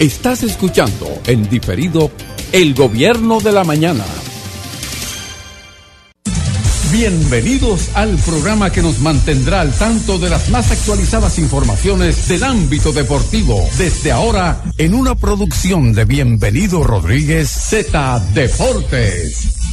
Estás 0.00 0.42
escuchando 0.42 1.06
en 1.24 1.48
diferido 1.48 2.10
El 2.50 2.74
Gobierno 2.74 3.38
de 3.38 3.52
la 3.52 3.62
Mañana. 3.62 4.04
Bienvenidos 6.90 7.90
al 7.94 8.16
programa 8.18 8.70
que 8.70 8.82
nos 8.82 8.98
mantendrá 8.98 9.60
al 9.60 9.72
tanto 9.72 10.18
de 10.18 10.30
las 10.30 10.50
más 10.50 10.72
actualizadas 10.72 11.38
informaciones 11.38 12.26
del 12.26 12.42
ámbito 12.42 12.92
deportivo. 12.92 13.68
Desde 13.78 14.10
ahora, 14.10 14.64
en 14.78 14.94
una 14.94 15.14
producción 15.14 15.92
de 15.92 16.04
Bienvenido 16.04 16.82
Rodríguez 16.82 17.48
Z 17.48 18.18
Deportes. 18.34 19.63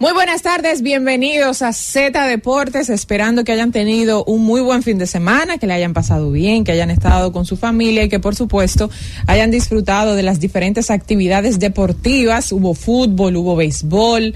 Muy 0.00 0.12
buenas 0.12 0.42
tardes, 0.42 0.82
bienvenidos 0.82 1.62
a 1.62 1.72
Z 1.72 2.26
Deportes, 2.26 2.90
esperando 2.90 3.44
que 3.44 3.52
hayan 3.52 3.70
tenido 3.70 4.24
un 4.24 4.42
muy 4.42 4.60
buen 4.60 4.82
fin 4.82 4.98
de 4.98 5.06
semana, 5.06 5.56
que 5.56 5.68
le 5.68 5.72
hayan 5.72 5.94
pasado 5.94 6.32
bien, 6.32 6.64
que 6.64 6.72
hayan 6.72 6.90
estado 6.90 7.30
con 7.30 7.46
su 7.46 7.56
familia 7.56 8.02
y 8.02 8.08
que 8.08 8.18
por 8.18 8.34
supuesto 8.34 8.90
hayan 9.28 9.52
disfrutado 9.52 10.16
de 10.16 10.24
las 10.24 10.40
diferentes 10.40 10.90
actividades 10.90 11.60
deportivas. 11.60 12.50
Hubo 12.50 12.74
fútbol, 12.74 13.36
hubo 13.36 13.54
béisbol. 13.54 14.34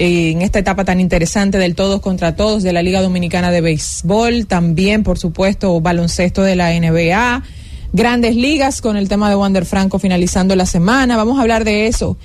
Eh, 0.00 0.32
en 0.32 0.42
esta 0.42 0.58
etapa 0.58 0.84
tan 0.84 0.98
interesante 0.98 1.56
del 1.58 1.76
todos 1.76 2.00
contra 2.00 2.34
todos 2.34 2.64
de 2.64 2.72
la 2.72 2.82
Liga 2.82 3.00
Dominicana 3.00 3.52
de 3.52 3.60
Béisbol, 3.60 4.46
también 4.48 5.04
por 5.04 5.18
supuesto 5.18 5.80
baloncesto 5.80 6.42
de 6.42 6.56
la 6.56 6.72
NBA, 6.72 7.44
grandes 7.92 8.34
ligas 8.34 8.80
con 8.80 8.96
el 8.96 9.08
tema 9.08 9.30
de 9.30 9.36
Wander 9.36 9.64
Franco 9.64 10.00
finalizando 10.00 10.56
la 10.56 10.66
semana, 10.66 11.16
vamos 11.16 11.38
a 11.38 11.42
hablar 11.42 11.64
de 11.64 11.86
eso 11.86 12.18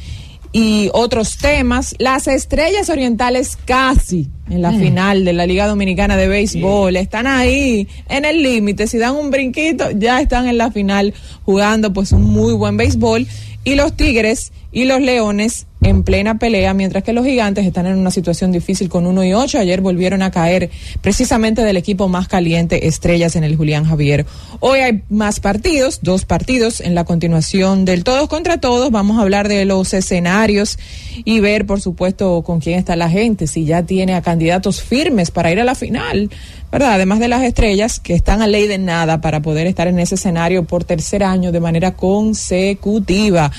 y 0.51 0.89
otros 0.93 1.37
temas. 1.37 1.95
Las 1.97 2.27
estrellas 2.27 2.89
orientales 2.89 3.57
casi 3.65 4.29
en 4.49 4.61
la 4.61 4.71
mm. 4.71 4.79
final 4.79 5.25
de 5.25 5.33
la 5.33 5.45
Liga 5.45 5.67
Dominicana 5.67 6.17
de 6.17 6.27
Béisbol. 6.27 6.97
Están 6.97 7.27
ahí 7.27 7.87
en 8.09 8.25
el 8.25 8.43
límite. 8.43 8.87
Si 8.87 8.97
dan 8.97 9.15
un 9.15 9.31
brinquito, 9.31 9.91
ya 9.91 10.21
están 10.21 10.47
en 10.47 10.57
la 10.57 10.71
final 10.71 11.13
jugando 11.43 11.93
pues 11.93 12.11
un 12.11 12.23
muy 12.23 12.53
buen 12.53 12.77
béisbol. 12.77 13.27
Y 13.63 13.75
los 13.75 13.95
Tigres 13.95 14.51
y 14.71 14.85
los 14.85 15.01
Leones 15.01 15.67
en 15.83 16.03
plena 16.03 16.37
pelea, 16.37 16.75
mientras 16.75 17.03
que 17.03 17.11
los 17.11 17.25
gigantes 17.25 17.65
están 17.65 17.87
en 17.87 17.97
una 17.97 18.11
situación 18.11 18.51
difícil 18.51 18.87
con 18.87 19.07
1 19.07 19.23
y 19.23 19.33
8. 19.33 19.57
Ayer 19.57 19.81
volvieron 19.81 20.21
a 20.21 20.29
caer 20.29 20.69
precisamente 21.01 21.63
del 21.63 21.75
equipo 21.75 22.07
más 22.07 22.27
caliente, 22.27 22.87
Estrellas 22.87 23.35
en 23.35 23.43
el 23.43 23.55
Julián 23.55 23.85
Javier. 23.85 24.27
Hoy 24.59 24.79
hay 24.79 25.01
más 25.09 25.39
partidos, 25.39 25.99
dos 26.03 26.25
partidos 26.25 26.81
en 26.81 26.93
la 26.93 27.03
continuación 27.03 27.83
del 27.83 28.03
todos 28.03 28.29
contra 28.29 28.59
todos. 28.59 28.91
Vamos 28.91 29.17
a 29.17 29.23
hablar 29.23 29.47
de 29.47 29.65
los 29.65 29.93
escenarios 29.95 30.77
y 31.25 31.39
ver, 31.39 31.65
por 31.65 31.81
supuesto, 31.81 32.43
con 32.43 32.59
quién 32.59 32.77
está 32.77 32.95
la 32.95 33.09
gente, 33.09 33.47
si 33.47 33.65
ya 33.65 33.81
tiene 33.83 34.13
a 34.13 34.21
candidatos 34.21 34.83
firmes 34.83 35.31
para 35.31 35.51
ir 35.51 35.59
a 35.59 35.63
la 35.63 35.73
final, 35.73 36.29
¿verdad? 36.71 36.93
Además 36.93 37.19
de 37.19 37.27
las 37.27 37.41
estrellas 37.41 37.99
que 37.99 38.13
están 38.13 38.43
a 38.43 38.47
ley 38.47 38.67
de 38.67 38.77
nada 38.77 39.19
para 39.19 39.41
poder 39.41 39.65
estar 39.65 39.87
en 39.87 39.97
ese 39.97 40.13
escenario 40.13 40.63
por 40.63 40.83
tercer 40.83 41.23
año 41.23 41.51
de 41.51 41.59
manera 41.59 41.95
consecutiva. 41.95 43.51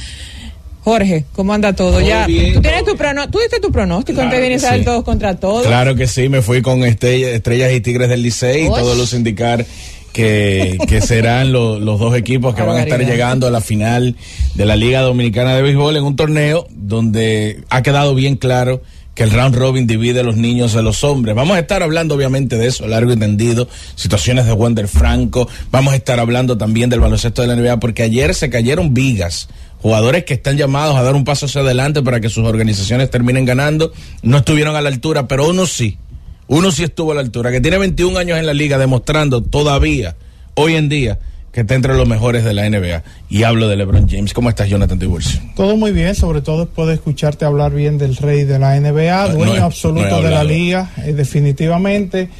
Jorge, 0.84 1.24
¿cómo 1.32 1.54
anda 1.54 1.72
todo? 1.74 2.00
ya, 2.00 2.26
¿tú, 2.26 2.60
tienes 2.60 2.84
tu 2.84 2.96
¿Tú 3.30 3.38
diste 3.38 3.60
tu 3.60 3.70
pronóstico 3.70 4.20
antes 4.20 4.40
de 4.40 4.46
iniciar 4.46 4.74
el 4.74 4.84
todos 4.84 5.04
contra 5.04 5.36
todos? 5.36 5.66
Claro 5.66 5.94
que 5.94 6.08
sí, 6.08 6.28
me 6.28 6.42
fui 6.42 6.60
con 6.60 6.82
estrellas, 6.82 7.72
y 7.72 7.80
tigres 7.80 8.08
del 8.08 8.22
Licey 8.22 8.66
y 8.66 8.68
todos 8.68 8.96
los 8.98 9.12
indicar 9.12 9.64
que, 10.12 10.78
que 10.88 11.00
serán 11.00 11.52
los 11.52 11.98
dos 12.00 12.16
equipos 12.16 12.54
que 12.54 12.62
van 12.62 12.78
a 12.78 12.82
estar 12.82 13.00
llegando 13.00 13.46
a 13.46 13.50
la 13.50 13.60
final 13.60 14.16
de 14.54 14.66
la 14.66 14.74
Liga 14.74 15.02
Dominicana 15.02 15.54
de 15.54 15.62
Béisbol 15.62 15.96
en 15.96 16.04
un 16.04 16.16
torneo 16.16 16.66
donde 16.70 17.62
ha 17.70 17.82
quedado 17.82 18.14
bien 18.14 18.36
claro 18.36 18.82
que 19.14 19.22
el 19.24 19.30
round 19.30 19.54
robin 19.54 19.86
divide 19.86 20.20
a 20.20 20.22
los 20.22 20.36
niños 20.36 20.72
de 20.72 20.82
los 20.82 21.04
hombres. 21.04 21.34
Vamos 21.34 21.56
a 21.56 21.60
estar 21.60 21.82
hablando 21.82 22.14
obviamente 22.14 22.56
de 22.56 22.66
eso, 22.66 22.86
largo 22.86 23.12
y 23.12 23.16
tendido, 23.16 23.68
situaciones 23.94 24.46
de 24.46 24.52
Wander 24.52 24.88
Franco, 24.88 25.48
vamos 25.70 25.92
a 25.92 25.96
estar 25.96 26.18
hablando 26.18 26.56
también 26.56 26.88
del 26.88 27.00
baloncesto 27.00 27.42
de 27.42 27.48
la 27.48 27.56
NBA, 27.56 27.78
porque 27.78 28.02
ayer 28.02 28.34
se 28.34 28.48
cayeron 28.48 28.94
vigas 28.94 29.48
jugadores 29.82 30.24
que 30.24 30.34
están 30.34 30.56
llamados 30.56 30.96
a 30.96 31.02
dar 31.02 31.14
un 31.14 31.24
paso 31.24 31.46
hacia 31.46 31.60
adelante 31.60 32.02
para 32.02 32.20
que 32.20 32.28
sus 32.28 32.46
organizaciones 32.46 33.10
terminen 33.10 33.44
ganando, 33.44 33.92
no 34.22 34.38
estuvieron 34.38 34.76
a 34.76 34.80
la 34.80 34.88
altura, 34.88 35.26
pero 35.26 35.48
uno 35.48 35.66
sí, 35.66 35.98
uno 36.46 36.70
sí 36.70 36.84
estuvo 36.84 37.12
a 37.12 37.14
la 37.16 37.20
altura, 37.20 37.50
que 37.50 37.60
tiene 37.60 37.78
21 37.78 38.16
años 38.18 38.38
en 38.38 38.46
la 38.46 38.54
liga 38.54 38.78
demostrando 38.78 39.42
todavía, 39.42 40.16
hoy 40.54 40.76
en 40.76 40.88
día, 40.88 41.18
que 41.50 41.62
está 41.62 41.74
entre 41.74 41.94
los 41.94 42.08
mejores 42.08 42.44
de 42.44 42.54
la 42.54 42.68
NBA. 42.68 43.02
Y 43.28 43.42
hablo 43.42 43.68
de 43.68 43.76
LeBron 43.76 44.08
James. 44.08 44.32
¿Cómo 44.32 44.48
estás, 44.48 44.70
Jonathan 44.70 44.98
Tiburcio? 44.98 45.38
Todo 45.54 45.76
muy 45.76 45.92
bien, 45.92 46.14
sobre 46.14 46.40
todo 46.40 46.64
después 46.64 46.88
de 46.88 46.94
escucharte 46.94 47.44
hablar 47.44 47.72
bien 47.72 47.98
del 47.98 48.16
rey 48.16 48.44
de 48.44 48.58
la 48.58 48.80
NBA, 48.80 49.34
dueño 49.34 49.64
absoluto 49.64 50.22
de 50.22 50.30
la 50.30 50.44
liga, 50.44 50.90
eh, 51.04 51.12
definitivamente. 51.12 52.30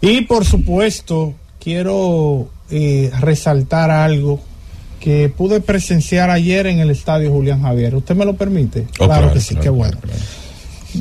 Y 0.00 0.20
por 0.22 0.44
supuesto, 0.44 1.34
quiero 1.58 2.48
eh, 2.70 3.10
resaltar 3.20 3.90
algo 3.90 4.40
que 5.00 5.28
pude 5.30 5.60
presenciar 5.60 6.30
ayer 6.30 6.66
en 6.66 6.78
el 6.78 6.90
estadio 6.90 7.32
Julián 7.32 7.62
Javier. 7.62 7.96
¿Usted 7.96 8.14
me 8.14 8.24
lo 8.24 8.36
permite? 8.36 8.86
Oh, 8.98 9.06
claro, 9.06 9.32
que 9.32 9.40
sí, 9.40 9.56
qué 9.56 9.70
bueno. 9.70 9.98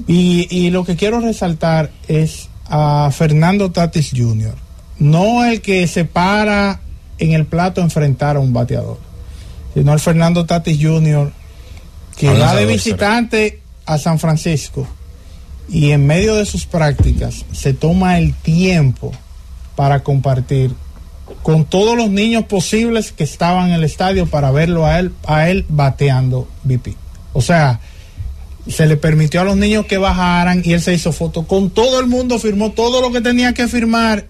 Y, 0.07 0.47
y 0.49 0.71
lo 0.71 0.85
que 0.85 0.95
quiero 0.95 1.19
resaltar 1.19 1.91
es 2.07 2.49
a 2.65 3.09
Fernando 3.11 3.71
Tatis 3.71 4.11
Jr., 4.15 4.55
no 4.99 5.45
el 5.45 5.61
que 5.61 5.85
se 5.87 6.05
para 6.05 6.81
en 7.17 7.33
el 7.33 7.45
plato 7.45 7.81
a 7.81 7.83
enfrentar 7.83 8.37
a 8.37 8.39
un 8.39 8.53
bateador, 8.53 8.97
sino 9.73 9.93
el 9.93 9.99
Fernando 9.99 10.45
Tatis 10.45 10.77
Jr., 10.81 11.31
que 12.17 12.33
va 12.33 12.55
de 12.55 12.65
visitante 12.65 13.61
a 13.85 13.97
San 13.97 14.19
Francisco 14.19 14.87
y 15.69 15.91
en 15.91 16.05
medio 16.05 16.35
de 16.35 16.45
sus 16.45 16.65
prácticas 16.65 17.45
se 17.51 17.73
toma 17.73 18.17
el 18.17 18.33
tiempo 18.33 19.11
para 19.75 20.03
compartir 20.03 20.73
con 21.43 21.65
todos 21.65 21.95
los 21.95 22.09
niños 22.09 22.45
posibles 22.45 23.11
que 23.11 23.23
estaban 23.23 23.69
en 23.69 23.73
el 23.75 23.83
estadio 23.83 24.25
para 24.27 24.51
verlo 24.51 24.85
a 24.85 24.99
él, 24.99 25.13
a 25.25 25.49
él 25.49 25.65
bateando 25.69 26.47
BP. 26.63 26.95
O 27.33 27.41
sea, 27.41 27.79
se 28.67 28.85
le 28.85 28.97
permitió 28.97 29.41
a 29.41 29.43
los 29.43 29.57
niños 29.57 29.85
que 29.85 29.97
bajaran 29.97 30.61
y 30.63 30.73
él 30.73 30.81
se 30.81 30.93
hizo 30.93 31.11
foto 31.11 31.47
con 31.47 31.69
todo 31.69 31.99
el 31.99 32.07
mundo, 32.07 32.39
firmó 32.39 32.71
todo 32.71 33.01
lo 33.01 33.11
que 33.11 33.21
tenía 33.21 33.53
que 33.53 33.67
firmar. 33.67 34.25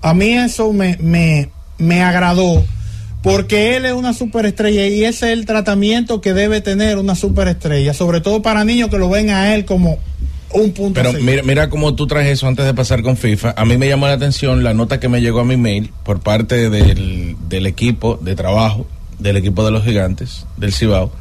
A 0.00 0.14
mí 0.14 0.32
eso 0.32 0.72
me, 0.72 0.96
me, 1.00 1.50
me 1.78 2.02
agradó 2.02 2.64
porque 3.22 3.76
él 3.76 3.84
es 3.84 3.92
una 3.92 4.14
superestrella 4.14 4.86
y 4.86 5.04
ese 5.04 5.32
es 5.32 5.38
el 5.38 5.44
tratamiento 5.44 6.20
que 6.20 6.34
debe 6.34 6.60
tener 6.60 6.98
una 6.98 7.14
superestrella, 7.14 7.92
sobre 7.92 8.20
todo 8.20 8.42
para 8.42 8.64
niños 8.64 8.90
que 8.90 8.98
lo 8.98 9.10
ven 9.10 9.30
a 9.30 9.54
él 9.54 9.64
como 9.64 9.98
un 10.52 10.72
punto. 10.72 11.00
Pero 11.00 11.12
mira, 11.14 11.42
mira 11.42 11.70
cómo 11.70 11.94
tú 11.94 12.06
traes 12.06 12.28
eso 12.28 12.46
antes 12.46 12.64
de 12.64 12.74
pasar 12.74 13.02
con 13.02 13.16
FIFA. 13.16 13.54
A 13.56 13.64
mí 13.64 13.76
me 13.76 13.88
llamó 13.88 14.06
la 14.06 14.14
atención 14.14 14.64
la 14.64 14.74
nota 14.74 15.00
que 15.00 15.08
me 15.08 15.20
llegó 15.20 15.40
a 15.40 15.44
mi 15.44 15.56
mail 15.56 15.90
por 16.04 16.20
parte 16.20 16.70
del, 16.70 17.36
del 17.48 17.66
equipo 17.66 18.18
de 18.20 18.34
trabajo, 18.34 18.86
del 19.18 19.36
equipo 19.36 19.64
de 19.64 19.70
los 19.70 19.84
gigantes, 19.84 20.46
del 20.56 20.72
Cibao, 20.72 21.12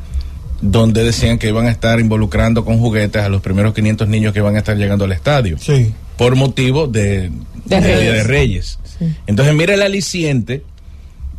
donde 0.61 1.03
decían 1.03 1.37
que 1.37 1.47
iban 1.47 1.67
a 1.67 1.71
estar 1.71 1.99
involucrando 1.99 2.63
con 2.63 2.79
juguetes 2.79 3.21
a 3.21 3.29
los 3.29 3.41
primeros 3.41 3.73
500 3.73 4.07
niños 4.07 4.33
que 4.33 4.39
iban 4.39 4.55
a 4.55 4.59
estar 4.59 4.77
llegando 4.77 5.05
al 5.05 5.11
estadio. 5.11 5.57
Sí. 5.59 5.93
Por 6.17 6.35
motivo 6.35 6.87
de, 6.87 7.31
de, 7.65 7.79
Reyes. 7.79 8.13
de 8.13 8.23
Reyes. 8.23 8.79
Entonces 9.27 9.53
mira 9.53 9.73
el 9.73 9.81
aliciente, 9.81 10.63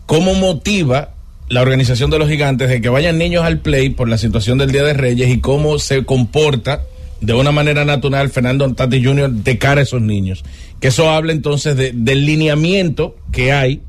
cómo 0.06 0.34
motiva 0.34 1.10
la 1.49 1.62
organización 1.62 2.10
de 2.10 2.19
los 2.19 2.28
gigantes 2.28 2.69
de 2.69 2.81
que 2.81 2.88
vayan 2.88 3.19
niños 3.19 3.44
al 3.44 3.59
play 3.60 3.91
por 3.91 4.09
la 4.09 4.19
situación 4.19 4.59
del 4.59 4.70
Día 4.70 4.84
de 4.84 4.93
Reyes 4.93 5.31
y 5.31 5.41
cómo 5.41 5.78
se 5.78 6.05
comporta 6.05 6.82
de 7.21 7.34
una 7.34 7.53
manera 7.53 7.84
natural 7.84 8.31
Fernando 8.31 8.73
Tati 8.75 9.03
Jr. 9.03 9.31
de 9.31 9.59
cara 9.59 9.81
a 9.81 9.84
esos 9.84 10.01
niños. 10.01 10.45
Que 10.81 10.89
eso 10.89 11.11
habla 11.11 11.33
entonces 11.33 11.77
de, 11.77 11.93
del 11.93 12.25
lineamiento 12.25 13.17
que 13.33 13.53
hay 13.53 13.83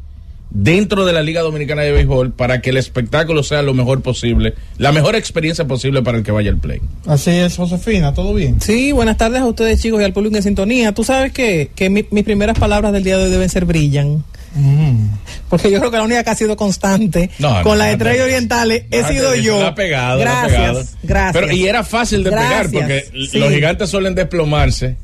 dentro 0.51 1.05
de 1.05 1.13
la 1.13 1.21
Liga 1.21 1.41
Dominicana 1.41 1.83
de 1.83 1.91
Béisbol 1.91 2.31
para 2.31 2.61
que 2.61 2.71
el 2.71 2.77
espectáculo 2.77 3.43
sea 3.43 3.61
lo 3.61 3.73
mejor 3.73 4.01
posible, 4.01 4.55
la 4.77 4.91
mejor 4.91 5.15
experiencia 5.15 5.65
posible 5.65 6.01
para 6.01 6.17
el 6.17 6.23
que 6.23 6.31
vaya 6.31 6.49
al 6.49 6.57
play. 6.57 6.81
Así 7.05 7.31
es, 7.31 7.55
Josefina, 7.55 8.13
¿todo 8.13 8.33
bien? 8.33 8.59
Sí, 8.59 8.91
buenas 8.91 9.17
tardes 9.17 9.41
a 9.41 9.45
ustedes 9.45 9.81
chicos 9.81 10.01
y 10.01 10.03
al 10.03 10.13
público 10.13 10.35
en 10.37 10.43
sintonía. 10.43 10.93
Tú 10.93 11.03
sabes 11.03 11.31
que, 11.31 11.69
que 11.75 11.89
mi, 11.89 12.05
mis 12.09 12.23
primeras 12.23 12.57
palabras 12.57 12.93
del 12.93 13.03
día 13.03 13.17
de 13.17 13.25
hoy 13.25 13.31
deben 13.31 13.49
ser 13.49 13.65
brillan. 13.65 14.23
Mm. 14.55 15.07
Porque 15.49 15.69
yo 15.71 15.79
creo 15.79 15.91
que 15.91 15.97
la 15.97 16.03
única 16.03 16.23
que 16.23 16.29
ha 16.31 16.35
sido 16.35 16.55
constante 16.57 17.29
No, 17.39 17.61
con 17.61 17.73
no, 17.73 17.75
las 17.75 17.89
estrellas 17.91 18.19
no. 18.19 18.23
orientales 18.25 18.83
he 18.91 19.03
sido 19.03 19.35
yo. 19.35 19.65
ha 19.65 19.75
pegado, 19.75 20.15
lo 20.15 20.21
ha 20.21 20.25
gracias, 20.25 20.51
pegado. 20.57 20.83
gracias. 21.03 21.33
Pero, 21.43 21.51
y 21.55 21.67
era 21.67 21.83
fácil 21.83 22.23
de 22.23 22.31
pegar 22.31 22.69
Gracias, 22.69 22.71
porque 23.11 23.27
sí. 23.31 23.37
los 23.39 23.51
gigantes 23.51 23.89
suelen 23.89 24.15
desplomarse. 24.15 24.97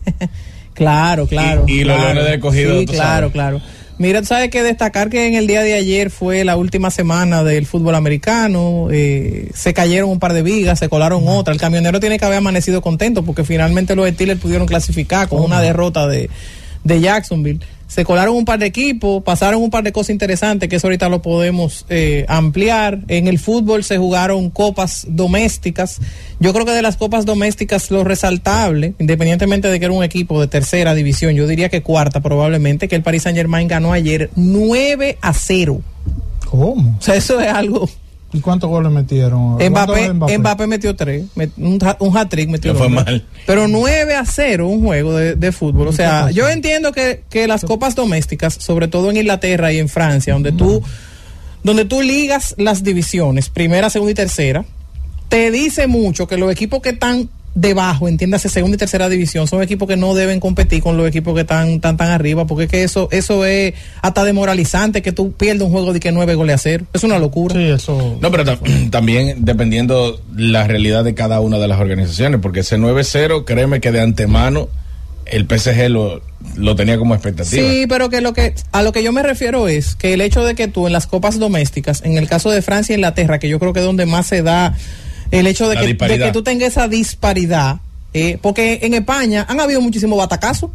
Claro, 0.74 1.28
claro. 1.28 1.66
Y- 1.68 1.82
y 1.82 1.84
los. 1.84 2.00
Leones 2.00 2.26
de 2.26 2.34
Escogido, 2.36 2.80
Sí, 2.80 2.86
claro, 2.86 3.04
sabes. 3.28 3.32
claro. 3.32 3.62
Mira, 3.98 4.20
tú 4.20 4.28
sabes 4.28 4.50
que 4.50 4.62
destacar 4.62 5.10
que 5.10 5.26
en 5.26 5.36
el 5.36 5.48
día 5.48 5.62
de 5.62 5.74
ayer 5.74 6.10
fue 6.10 6.44
la 6.44 6.58
última 6.58 6.92
semana 6.92 7.44
del 7.46 7.66
fútbol 7.66 7.96
americano, 7.96 8.88
eh, 8.92 9.50
se 9.54 9.74
cayeron 9.74 10.10
un 10.10 10.20
par 10.20 10.34
de 10.34 10.42
vigas, 10.42 10.80
se 10.80 10.90
colaron 10.90 11.24
otra. 11.28 11.54
El 11.54 11.62
camionero 11.62 12.02
tiene 12.02 12.20
que 12.20 12.26
haber 12.26 12.40
amanecido 12.40 12.82
contento 12.82 13.24
porque 13.24 13.46
finalmente 13.46 13.96
los 13.96 14.10
Steelers 14.10 14.42
pudieron 14.42 14.68
clasificar 14.68 15.30
con 15.30 15.42
una 15.42 15.62
derrota 15.62 16.08
de, 16.08 16.30
de 16.84 17.00
Jacksonville. 17.00 17.62
Se 17.88 18.04
colaron 18.04 18.36
un 18.36 18.46
par 18.46 18.60
de 18.60 18.66
equipos, 18.66 19.24
pasaron 19.24 19.62
un 19.62 19.70
par 19.70 19.84
de 19.84 19.92
cosas 19.92 20.10
interesantes, 20.10 20.70
que 20.70 20.78
eso 20.78 20.88
ahorita 20.88 21.10
lo 21.10 21.22
podemos 21.22 21.86
eh, 21.90 22.26
ampliar. 22.28 23.00
En 23.08 23.28
el 23.28 23.40
fútbol 23.40 23.84
se 23.84 23.98
jugaron 23.98 24.50
copas 24.50 25.06
domésticas. 25.10 26.00
Yo 26.40 26.54
creo 26.54 26.66
que 26.66 26.72
de 26.72 26.82
las 26.82 26.98
copas 26.98 27.26
domésticas 27.26 27.92
lo 27.92 28.04
resaltable, 28.04 28.96
independientemente 29.00 29.68
de 29.68 29.80
que 29.80 29.86
era 29.86 29.94
un 29.94 30.04
equipo 30.04 30.42
de 30.42 30.48
tercera 30.48 30.96
división, 30.96 31.36
yo 31.36 31.48
diría 31.48 31.70
que 31.70 31.82
cuarta 31.82 32.22
probablemente, 32.22 32.88
que 32.88 32.96
el 32.96 33.04
Paris 33.04 33.24
Saint 33.24 33.38
Germain 33.38 33.68
ganó 33.68 33.94
ayer 33.94 34.30
9 34.36 35.18
a 35.22 35.34
0. 35.34 35.82
¿Cómo? 36.50 36.98
O 36.98 37.02
sea, 37.02 37.16
eso 37.16 37.40
es 37.40 37.50
algo 37.50 37.90
¿Y 38.36 38.42
cuántos 38.42 38.70
goles 38.70 38.92
metieron? 38.92 39.56
Mbappé, 39.56 40.14
Mbappé? 40.38 40.68
metió 40.68 40.94
tres, 40.94 41.24
un, 41.56 41.80
un 42.00 42.18
hat-trick 42.18 42.50
metió 42.50 42.74
no 42.74 42.80
fue 42.80 42.90
mal. 42.90 43.26
Pero 43.48 43.70
9 43.70 44.14
a 44.14 44.26
0 44.26 44.68
un 44.68 44.84
juego 44.84 45.16
de, 45.16 45.36
de 45.36 45.52
fútbol. 45.54 45.88
O 45.88 45.94
sea, 45.94 46.32
yo 46.32 46.50
entiendo 46.50 46.92
que, 46.92 47.24
que, 47.30 47.48
las 47.48 47.64
copas 47.64 47.96
domésticas, 47.96 48.56
sobre 48.56 48.90
todo 48.90 49.10
en 49.10 49.18
Inglaterra 49.18 49.72
y 49.72 49.80
en 49.80 49.88
Francia, 49.88 50.34
donde 50.34 50.52
tú, 50.52 50.84
donde 51.64 51.86
tú 51.86 52.02
ligas 52.02 52.56
las 52.58 52.84
divisiones, 52.84 53.50
primera, 53.50 53.90
segunda 53.90 54.12
y 54.12 54.16
tercera, 54.16 54.66
te 55.30 55.50
dice 55.50 55.88
mucho 55.88 56.28
que 56.28 56.38
los 56.38 56.52
equipos 56.52 56.82
que 56.82 56.90
están 56.90 57.30
debajo, 57.56 58.10
entiéndase 58.10 58.50
segunda 58.50 58.76
y 58.76 58.78
tercera 58.78 59.08
división, 59.08 59.48
son 59.48 59.64
equipos 59.64 59.88
que 59.88 59.96
no 59.96 60.14
deben 60.14 60.42
competir 60.42 60.84
con 60.84 60.98
los 60.98 61.08
equipos 61.08 61.34
que 61.34 61.42
están 61.42 61.80
tan 61.80 61.96
tan 61.96 62.10
arriba, 62.10 62.46
porque 62.46 62.66
es 62.66 62.70
que 62.70 62.84
eso 62.84 63.08
eso 63.12 63.46
es 63.46 63.74
hasta 64.02 64.26
demoralizante 64.26 65.02
que 65.02 65.14
tú 65.14 65.32
pierdas 65.32 65.64
un 65.64 65.72
juego 65.72 65.94
de 65.94 66.02
que 66.02 66.12
nueve 66.12 66.36
goles 66.36 66.56
a 66.56 66.58
cero. 66.58 66.86
Es 66.94 67.04
una 67.04 67.18
locura. 67.18 67.56
Sí, 67.56 67.64
eso. 67.64 68.18
No, 68.22 68.30
pero 68.30 68.44
también 68.92 69.46
dependiendo 69.46 70.22
la 70.36 70.68
realidad 70.68 71.06
de 71.06 71.16
cada 71.16 71.40
una 71.40 71.58
de 71.58 71.68
las 71.70 71.80
organizaciones, 71.80 72.42
porque 72.42 72.60
ese 72.60 72.78
9-0, 72.78 73.46
créeme 73.46 73.80
que 73.80 73.92
de 73.92 74.02
antemano 74.02 74.68
el 75.26 75.48
PSG 75.48 75.90
lo, 75.90 76.22
lo 76.56 76.76
tenía 76.76 76.98
como 76.98 77.16
expectativa. 77.16 77.68
Sí, 77.68 77.86
pero 77.88 78.10
que 78.10 78.22
lo 78.22 78.34
que 78.34 78.54
a 78.72 78.84
lo 78.84 78.92
que 78.92 79.02
yo 79.02 79.12
me 79.12 79.24
refiero 79.24 79.68
es 79.68 79.96
que 79.96 80.14
el 80.14 80.22
hecho 80.22 80.44
de 80.44 80.56
que 80.56 80.68
tú 80.68 80.88
en 80.88 80.94
las 80.94 81.08
copas 81.08 81.40
domésticas, 81.40 82.04
en 82.04 82.18
el 82.18 82.28
caso 82.28 82.52
de 82.52 82.62
Francia 82.62 82.94
y 82.94 82.98
Inglaterra, 82.98 83.40
que 83.40 83.50
yo 83.50 83.60
creo 83.60 83.74
que 83.74 83.80
es 83.80 83.86
donde 83.86 84.06
más 84.06 84.28
se 84.28 84.44
da 84.44 84.76
el 85.32 85.48
hecho 85.48 85.70
de, 85.70 85.78
que, 85.78 85.94
de 85.94 86.20
que, 86.20 86.32
tú 86.32 86.44
tengas 86.44 86.70
esa 86.70 86.88
disparidad, 86.88 87.78
eh, 88.14 88.38
porque 88.42 88.80
en 88.84 88.94
España 88.94 89.46
han 89.48 89.60
habido 89.60 89.82
muchísimos 89.82 90.18
batacazos. 90.18 90.70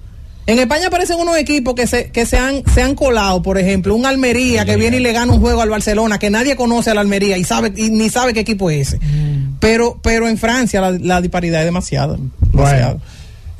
En 0.46 0.58
España 0.58 0.88
aparecen 0.88 1.18
unos 1.20 1.36
equipos 1.36 1.74
que 1.74 1.86
se, 1.86 2.10
que 2.10 2.26
se 2.26 2.36
han, 2.36 2.64
se 2.74 2.82
han 2.82 2.94
colado, 2.94 3.40
por 3.42 3.58
ejemplo, 3.58 3.94
un 3.94 4.04
Almería 4.04 4.64
que 4.64 4.76
viene 4.76 4.96
y 4.96 5.00
le 5.00 5.12
gana 5.12 5.32
un 5.32 5.40
juego 5.40 5.60
al 5.60 5.70
Barcelona, 5.70 6.18
que 6.18 6.30
nadie 6.30 6.56
conoce 6.56 6.90
al 6.90 6.98
Almería 6.98 7.38
y 7.38 7.44
sabe 7.44 7.72
y 7.76 7.90
ni 7.90 8.08
sabe 8.10 8.34
qué 8.34 8.40
equipo 8.40 8.70
es 8.70 8.88
ese. 8.88 8.98
Mm. 8.98 9.58
Pero, 9.60 10.00
pero 10.02 10.28
en 10.28 10.38
Francia 10.38 10.80
la, 10.90 11.20
disparidad 11.20 11.60
es 11.60 11.66
demasiada. 11.66 12.16
Bueno, 12.52 13.00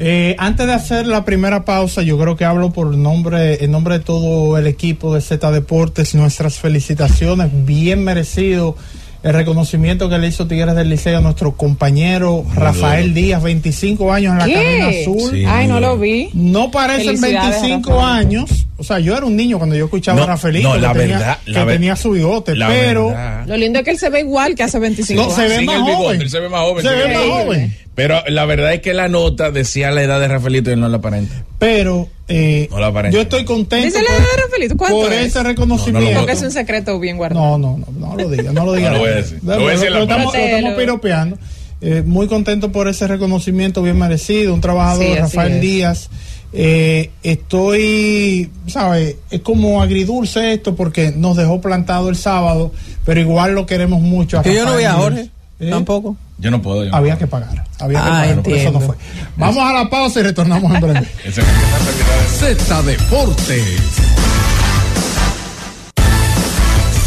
eh, 0.02 0.34
antes 0.38 0.66
de 0.66 0.72
hacer 0.72 1.06
la 1.06 1.26
primera 1.26 1.66
pausa, 1.66 2.00
yo 2.00 2.18
creo 2.18 2.34
que 2.34 2.46
hablo 2.46 2.72
por 2.72 2.96
nombre, 2.96 3.62
en 3.62 3.70
nombre 3.70 3.98
de 3.98 4.04
todo 4.04 4.56
el 4.56 4.66
equipo 4.66 5.14
de 5.14 5.20
Z 5.20 5.50
Deportes, 5.50 6.14
nuestras 6.14 6.58
felicitaciones, 6.58 7.50
bien 7.66 8.02
merecido 8.02 8.76
el 9.22 9.34
reconocimiento 9.34 10.08
que 10.08 10.18
le 10.18 10.28
hizo 10.28 10.46
Tigres 10.46 10.74
del 10.74 10.88
Liceo 10.88 11.18
a 11.18 11.20
nuestro 11.20 11.52
compañero 11.52 12.44
Rafael 12.54 13.12
Díaz, 13.12 13.42
25 13.42 14.12
años 14.12 14.32
en 14.32 14.38
la 14.38 14.46
cadena 14.46 14.88
azul. 14.88 15.44
Ay, 15.46 15.66
no 15.66 15.80
lo 15.80 15.98
vi. 15.98 16.30
No 16.32 16.70
parecen 16.70 17.20
25 17.20 18.00
años. 18.02 18.66
O 18.78 18.82
sea, 18.82 18.98
yo 18.98 19.14
era 19.14 19.26
un 19.26 19.36
niño 19.36 19.58
cuando 19.58 19.76
yo 19.76 19.84
escuchaba 19.84 20.22
a 20.22 20.26
Rafaelito 20.26 20.78
no, 20.78 20.92
que, 20.92 20.98
tenía, 20.98 21.38
que 21.44 21.52
tenía, 21.52 21.96
su 21.96 22.12
bigote, 22.12 22.54
pero 22.56 23.14
lo 23.46 23.56
lindo 23.56 23.80
es 23.80 23.84
que 23.84 23.90
él 23.90 23.98
se 23.98 24.08
ve 24.08 24.20
igual 24.20 24.54
que 24.54 24.62
hace 24.62 24.78
25 24.78 25.22
años. 25.22 25.34
Se 25.34 25.48
ve, 25.48 25.60
más 25.60 25.82
joven. 25.82 26.30
se 26.30 26.40
ve 26.40 26.48
más 26.48 26.60
joven. 26.62 26.82
Se 26.82 26.90
ve 26.90 27.14
más 27.14 27.24
joven. 27.24 27.76
Pero 28.00 28.22
la 28.28 28.46
verdad 28.46 28.72
es 28.72 28.80
que 28.80 28.94
la 28.94 29.08
nota 29.08 29.50
decía 29.50 29.90
la 29.90 30.02
edad 30.02 30.18
de 30.20 30.26
Rafaelito 30.26 30.70
y 30.70 30.72
él 30.72 30.80
no 30.80 30.88
la 30.88 30.96
aparenta. 30.96 31.44
Pero 31.58 32.08
eh, 32.28 32.66
yo 33.12 33.20
estoy 33.20 33.44
contento 33.44 33.84
¿Dice 33.84 34.02
la 34.02 34.16
edad 34.16 34.24
de 34.24 34.42
Rafaelito? 34.42 34.76
por 34.78 35.12
es? 35.12 35.26
ese 35.26 35.42
reconocimiento. 35.42 36.18
Porque 36.18 36.32
es 36.32 36.40
un 36.40 36.50
secreto 36.50 36.98
bien 36.98 37.18
guardado. 37.18 37.58
No, 37.58 37.76
no, 37.76 37.84
no, 37.98 38.08
no 38.08 38.16
lo 38.16 38.30
diga, 38.30 38.54
no 38.54 38.64
lo 38.64 38.72
diga. 38.72 38.88
no 38.88 38.94
lo 38.94 39.00
voy 39.00 39.10
a 39.10 39.14
decir. 39.16 39.38
Lo, 39.42 39.60
voy 39.60 39.68
a 39.68 39.70
decir 39.72 39.90
lo, 39.90 39.98
estamos, 39.98 40.32
lo 40.32 40.40
estamos 40.40 40.74
piropeando. 40.78 41.38
Eh, 41.82 42.02
muy 42.06 42.26
contento 42.26 42.72
por 42.72 42.88
ese 42.88 43.06
reconocimiento 43.06 43.82
bien 43.82 43.98
merecido, 43.98 44.54
un 44.54 44.62
trabajador, 44.62 45.04
sí, 45.04 45.14
Rafael 45.18 45.60
Díaz. 45.60 46.08
Eh, 46.54 47.10
estoy, 47.22 48.50
¿sabes? 48.66 49.16
Es 49.30 49.42
como 49.42 49.82
agridulce 49.82 50.54
esto 50.54 50.74
porque 50.74 51.12
nos 51.14 51.36
dejó 51.36 51.60
plantado 51.60 52.08
el 52.08 52.16
sábado, 52.16 52.72
pero 53.04 53.20
igual 53.20 53.54
lo 53.54 53.66
queremos 53.66 54.00
mucho. 54.00 54.38
A 54.38 54.42
yo 54.42 54.64
no 54.64 54.72
voy 54.72 54.84
a 54.84 54.94
Jorge, 54.94 55.28
¿Eh? 55.60 55.68
tampoco. 55.68 56.16
Yo 56.40 56.50
no 56.50 56.62
puedo. 56.62 56.84
Yo 56.84 56.94
Había 56.94 57.12
no 57.12 57.18
que 57.18 57.26
pagar. 57.26 57.66
Había 57.78 58.02
que 58.02 58.08
ah, 58.08 58.10
pagar. 58.10 58.42
Por 58.42 58.52
eso 58.54 58.72
no 58.72 58.80
fue. 58.80 58.96
Vamos 59.36 59.58
a 59.58 59.72
la 59.74 59.90
pausa 59.90 60.20
y 60.20 60.22
retornamos 60.22 60.74
en 60.74 60.80
breve. 60.80 61.06
Z 62.28 62.82
Deportes. 62.82 63.80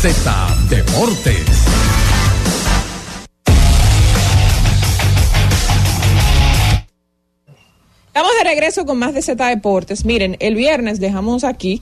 Z 0.01 0.47
Deportes. 0.69 1.47
Estamos 8.05 8.31
de 8.37 8.43
regreso 8.43 8.85
con 8.85 8.99
más 8.99 9.15
de 9.15 9.23
Z 9.23 9.47
Deportes. 9.47 10.05
Miren, 10.05 10.37
el 10.39 10.53
viernes 10.53 10.99
dejamos 10.99 11.43
aquí 11.43 11.81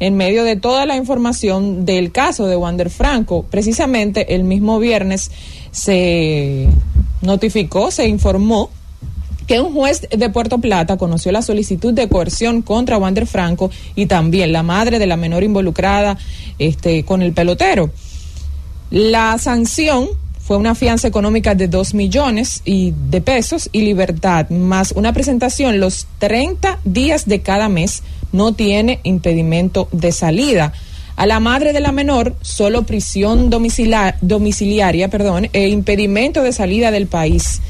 en 0.00 0.16
medio 0.16 0.44
de 0.44 0.56
toda 0.56 0.86
la 0.86 0.96
información 0.96 1.84
del 1.84 2.10
caso 2.10 2.46
de 2.46 2.56
Wander 2.56 2.90
Franco. 2.90 3.44
Precisamente 3.50 4.34
el 4.34 4.44
mismo 4.44 4.78
viernes 4.78 5.30
se 5.70 6.68
notificó, 7.20 7.90
se 7.90 8.08
informó 8.08 8.70
que 9.46 9.60
un 9.60 9.74
juez 9.74 10.08
de 10.10 10.30
Puerto 10.30 10.58
Plata 10.58 10.96
conoció 10.96 11.32
la 11.32 11.42
solicitud 11.42 11.92
de 11.92 12.08
coerción 12.08 12.62
contra 12.62 12.98
Wander 12.98 13.26
Franco 13.26 13.70
y 13.94 14.06
también 14.06 14.52
la 14.52 14.62
madre 14.62 14.98
de 14.98 15.06
la 15.06 15.16
menor 15.16 15.42
involucrada 15.42 16.16
este, 16.58 17.04
con 17.04 17.20
el 17.20 17.32
pelotero. 17.32 17.90
La 18.90 19.36
sanción 19.38 20.08
fue 20.38 20.56
una 20.56 20.74
fianza 20.74 21.06
económica 21.06 21.54
de 21.54 21.68
dos 21.68 21.94
millones 21.94 22.62
y 22.64 22.92
de 23.10 23.20
pesos 23.20 23.68
y 23.72 23.82
libertad, 23.82 24.48
más 24.50 24.92
una 24.92 25.12
presentación 25.12 25.78
los 25.78 26.06
30 26.18 26.80
días 26.84 27.26
de 27.26 27.40
cada 27.40 27.68
mes, 27.68 28.02
no 28.32 28.52
tiene 28.52 29.00
impedimento 29.02 29.88
de 29.92 30.12
salida. 30.12 30.72
A 31.16 31.26
la 31.26 31.40
madre 31.40 31.72
de 31.72 31.80
la 31.80 31.92
menor, 31.92 32.34
solo 32.40 32.84
prisión 32.84 33.50
domiciliaria 33.50 35.08
perdón, 35.08 35.48
e 35.52 35.68
impedimento 35.68 36.42
de 36.42 36.52
salida 36.52 36.90
del 36.90 37.06
país. 37.06 37.60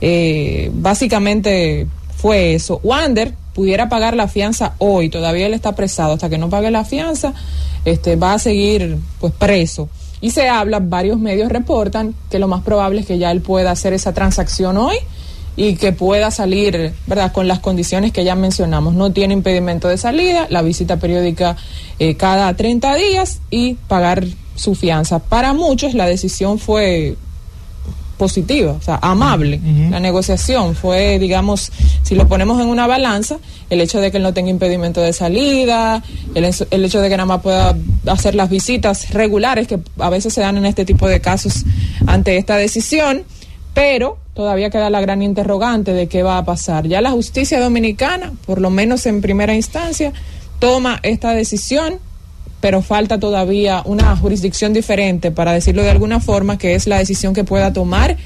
Eh, 0.00 0.70
básicamente 0.72 1.86
fue 2.16 2.54
eso. 2.54 2.80
Wander 2.82 3.34
pudiera 3.54 3.88
pagar 3.88 4.16
la 4.16 4.28
fianza 4.28 4.74
hoy, 4.78 5.08
todavía 5.08 5.46
él 5.46 5.54
está 5.54 5.70
apresado, 5.70 6.14
hasta 6.14 6.28
que 6.28 6.38
no 6.38 6.50
pague 6.50 6.70
la 6.70 6.84
fianza, 6.84 7.34
este, 7.84 8.16
va 8.16 8.34
a 8.34 8.38
seguir 8.38 8.98
pues 9.20 9.32
preso. 9.32 9.88
Y 10.20 10.30
se 10.30 10.48
habla, 10.48 10.80
varios 10.80 11.18
medios 11.18 11.50
reportan 11.50 12.14
que 12.30 12.38
lo 12.38 12.48
más 12.48 12.62
probable 12.62 13.00
es 13.00 13.06
que 13.06 13.18
ya 13.18 13.30
él 13.30 13.42
pueda 13.42 13.70
hacer 13.70 13.92
esa 13.92 14.14
transacción 14.14 14.78
hoy 14.78 14.96
y 15.56 15.76
que 15.76 15.92
pueda 15.92 16.30
salir, 16.30 16.92
¿verdad?, 17.06 17.32
con 17.32 17.48
las 17.48 17.60
condiciones 17.60 18.12
que 18.12 18.24
ya 18.24 18.34
mencionamos. 18.34 18.94
No 18.94 19.12
tiene 19.12 19.34
impedimento 19.34 19.88
de 19.88 19.98
salida, 19.98 20.46
la 20.50 20.62
visita 20.62 20.98
periódica 20.98 21.56
eh, 21.98 22.16
cada 22.16 22.54
30 22.54 22.94
días 22.96 23.40
y 23.50 23.74
pagar 23.74 24.24
su 24.56 24.74
fianza. 24.74 25.18
Para 25.18 25.52
muchos 25.52 25.94
la 25.94 26.06
decisión 26.06 26.58
fue 26.58 27.16
positiva, 28.16 28.72
o 28.72 28.82
sea, 28.82 28.98
amable. 29.02 29.60
La 29.90 30.00
negociación 30.00 30.74
fue, 30.74 31.18
digamos, 31.18 31.70
si 32.02 32.14
lo 32.14 32.28
ponemos 32.28 32.60
en 32.60 32.68
una 32.68 32.86
balanza, 32.86 33.38
el 33.70 33.80
hecho 33.80 34.00
de 34.00 34.10
que 34.10 34.18
él 34.18 34.22
no 34.22 34.32
tenga 34.32 34.50
impedimento 34.50 35.00
de 35.00 35.12
salida, 35.12 36.02
el, 36.34 36.44
el, 36.70 36.84
hecho 36.84 37.00
de 37.00 37.08
que 37.08 37.16
nada 37.16 37.26
más 37.26 37.42
pueda 37.42 37.76
hacer 38.06 38.34
las 38.34 38.48
visitas 38.50 39.10
regulares 39.10 39.66
que 39.66 39.80
a 39.98 40.10
veces 40.10 40.32
se 40.32 40.40
dan 40.40 40.56
en 40.56 40.66
este 40.66 40.84
tipo 40.84 41.08
de 41.08 41.20
casos 41.20 41.64
ante 42.06 42.36
esta 42.36 42.56
decisión, 42.56 43.24
pero 43.74 44.18
todavía 44.34 44.70
queda 44.70 44.88
la 44.88 45.00
gran 45.00 45.20
interrogante 45.22 45.92
de 45.92 46.06
qué 46.06 46.22
va 46.22 46.38
a 46.38 46.44
pasar. 46.44 46.86
Ya 46.86 47.00
la 47.00 47.10
justicia 47.10 47.60
dominicana, 47.60 48.32
por 48.46 48.60
lo 48.60 48.70
menos 48.70 49.04
en 49.06 49.20
primera 49.20 49.54
instancia, 49.54 50.12
toma 50.60 51.00
esta 51.02 51.32
decisión, 51.32 51.98
pero 52.60 52.80
falta 52.80 53.18
todavía 53.18 53.82
una 53.84 54.16
jurisdicción 54.16 54.72
diferente, 54.72 55.30
para 55.30 55.52
decirlo 55.52 55.82
de 55.82 55.90
alguna 55.90 56.20
forma, 56.20 56.56
que 56.56 56.74
es 56.74 56.86
la 56.86 56.98
decisión 56.98 57.34
que 57.34 57.44
pueda 57.44 57.72
tomar 57.72 58.16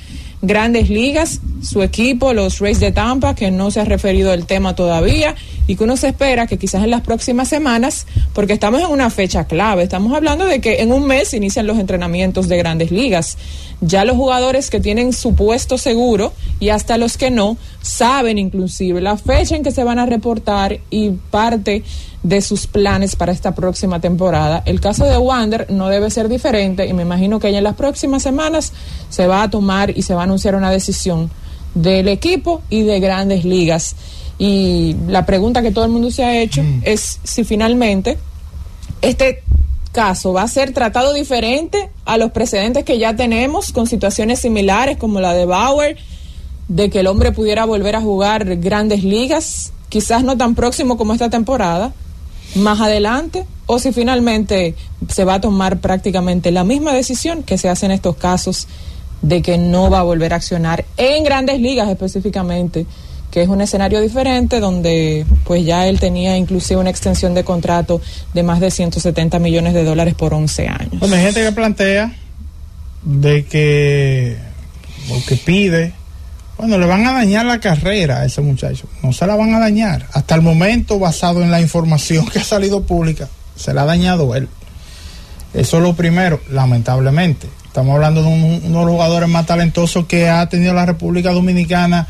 grandes 0.41 0.89
ligas, 0.89 1.41
su 1.63 1.83
equipo, 1.83 2.33
los 2.33 2.61
Rays 2.61 2.79
de 2.79 2.93
Tampa, 2.93 3.35
que 3.35 3.51
no 3.51 3.71
se 3.71 3.81
ha 3.81 3.85
referido 3.85 4.31
al 4.31 4.47
tema 4.47 4.75
todavía 4.77 5.35
y 5.67 5.75
que 5.77 5.85
uno 5.85 5.97
se 5.97 6.09
espera 6.09 6.47
que 6.47 6.59
quizás 6.59 6.85
en 6.85 6.91
las 6.91 7.01
próximas 7.01 7.49
semanas, 7.49 8.07
porque 8.35 8.53
estamos 8.53 8.81
en 8.81 8.87
una 8.87 9.11
fecha 9.11 9.47
clave, 9.47 9.83
estamos 9.83 10.15
hablando 10.15 10.47
de 10.47 10.61
que 10.61 10.81
en 10.81 10.93
un 10.93 11.07
mes 11.07 11.35
inician 11.35 11.67
los 11.67 11.79
entrenamientos 11.79 12.49
de 12.49 12.57
grandes 12.57 12.91
ligas. 12.91 13.37
Ya 13.81 14.05
los 14.05 14.17
jugadores 14.17 14.71
que 14.71 14.81
tienen 14.81 15.13
su 15.13 15.35
puesto 15.35 15.79
seguro 15.79 16.33
y 16.59 16.71
hasta 16.71 16.99
los 16.99 17.17
que 17.17 17.31
no, 17.31 17.57
saben 17.81 18.39
inclusive 18.39 19.01
la 19.01 19.17
fecha 19.17 19.55
en 19.55 19.63
que 19.63 19.71
se 19.71 19.85
van 19.85 19.99
a 19.99 20.07
reportar 20.07 20.81
y 20.91 21.11
parte 21.11 21.85
de 22.23 22.43
sus 22.43 22.67
planes 22.67 23.15
para 23.15 23.31
esta 23.31 23.55
próxima 23.55 24.01
temporada. 24.01 24.63
El 24.67 24.81
caso 24.81 25.05
de 25.05 25.17
Wander 25.17 25.71
no 25.71 25.89
debe 25.89 26.11
ser 26.11 26.29
diferente 26.29 26.87
y 26.87 26.93
me 26.93 27.03
imagino 27.03 27.39
que 27.39 27.53
ya 27.53 27.59
en 27.59 27.65
las 27.65 27.77
próximas 27.77 28.23
semanas 28.23 28.73
se 29.09 29.27
va 29.27 29.45
a 29.45 29.51
tomar 29.51 29.97
y 29.97 30.03
se 30.03 30.15
va 30.15 30.23
a 30.23 30.25
anunciar 30.25 30.57
una 30.57 30.71
decisión 30.71 31.31
del 31.75 32.09
equipo 32.09 32.63
y 32.71 32.83
de 32.83 32.99
grandes 32.99 33.45
ligas. 33.45 33.95
Y 34.39 34.97
la 35.07 35.25
pregunta 35.25 35.63
que 35.63 35.71
todo 35.71 35.85
el 35.85 35.91
mundo 35.91 36.11
se 36.11 36.25
ha 36.25 36.41
hecho 36.41 36.63
mm. 36.63 36.83
es 36.85 37.21
si 37.23 37.45
finalmente 37.45 38.19
este 39.03 39.43
va 39.99 40.43
a 40.43 40.49
ser 40.49 40.73
tratado 40.73 41.13
diferente 41.13 41.91
a 42.05 42.19
los 42.19 42.31
precedentes 42.31 42.85
que 42.85 42.99
ya 42.99 43.17
tenemos 43.17 43.73
con 43.73 43.87
situaciones 43.87 44.39
similares 44.39 44.97
como 44.97 45.21
la 45.21 45.35
de 45.35 45.45
Bauer, 45.45 45.97
de 46.69 46.89
que 46.89 47.01
el 47.01 47.09
hombre 47.09 47.33
pudiera 47.33 47.65
volver 47.65 47.97
a 47.97 48.01
jugar 48.01 48.57
grandes 48.57 49.03
ligas, 49.03 49.73
quizás 49.89 50.23
no 50.23 50.37
tan 50.37 50.55
próximo 50.55 50.97
como 50.97 51.15
esta 51.15 51.31
temporada, 51.31 51.93
más 52.55 52.81
adelante, 52.81 53.45
o 53.67 53.79
si 53.79 53.93
finalmente 53.93 54.77
se 55.09 55.25
va 55.25 55.35
a 55.35 55.41
tomar 55.41 55.81
prácticamente 55.81 56.53
la 56.53 56.63
misma 56.63 56.93
decisión 56.93 57.43
que 57.43 57.59
se 57.59 57.69
hace 57.69 57.87
en 57.87 57.93
estos 57.93 58.17
casos 58.17 58.69
de 59.21 59.43
que 59.43 59.59
no 59.59 59.91
va 59.91 60.01
a 60.01 60.05
volver 60.05 60.33
a 60.33 60.37
accionar 60.37 60.85
en 60.97 61.25
grandes 61.25 61.61
ligas 61.61 61.89
específicamente 61.89 62.87
que 63.39 63.45
es 63.45 63.49
un 63.49 63.61
escenario 63.61 64.01
diferente 64.01 64.59
donde 64.59 65.25
pues 65.45 65.65
ya 65.65 65.87
él 65.87 66.01
tenía 66.01 66.37
inclusive 66.37 66.81
una 66.81 66.91
extensión 66.91 67.35
de 67.35 67.45
contrato 67.45 68.01
de 68.35 68.43
más 68.43 68.59
de 68.59 68.69
170 68.69 69.39
millones 69.39 69.75
de 69.75 69.85
dólares 69.85 70.15
por 70.15 70.35
11 70.35 70.67
años. 70.67 70.99
Bueno, 70.99 71.15
hay 71.15 71.23
gente 71.23 71.45
que 71.45 71.53
plantea 71.53 72.13
de 73.05 73.45
que 73.45 74.37
o 75.13 75.25
que 75.25 75.37
pide, 75.37 75.93
bueno, 76.57 76.79
le 76.79 76.87
van 76.87 77.07
a 77.07 77.13
dañar 77.13 77.47
la 77.47 77.61
carrera 77.61 78.23
a 78.23 78.25
ese 78.25 78.41
muchacho, 78.41 78.89
no 79.05 79.13
se 79.13 79.25
la 79.25 79.37
van 79.37 79.55
a 79.55 79.61
dañar. 79.61 80.09
Hasta 80.15 80.35
el 80.35 80.43
momento, 80.43 80.99
basado 80.99 81.41
en 81.41 81.53
la 81.53 81.61
información 81.61 82.27
que 82.27 82.41
ha 82.41 82.45
salido 82.45 82.83
pública, 82.83 83.29
se 83.55 83.73
la 83.73 83.83
ha 83.83 83.87
dañado 83.87 84.35
él. 84.35 84.49
Eso 85.55 85.77
es 85.77 85.83
lo 85.85 85.95
primero, 85.95 86.41
lamentablemente. 86.51 87.47
Estamos 87.67 87.95
hablando 87.95 88.21
de 88.21 88.27
uno 88.27 88.81
de 88.81 88.85
los 88.85 88.91
jugadores 88.95 89.29
más 89.29 89.47
talentosos 89.47 90.07
que 90.07 90.29
ha 90.29 90.49
tenido 90.49 90.75
la 90.75 90.87
República 90.87 91.33
Dominicana 91.33 92.09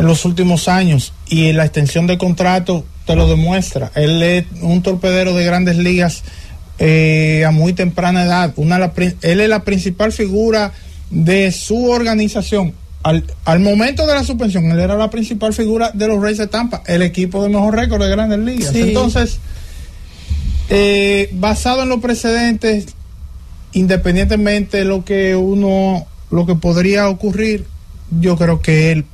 en 0.00 0.06
los 0.06 0.24
últimos 0.24 0.66
años 0.66 1.12
y 1.28 1.52
la 1.52 1.64
extensión 1.64 2.06
de 2.06 2.16
contrato 2.16 2.86
te 3.04 3.14
lo 3.14 3.28
demuestra. 3.28 3.92
Él 3.94 4.22
es 4.22 4.46
un 4.62 4.82
torpedero 4.82 5.34
de 5.34 5.44
grandes 5.44 5.76
ligas 5.76 6.22
eh, 6.78 7.44
a 7.46 7.50
muy 7.50 7.74
temprana 7.74 8.24
edad. 8.24 8.54
Una, 8.56 8.92
él 8.96 9.40
es 9.40 9.48
la 9.48 9.62
principal 9.62 10.10
figura 10.10 10.72
de 11.10 11.52
su 11.52 11.90
organización. 11.90 12.72
Al, 13.02 13.24
al, 13.44 13.60
momento 13.60 14.06
de 14.06 14.14
la 14.14 14.24
suspensión, 14.24 14.70
él 14.70 14.78
era 14.78 14.96
la 14.96 15.10
principal 15.10 15.52
figura 15.52 15.90
de 15.92 16.08
los 16.08 16.20
Reyes 16.20 16.38
de 16.38 16.46
Tampa, 16.46 16.82
el 16.86 17.02
equipo 17.02 17.42
de 17.42 17.50
mejor 17.50 17.76
récord 17.76 18.02
de 18.02 18.08
grandes 18.08 18.38
ligas. 18.38 18.74
Entonces, 18.74 19.38
eh, 20.70 21.28
basado 21.34 21.82
en 21.82 21.90
los 21.90 22.00
precedentes, 22.00 22.86
independientemente 23.72 24.78
de 24.78 24.84
lo 24.86 25.04
que 25.04 25.36
uno, 25.36 26.06
lo 26.30 26.46
que 26.46 26.54
podría 26.54 27.10
ocurrir, 27.10 27.66
yo 28.18 28.36
creo 28.38 28.62
que 28.62 28.92
él 28.92 29.04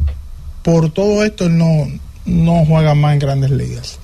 por 0.67 0.91
todo 0.91 1.23
esto 1.25 1.49
no, 1.49 1.87
no 2.25 2.65
juega 2.67 2.97
más 2.97 3.13
en 3.13 3.21
grandes 3.21 3.53
ligas. 3.53 4.01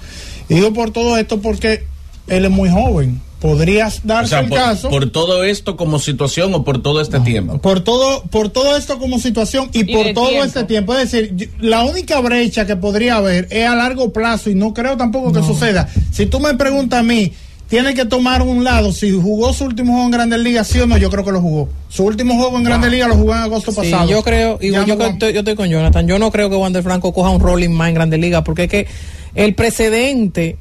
Y 0.48 0.54
digo 0.54 0.72
por 0.72 0.92
todo 0.92 1.16
esto 1.16 1.40
porque 1.40 1.86
él 2.28 2.44
es 2.44 2.50
muy 2.52 2.70
joven. 2.70 3.20
Podrías 3.40 4.02
darse 4.04 4.38
el 4.38 4.48
caso. 4.48 4.88
Por 4.88 5.10
todo 5.10 5.42
esto 5.42 5.76
como 5.76 5.98
situación 5.98 6.54
o 6.54 6.62
por 6.62 6.80
todo 6.80 7.00
este 7.00 7.18
tiempo. 7.18 7.58
Por 7.58 7.80
todo, 7.80 8.22
por 8.30 8.50
todo 8.50 8.76
esto 8.76 9.00
como 9.00 9.18
situación 9.18 9.70
y, 9.72 9.92
por 9.92 10.12
todo 10.14 10.44
este 10.44 10.62
tiempo. 10.62 10.94
Es 10.94 11.10
decir, 11.10 11.50
la 11.58 11.82
única 11.82 12.20
brecha 12.20 12.64
que 12.64 12.76
podría 12.76 13.16
haber 13.16 13.48
es 13.50 13.66
a 13.66 13.74
largo 13.74 14.12
plazo 14.12 14.48
y 14.48 14.54
no 14.54 14.72
creo 14.72 14.96
tampoco 14.96 15.32
que 15.32 15.42
suceda. 15.42 15.88
Si 16.12 16.26
tú 16.26 16.38
me 16.38 16.54
preguntas 16.54 17.00
a 17.00 17.02
mí, 17.02 17.32
tiene 17.72 17.94
que 17.94 18.04
tomar 18.04 18.42
un 18.42 18.64
lado. 18.64 18.92
Si 18.92 19.10
jugó 19.10 19.50
su 19.54 19.64
último 19.64 19.94
juego 19.94 20.04
en 20.04 20.10
Grandes 20.10 20.40
Ligas, 20.40 20.68
sí 20.68 20.78
o 20.78 20.86
no, 20.86 20.98
yo 20.98 21.08
creo 21.08 21.24
que 21.24 21.32
lo 21.32 21.40
jugó. 21.40 21.70
Su 21.88 22.04
último 22.04 22.36
juego 22.36 22.58
en 22.58 22.64
Grandes 22.64 22.90
Ligas 22.90 23.08
lo 23.08 23.14
jugó 23.14 23.34
en 23.34 23.40
agosto 23.40 23.72
pasado. 23.72 24.06
Yo 24.10 24.22
creo, 24.22 24.58
y 24.60 24.72
yo, 24.72 24.82
estoy, 24.82 25.32
yo, 25.32 25.38
estoy, 25.38 25.54
con 25.54 25.70
Jonathan, 25.70 26.06
yo 26.06 26.18
no 26.18 26.30
creo 26.30 26.50
que 26.50 26.56
Wander 26.56 26.82
Franco 26.82 27.14
coja 27.14 27.30
un 27.30 27.40
rolling 27.40 27.70
más 27.70 27.88
en 27.88 27.94
Grandes 27.94 28.20
Ligas, 28.20 28.42
porque 28.42 28.64
es 28.64 28.68
que 28.68 28.86
el 29.34 29.54
precedente 29.54 30.58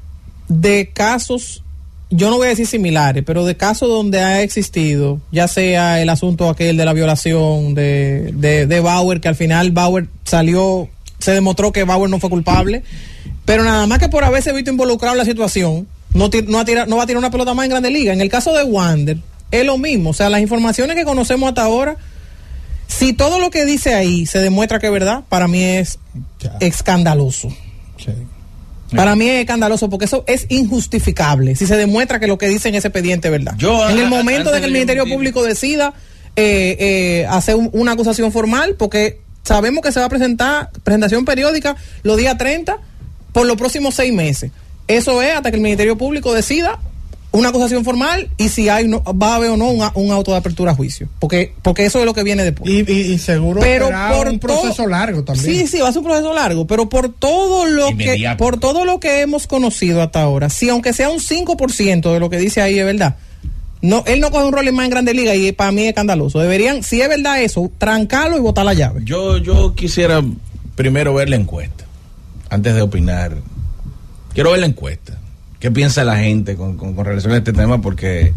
de 0.48 0.92
casos, 0.94 1.66
yo 2.12 2.30
no 2.30 2.38
voy 2.38 2.46
a 2.46 2.52
decir 2.52 2.66
similares, 2.66 3.26
pero 3.28 3.44
de 3.44 3.58
casos 3.58 3.90
donde 3.90 4.22
ha 4.22 4.42
existido, 4.42 5.20
ya 5.34 5.50
sea 5.50 6.02
el 6.02 6.08
asunto 6.08 6.48
aquel 6.48 6.78
de 6.78 6.86
la 6.86 6.94
violación 6.94 7.76
de, 7.76 8.32
de, 8.36 8.68
de 8.68 8.80
Bauer, 8.80 9.20
que 9.20 9.28
al 9.28 9.36
final 9.36 9.72
Bauer 9.72 10.08
salió, 10.24 10.88
se 11.20 11.34
demostró 11.34 11.74
que 11.74 11.84
Bauer 11.84 12.10
no 12.10 12.22
fue 12.22 12.30
culpable, 12.30 12.84
pero 13.44 13.66
nada 13.66 13.86
más 13.86 14.00
que 14.00 14.08
por 14.08 14.24
haberse 14.24 14.54
visto 14.54 14.72
involucrado 14.72 15.16
en 15.16 15.18
la 15.18 15.26
situación, 15.26 15.88
no, 16.14 16.30
no, 16.30 16.98
va 16.98 17.04
a 17.04 17.06
tirar 17.06 17.18
una 17.18 17.32
pelota 17.32 17.54
más 17.54 17.66
en 17.66 17.72
Grande 17.72 17.92
Liga. 17.92 18.14
En 18.14 18.22
el 18.22 18.30
caso 18.30 18.54
de 18.54 18.64
Wander, 18.64 19.18
es 19.52 19.66
lo 19.66 19.78
mismo. 19.78 20.12
O 20.12 20.14
sea, 20.14 20.30
las 20.30 20.42
informaciones 20.42 20.96
que 20.96 21.04
conocemos 21.04 21.50
hasta 21.50 21.64
ahora, 21.64 21.98
si 22.88 23.14
todo 23.14 23.40
lo 23.40 23.50
que 23.50 23.66
dice 23.66 23.94
ahí 23.94 24.26
se 24.26 24.40
demuestra 24.40 24.80
que 24.80 24.88
es 24.88 24.94
verdad, 24.94 25.24
para 25.30 25.48
mí 25.48 25.64
es 25.64 26.00
escandaloso. 26.60 27.50
Para 28.96 29.16
mí 29.16 29.30
es 29.30 29.42
escandaloso 29.42 29.90
porque 29.90 30.06
eso 30.06 30.26
es 30.28 30.48
injustificable 30.50 31.56
si 31.56 31.66
se 31.66 31.78
demuestra 31.78 32.20
que 32.20 32.28
lo 32.28 32.38
que 32.38 32.50
dice 32.50 32.68
en 32.68 32.76
ese 32.76 32.90
expediente 32.90 33.30
es 33.30 33.32
verdad. 33.32 33.56
en 33.90 34.00
el 34.00 34.10
momento 34.10 34.52
de 34.52 34.60
que 34.60 34.66
el 34.66 34.74
Ministerio 34.74 35.06
Público 35.06 35.44
decida 35.44 35.94
eh, 36.36 36.78
eh, 36.80 37.26
hacer 37.30 37.56
una 37.56 37.94
acusación 37.94 38.32
formal, 38.32 38.76
porque 38.78 39.20
sabemos 39.44 39.84
que 39.84 39.92
se 39.92 40.00
va 40.00 40.06
a 40.06 40.10
presentar 40.10 40.72
presentación 40.84 41.26
periódica 41.26 41.76
los 42.04 42.18
días 42.18 42.38
30 42.38 42.78
por 43.32 43.46
los 43.46 43.58
próximos 43.58 43.96
seis 43.96 44.14
meses. 44.14 44.52
Eso 44.98 45.22
es 45.22 45.36
hasta 45.36 45.52
que 45.52 45.58
el 45.58 45.64
Ministerio 45.64 45.98
Público 45.98 46.34
decida 46.34 46.80
una 47.34 47.50
acusación 47.50 47.86
formal 47.86 48.30
y 48.38 48.50
si 48.50 48.68
hay 48.68 48.88
no, 48.88 49.02
va 49.04 49.34
a 49.34 49.36
haber 49.36 49.52
o 49.52 49.58
no 49.58 49.70
un, 49.70 50.12
auto 50.12 50.32
de 50.32 50.38
apertura 50.38 50.72
a 50.72 50.76
juicio. 50.76 51.08
Porque, 51.20 51.54
porque 51.62 51.86
eso 51.86 52.00
es 52.00 52.06
lo 52.06 52.14
que 52.14 52.24
viene 52.24 52.44
después. 52.44 52.70
Y, 52.70 53.18
seguro 53.20 53.62
pero 53.62 53.90
por 54.14 54.28
un 54.28 54.40
proceso 54.40 54.86
largo 54.86 55.24
también. 55.24 55.46
Sí, 55.46 55.68
sí, 55.68 55.80
va 55.80 55.88
a 55.88 55.92
ser 55.92 56.00
un 56.00 56.08
proceso 56.08 56.34
largo, 56.34 56.68
pero 56.68 56.90
por 56.90 57.14
todo 57.14 57.66
lo 57.66 57.96
que 57.98 58.36
por 58.38 58.60
todo 58.60 58.84
lo 58.84 59.00
que 59.00 59.22
hemos 59.22 59.48
conocido 59.48 60.02
hasta 60.02 60.22
ahora, 60.22 60.50
si 60.50 60.70
aunque 60.70 60.92
sea 60.94 61.10
un 61.10 61.20
5% 61.20 62.14
de 62.14 62.20
lo 62.20 62.30
que 62.30 62.38
dice 62.38 62.62
ahí 62.62 62.78
es 62.78 62.86
verdad, 62.86 63.16
no, 63.82 64.04
él 64.06 64.20
no 64.20 64.30
coge 64.30 64.46
un 64.46 64.54
rol 64.54 64.72
más 64.74 64.86
en 64.86 64.92
Grande 64.92 65.14
Liga 65.14 65.34
y 65.34 65.52
para 65.54 65.72
mí 65.72 65.84
es 65.84 65.90
escandaloso. 65.90 66.40
Deberían, 66.40 66.84
si 66.84 67.02
es 67.02 67.08
verdad 67.08 67.42
eso, 67.42 67.72
trancarlo 67.78 68.38
y 68.38 68.42
botar 68.42 68.66
la 68.66 68.74
llave. 68.74 69.02
Yo, 69.06 69.38
yo 69.38 69.74
quisiera 69.74 70.22
primero 70.76 71.14
ver 71.14 71.30
la 71.30 71.38
encuesta 71.38 71.86
antes 72.50 72.76
de 72.76 72.82
opinar 72.82 73.38
Quiero 74.34 74.52
ver 74.52 74.60
la 74.60 74.66
encuesta. 74.68 75.18
¿Qué 75.60 75.70
piensa 75.72 76.04
la 76.04 76.18
gente 76.18 76.56
con, 76.56 76.76
con, 76.78 77.06
relación 77.06 77.34
a 77.34 77.38
este 77.38 77.54
tema? 77.54 77.82
Porque 77.82 78.34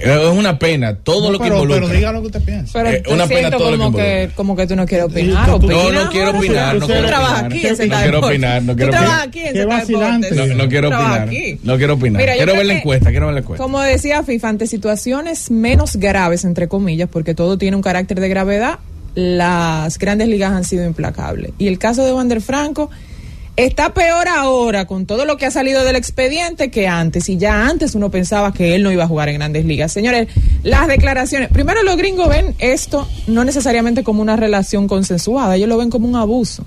es 0.00 0.32
una 0.32 0.58
pena 0.58 0.96
todo 0.96 1.30
lo 1.30 1.38
que 1.38 1.48
involucra. 1.48 1.86
Pero 1.86 1.92
diga 1.94 2.12
lo 2.12 2.20
que 2.20 2.26
usted 2.26 2.42
piensa. 2.42 2.72
Pero 2.72 2.88
es 2.88 3.06
una 3.06 3.26
pena 3.26 3.50
todo 3.50 3.70
como 3.70 3.90
lo 3.90 3.96
que, 3.96 4.02
que 4.02 4.30
Como 4.34 4.56
que 4.56 4.66
tú 4.66 4.76
no 4.76 4.86
quieres 4.86 5.06
opinar. 5.06 5.48
no, 5.48 5.92
no 5.92 6.10
quiero 6.10 6.30
opinar. 6.30 6.76
No 6.76 6.86
quiero 6.86 7.06
en 7.06 7.86
No 7.86 7.96
quiero 7.96 8.20
opinar. 8.20 8.62
No 8.62 8.76
quiero 8.76 8.92
opinar. 8.92 9.38
no 10.56 10.68
quiero 10.68 10.88
opinar. 10.88 11.28
No 11.62 11.76
quiero 11.76 11.94
opinar. 11.94 12.22
quiero 12.36 12.54
ver 12.54 12.66
la 12.66 12.74
encuesta. 12.74 13.10
Quiero 13.10 13.26
ver 13.26 13.34
la 13.34 13.40
encuesta. 13.40 13.62
Como 13.62 13.80
decía 13.80 14.22
FIFA, 14.22 14.48
ante 14.48 14.66
situaciones 14.66 15.50
menos 15.50 15.96
graves, 15.96 16.44
entre 16.44 16.68
comillas, 16.68 17.08
porque 17.10 17.34
todo 17.34 17.58
tiene 17.58 17.76
un 17.76 17.82
carácter 17.82 18.20
de 18.20 18.28
gravedad, 18.28 18.78
las 19.14 19.98
grandes 19.98 20.28
ligas 20.28 20.52
han 20.52 20.64
sido 20.64 20.84
implacables. 20.84 21.52
Y 21.58 21.68
el 21.68 21.78
caso 21.78 22.04
de 22.04 22.12
Wander 22.12 22.40
Franco 22.40 22.90
Está 23.56 23.94
peor 23.94 24.28
ahora 24.28 24.84
con 24.86 25.06
todo 25.06 25.24
lo 25.24 25.38
que 25.38 25.46
ha 25.46 25.50
salido 25.50 25.82
del 25.82 25.96
expediente 25.96 26.70
que 26.70 26.88
antes. 26.88 27.28
Y 27.30 27.38
ya 27.38 27.66
antes 27.66 27.94
uno 27.94 28.10
pensaba 28.10 28.52
que 28.52 28.74
él 28.74 28.82
no 28.82 28.92
iba 28.92 29.04
a 29.04 29.08
jugar 29.08 29.30
en 29.30 29.36
grandes 29.36 29.64
ligas. 29.64 29.92
Señores, 29.92 30.28
las 30.62 30.86
declaraciones. 30.88 31.48
Primero, 31.48 31.82
los 31.82 31.96
gringos 31.96 32.28
ven 32.28 32.54
esto 32.58 33.08
no 33.26 33.44
necesariamente 33.44 34.04
como 34.04 34.20
una 34.20 34.36
relación 34.36 34.88
consensuada. 34.88 35.56
Ellos 35.56 35.70
lo 35.70 35.78
ven 35.78 35.88
como 35.88 36.06
un 36.06 36.16
abuso. 36.16 36.66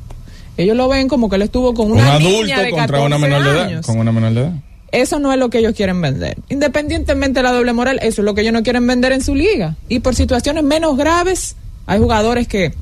Ellos 0.58 0.76
lo 0.76 0.90
ven 0.90 1.08
como 1.08 1.30
que 1.30 1.36
él 1.36 1.44
estuvo 1.44 1.76
con 1.76 1.92
una 1.92 2.02
un 2.02 2.08
adulto 2.08 2.56
contra 2.72 3.02
una 3.02 3.18
menor 3.20 3.44
de 3.44 3.50
edad. 3.52 3.82
Con 3.86 4.00
una 4.00 4.12
menor 4.12 4.34
de 4.34 4.42
edad. 4.42 4.54
Eso 4.92 5.20
no 5.20 5.32
es 5.32 5.38
lo 5.38 5.52
que 5.52 5.60
ellos 5.60 5.76
quieren 5.76 6.02
vender. 6.02 6.38
Independientemente 6.50 7.40
de 7.40 7.44
la 7.44 7.52
doble 7.52 7.74
moral, 7.74 8.00
eso 8.02 8.22
es 8.22 8.26
lo 8.26 8.34
que 8.34 8.42
ellos 8.42 8.54
no 8.54 8.64
quieren 8.64 8.88
vender 8.88 9.12
en 9.12 9.24
su 9.24 9.36
liga. 9.36 9.76
Y 9.88 10.00
por 10.00 10.16
situaciones 10.16 10.64
menos 10.64 10.98
graves, 10.98 11.56
hay 11.86 12.00
jugadores 12.00 12.48
que 12.48 12.74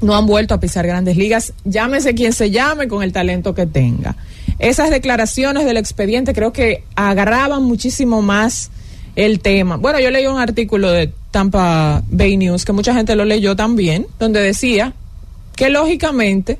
no 0.00 0.14
han 0.16 0.26
vuelto 0.26 0.54
a 0.54 0.60
pisar 0.60 0.86
grandes 0.86 1.16
ligas, 1.16 1.52
llámese 1.64 2.14
quien 2.14 2.32
se 2.32 2.50
llame 2.50 2.88
con 2.88 3.02
el 3.02 3.12
talento 3.12 3.54
que 3.54 3.66
tenga. 3.66 4.16
Esas 4.58 4.90
declaraciones 4.90 5.64
del 5.64 5.76
expediente 5.76 6.32
creo 6.34 6.52
que 6.52 6.84
agarraban 6.94 7.62
muchísimo 7.62 8.22
más 8.22 8.70
el 9.14 9.40
tema. 9.40 9.76
Bueno, 9.76 9.98
yo 9.98 10.10
leí 10.10 10.26
un 10.26 10.38
artículo 10.38 10.90
de 10.90 11.12
Tampa 11.30 12.02
Bay 12.08 12.36
News 12.36 12.64
que 12.64 12.72
mucha 12.72 12.94
gente 12.94 13.16
lo 13.16 13.24
leyó 13.24 13.56
también, 13.56 14.06
donde 14.18 14.40
decía 14.40 14.92
que 15.54 15.70
lógicamente 15.70 16.58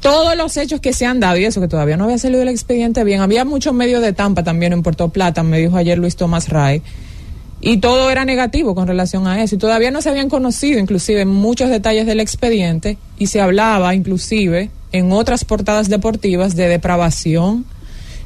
todos 0.00 0.36
los 0.36 0.56
hechos 0.56 0.80
que 0.80 0.92
se 0.92 1.06
han 1.06 1.18
dado, 1.20 1.36
y 1.36 1.44
eso 1.44 1.60
que 1.60 1.68
todavía 1.68 1.96
no 1.96 2.04
había 2.04 2.18
salido 2.18 2.42
el 2.42 2.48
expediente 2.48 3.02
bien, 3.02 3.20
había 3.20 3.44
muchos 3.44 3.74
medios 3.74 4.00
de 4.00 4.12
Tampa 4.12 4.44
también 4.44 4.72
en 4.72 4.82
Puerto 4.82 5.08
Plata, 5.08 5.42
me 5.42 5.58
dijo 5.58 5.76
ayer 5.76 5.98
Luis 5.98 6.14
Tomás 6.14 6.48
Ray, 6.48 6.82
y 7.60 7.78
todo 7.78 8.10
era 8.10 8.24
negativo 8.24 8.74
con 8.74 8.86
relación 8.86 9.26
a 9.26 9.42
eso. 9.42 9.56
Y 9.56 9.58
todavía 9.58 9.90
no 9.90 10.00
se 10.00 10.10
habían 10.10 10.28
conocido, 10.28 10.78
inclusive, 10.78 11.24
muchos 11.24 11.70
detalles 11.70 12.06
del 12.06 12.20
expediente 12.20 12.98
y 13.18 13.26
se 13.26 13.40
hablaba, 13.40 13.94
inclusive, 13.94 14.70
en 14.92 15.12
otras 15.12 15.44
portadas 15.44 15.88
deportivas 15.88 16.54
de 16.54 16.68
depravación. 16.68 17.64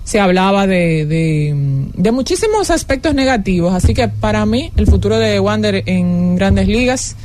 Se 0.05 0.21
hablaba 0.21 0.67
de, 0.67 1.07
de, 1.95 2.13
muchísimos 2.13 2.71
aspectos 2.71 3.15
negativos. 3.15 3.73
Así 3.73 3.95
que 3.95 4.09
para 4.09 4.45
mí, 4.45 4.73
el 4.77 4.87
futuro 4.87 5.19
de 5.19 5.39
Wander 5.41 5.83
en 5.87 6.37
grandes 6.37 6.67
ligas 6.67 7.17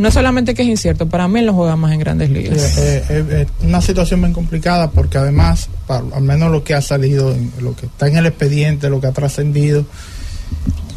no 0.00 0.10
solamente 0.10 0.54
que 0.54 0.62
es 0.62 0.68
incierto, 0.68 1.10
para 1.10 1.28
mí 1.28 1.40
él 1.40 1.46
no 1.46 1.52
juega 1.52 1.76
más 1.76 1.92
en 1.92 1.98
grandes 1.98 2.30
ligas. 2.30 2.78
Es 2.78 3.48
una 3.62 3.82
situación 3.82 4.22
bien 4.22 4.32
complicada 4.32 4.90
porque 4.90 5.18
además, 5.18 5.68
al 5.88 6.22
menos 6.22 6.50
lo 6.50 6.64
que 6.64 6.72
ha 6.72 6.80
salido, 6.80 7.36
lo 7.60 7.76
que 7.76 7.84
está 7.84 8.08
en 8.08 8.16
el 8.16 8.24
expediente, 8.24 8.88
lo 8.88 8.98
que 8.98 9.08
ha 9.08 9.12
trascendido, 9.12 9.84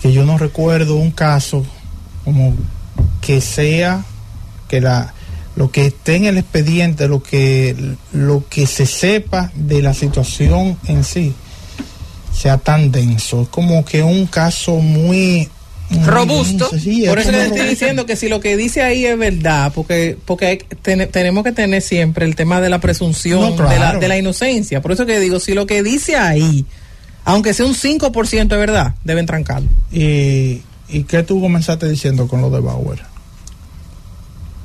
que 0.03 0.11
yo 0.11 0.25
no 0.25 0.37
recuerdo 0.37 0.97
un 0.97 1.11
caso 1.11 1.65
como 2.25 2.53
que 3.21 3.39
sea 3.39 4.03
que 4.67 4.81
la 4.81 5.13
lo 5.55 5.71
que 5.71 5.85
esté 5.85 6.15
en 6.15 6.25
el 6.25 6.37
expediente, 6.37 7.07
lo 7.07 7.23
que 7.23 7.95
lo 8.11 8.43
que 8.49 8.67
se 8.67 8.85
sepa 8.85 9.49
de 9.55 9.81
la 9.81 9.93
situación 9.93 10.77
en 10.87 11.05
sí 11.05 11.33
sea 12.37 12.57
tan 12.57 12.91
denso. 12.91 13.43
Es 13.43 13.47
como 13.47 13.85
que 13.85 14.03
un 14.03 14.25
caso 14.25 14.75
muy 14.75 15.47
robusto. 16.05 16.69
Por 17.07 17.19
eso 17.19 17.31
le 17.31 17.45
estoy 17.45 17.67
diciendo 17.69 18.05
que 18.05 18.17
si 18.17 18.27
lo 18.27 18.41
que 18.41 18.57
dice 18.57 18.81
ahí 18.81 19.05
es 19.05 19.17
verdad, 19.17 19.71
porque 19.73 20.17
porque 20.25 20.65
tenemos 20.81 21.45
que 21.45 21.53
tener 21.53 21.81
siempre 21.81 22.25
el 22.25 22.35
tema 22.35 22.59
de 22.59 22.69
la 22.69 22.81
presunción 22.81 23.55
de, 23.55 23.79
la, 23.79 23.97
de 23.97 24.07
la 24.09 24.17
inocencia. 24.17 24.81
Por 24.81 24.91
eso 24.91 25.05
que 25.05 25.21
digo, 25.21 25.39
si 25.39 25.53
lo 25.53 25.65
que 25.65 25.81
dice 25.81 26.17
ahí, 26.17 26.65
aunque 27.25 27.53
sea 27.53 27.65
un 27.65 27.75
5% 27.75 28.47
de 28.47 28.57
verdad, 28.57 28.95
deben 29.03 29.25
trancarlo. 29.25 29.69
¿Y, 29.91 30.61
¿Y 30.89 31.03
qué 31.07 31.23
tú 31.23 31.41
comenzaste 31.41 31.87
diciendo 31.87 32.27
con 32.27 32.41
lo 32.41 32.49
de 32.49 32.59
Bauer? 32.59 33.13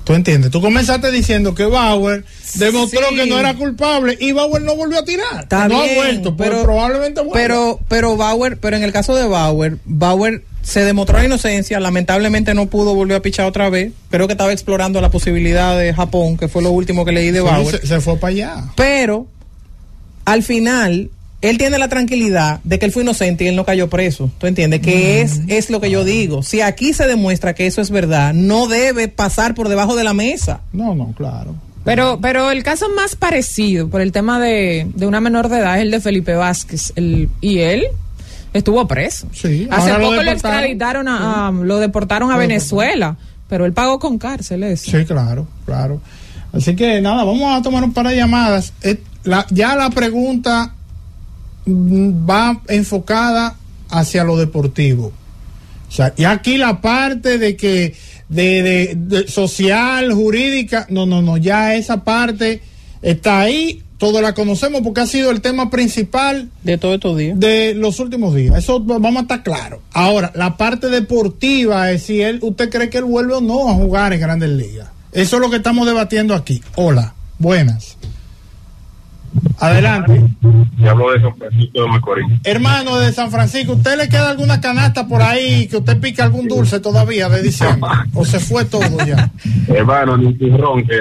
¿Tú 0.08 0.14
entiendes? 0.14 0.50
Tú 0.50 0.62
comenzaste 0.62 1.10
diciendo 1.10 1.54
que 1.54 1.66
Bauer 1.66 2.24
demostró 2.54 3.10
que 3.10 3.26
no 3.26 3.38
era 3.38 3.54
culpable 3.54 4.16
y 4.18 4.32
Bauer 4.32 4.62
no 4.62 4.74
volvió 4.74 5.00
a 5.00 5.04
tirar. 5.04 5.46
no 5.68 5.82
ha 5.82 5.94
vuelto, 5.96 6.34
pero 6.34 6.62
probablemente 6.62 7.20
Pero, 7.30 7.78
pero 7.88 8.16
Bauer, 8.16 8.56
pero 8.58 8.78
en 8.78 8.84
el 8.84 8.90
caso 8.90 9.14
de 9.14 9.26
Bauer, 9.26 9.76
Bauer 9.84 10.44
se 10.62 10.82
demostró 10.82 11.18
la 11.18 11.26
inocencia, 11.26 11.78
lamentablemente 11.78 12.54
no 12.54 12.70
pudo 12.70 12.94
volver 12.94 13.18
a 13.18 13.20
pichar 13.20 13.44
otra 13.44 13.68
vez. 13.68 13.92
Creo 14.08 14.26
que 14.26 14.32
estaba 14.32 14.50
explorando 14.50 14.98
la 15.02 15.10
posibilidad 15.10 15.78
de 15.78 15.92
Japón, 15.92 16.38
que 16.38 16.48
fue 16.48 16.62
lo 16.62 16.70
último 16.70 17.04
que 17.04 17.12
leí 17.12 17.30
de 17.30 17.42
Bauer. 17.42 17.86
se 17.86 18.00
fue 18.00 18.16
para 18.16 18.30
allá. 18.30 18.64
Pero 18.76 19.26
al 20.24 20.42
final 20.42 21.10
él 21.40 21.56
tiene 21.58 21.78
la 21.78 21.88
tranquilidad 21.88 22.60
de 22.64 22.78
que 22.78 22.86
él 22.86 22.92
fue 22.92 23.02
inocente 23.02 23.44
y 23.44 23.48
él 23.48 23.56
no 23.56 23.64
cayó 23.64 23.88
preso. 23.88 24.30
¿Tú 24.38 24.46
entiendes? 24.46 24.80
Que 24.80 25.20
es, 25.20 25.40
es 25.46 25.70
lo 25.70 25.80
que 25.80 25.90
yo 25.90 26.04
digo. 26.04 26.42
Si 26.42 26.60
aquí 26.60 26.92
se 26.92 27.06
demuestra 27.06 27.54
que 27.54 27.66
eso 27.66 27.80
es 27.80 27.90
verdad, 27.90 28.34
no 28.34 28.66
debe 28.66 29.08
pasar 29.08 29.54
por 29.54 29.68
debajo 29.68 29.94
de 29.94 30.04
la 30.04 30.14
mesa. 30.14 30.60
No, 30.72 30.94
no, 30.94 31.12
claro. 31.16 31.54
Pero, 31.84 32.18
pero 32.20 32.50
el 32.50 32.62
caso 32.64 32.88
más 32.90 33.14
parecido 33.14 33.88
por 33.88 34.00
el 34.00 34.12
tema 34.12 34.40
de, 34.40 34.88
una 35.00 35.20
menor 35.20 35.48
de 35.48 35.58
edad 35.58 35.76
es 35.76 35.82
el 35.82 35.90
de 35.92 36.00
Felipe 36.00 36.34
Vázquez. 36.34 36.92
El, 36.96 37.30
y 37.40 37.60
él 37.60 37.84
estuvo 38.52 38.86
preso. 38.88 39.28
Sí, 39.32 39.68
Hace 39.70 39.94
poco 39.94 40.22
lo, 40.22 40.30
extraditaron 40.30 41.06
a, 41.08 41.50
lo 41.50 41.78
deportaron 41.78 42.32
a 42.32 42.36
Venezuela, 42.36 43.16
pero 43.48 43.64
él 43.64 43.72
pagó 43.72 44.00
con 44.00 44.18
cárcel 44.18 44.64
eso. 44.64 44.90
Sí, 44.90 45.04
claro, 45.04 45.46
claro. 45.64 46.00
Así 46.52 46.74
que 46.74 47.00
nada, 47.00 47.24
vamos 47.24 47.58
a 47.58 47.62
tomar 47.62 47.84
un 47.84 47.92
par 47.92 48.08
de 48.08 48.16
llamadas. 48.16 48.72
Eh, 48.82 49.00
ya 49.50 49.76
la 49.76 49.90
pregunta 49.90 50.74
va 51.68 52.62
enfocada 52.68 53.56
hacia 53.90 54.24
lo 54.24 54.36
deportivo. 54.36 55.12
O 55.88 55.92
sea, 55.92 56.12
y 56.16 56.24
aquí 56.24 56.58
la 56.58 56.80
parte 56.80 57.38
de 57.38 57.56
que 57.56 57.94
de, 58.28 59.24
social, 59.28 60.12
jurídica, 60.12 60.86
no, 60.90 61.06
no, 61.06 61.22
no, 61.22 61.36
ya 61.36 61.74
esa 61.74 62.04
parte 62.04 62.60
está 63.00 63.40
ahí, 63.40 63.82
todos 63.96 64.22
la 64.22 64.34
conocemos 64.34 64.82
porque 64.82 65.00
ha 65.00 65.06
sido 65.06 65.30
el 65.30 65.40
tema 65.40 65.70
principal 65.70 66.50
de 66.62 66.78
todos 66.78 66.96
estos 66.96 67.16
días. 67.16 67.38
De 67.38 67.74
los 67.74 67.98
últimos 68.00 68.34
días. 68.34 68.56
Eso 68.56 68.80
vamos 68.80 69.16
a 69.16 69.20
estar 69.22 69.42
claro. 69.42 69.82
Ahora, 69.92 70.30
la 70.34 70.56
parte 70.56 70.88
deportiva 70.88 71.90
es 71.90 72.04
si 72.04 72.20
él, 72.20 72.38
usted 72.42 72.70
cree 72.70 72.90
que 72.90 72.98
él 72.98 73.04
vuelve 73.04 73.34
o 73.34 73.40
no 73.40 73.68
a 73.68 73.74
jugar 73.74 74.12
en 74.12 74.20
Grandes 74.20 74.50
Ligas. 74.50 74.88
Eso 75.12 75.36
es 75.36 75.42
lo 75.42 75.50
que 75.50 75.56
estamos 75.56 75.86
debatiendo 75.86 76.34
aquí. 76.34 76.62
Hola, 76.76 77.14
buenas. 77.38 77.97
Adelante. 79.60 80.24
Y 80.78 80.86
hablo 80.86 81.12
de 81.12 81.20
San 81.20 81.36
Francisco 81.36 81.82
de 81.82 81.88
Macorís. 81.88 82.26
Hermano 82.44 82.98
de 82.98 83.12
San 83.12 83.30
Francisco, 83.30 83.72
¿usted 83.72 83.96
le 83.96 84.08
queda 84.08 84.30
alguna 84.30 84.60
canasta 84.60 85.06
por 85.06 85.22
ahí 85.22 85.66
que 85.66 85.78
usted 85.78 86.00
pique 86.00 86.22
algún 86.22 86.46
dulce 86.48 86.80
todavía 86.80 87.28
de 87.28 87.42
diciembre? 87.42 87.90
¿O 88.14 88.24
se 88.24 88.38
fue 88.38 88.64
todo 88.64 89.04
ya? 89.04 89.30
hermano, 89.68 90.16
ni 90.16 90.32
turrón 90.34 90.84
que. 90.86 91.00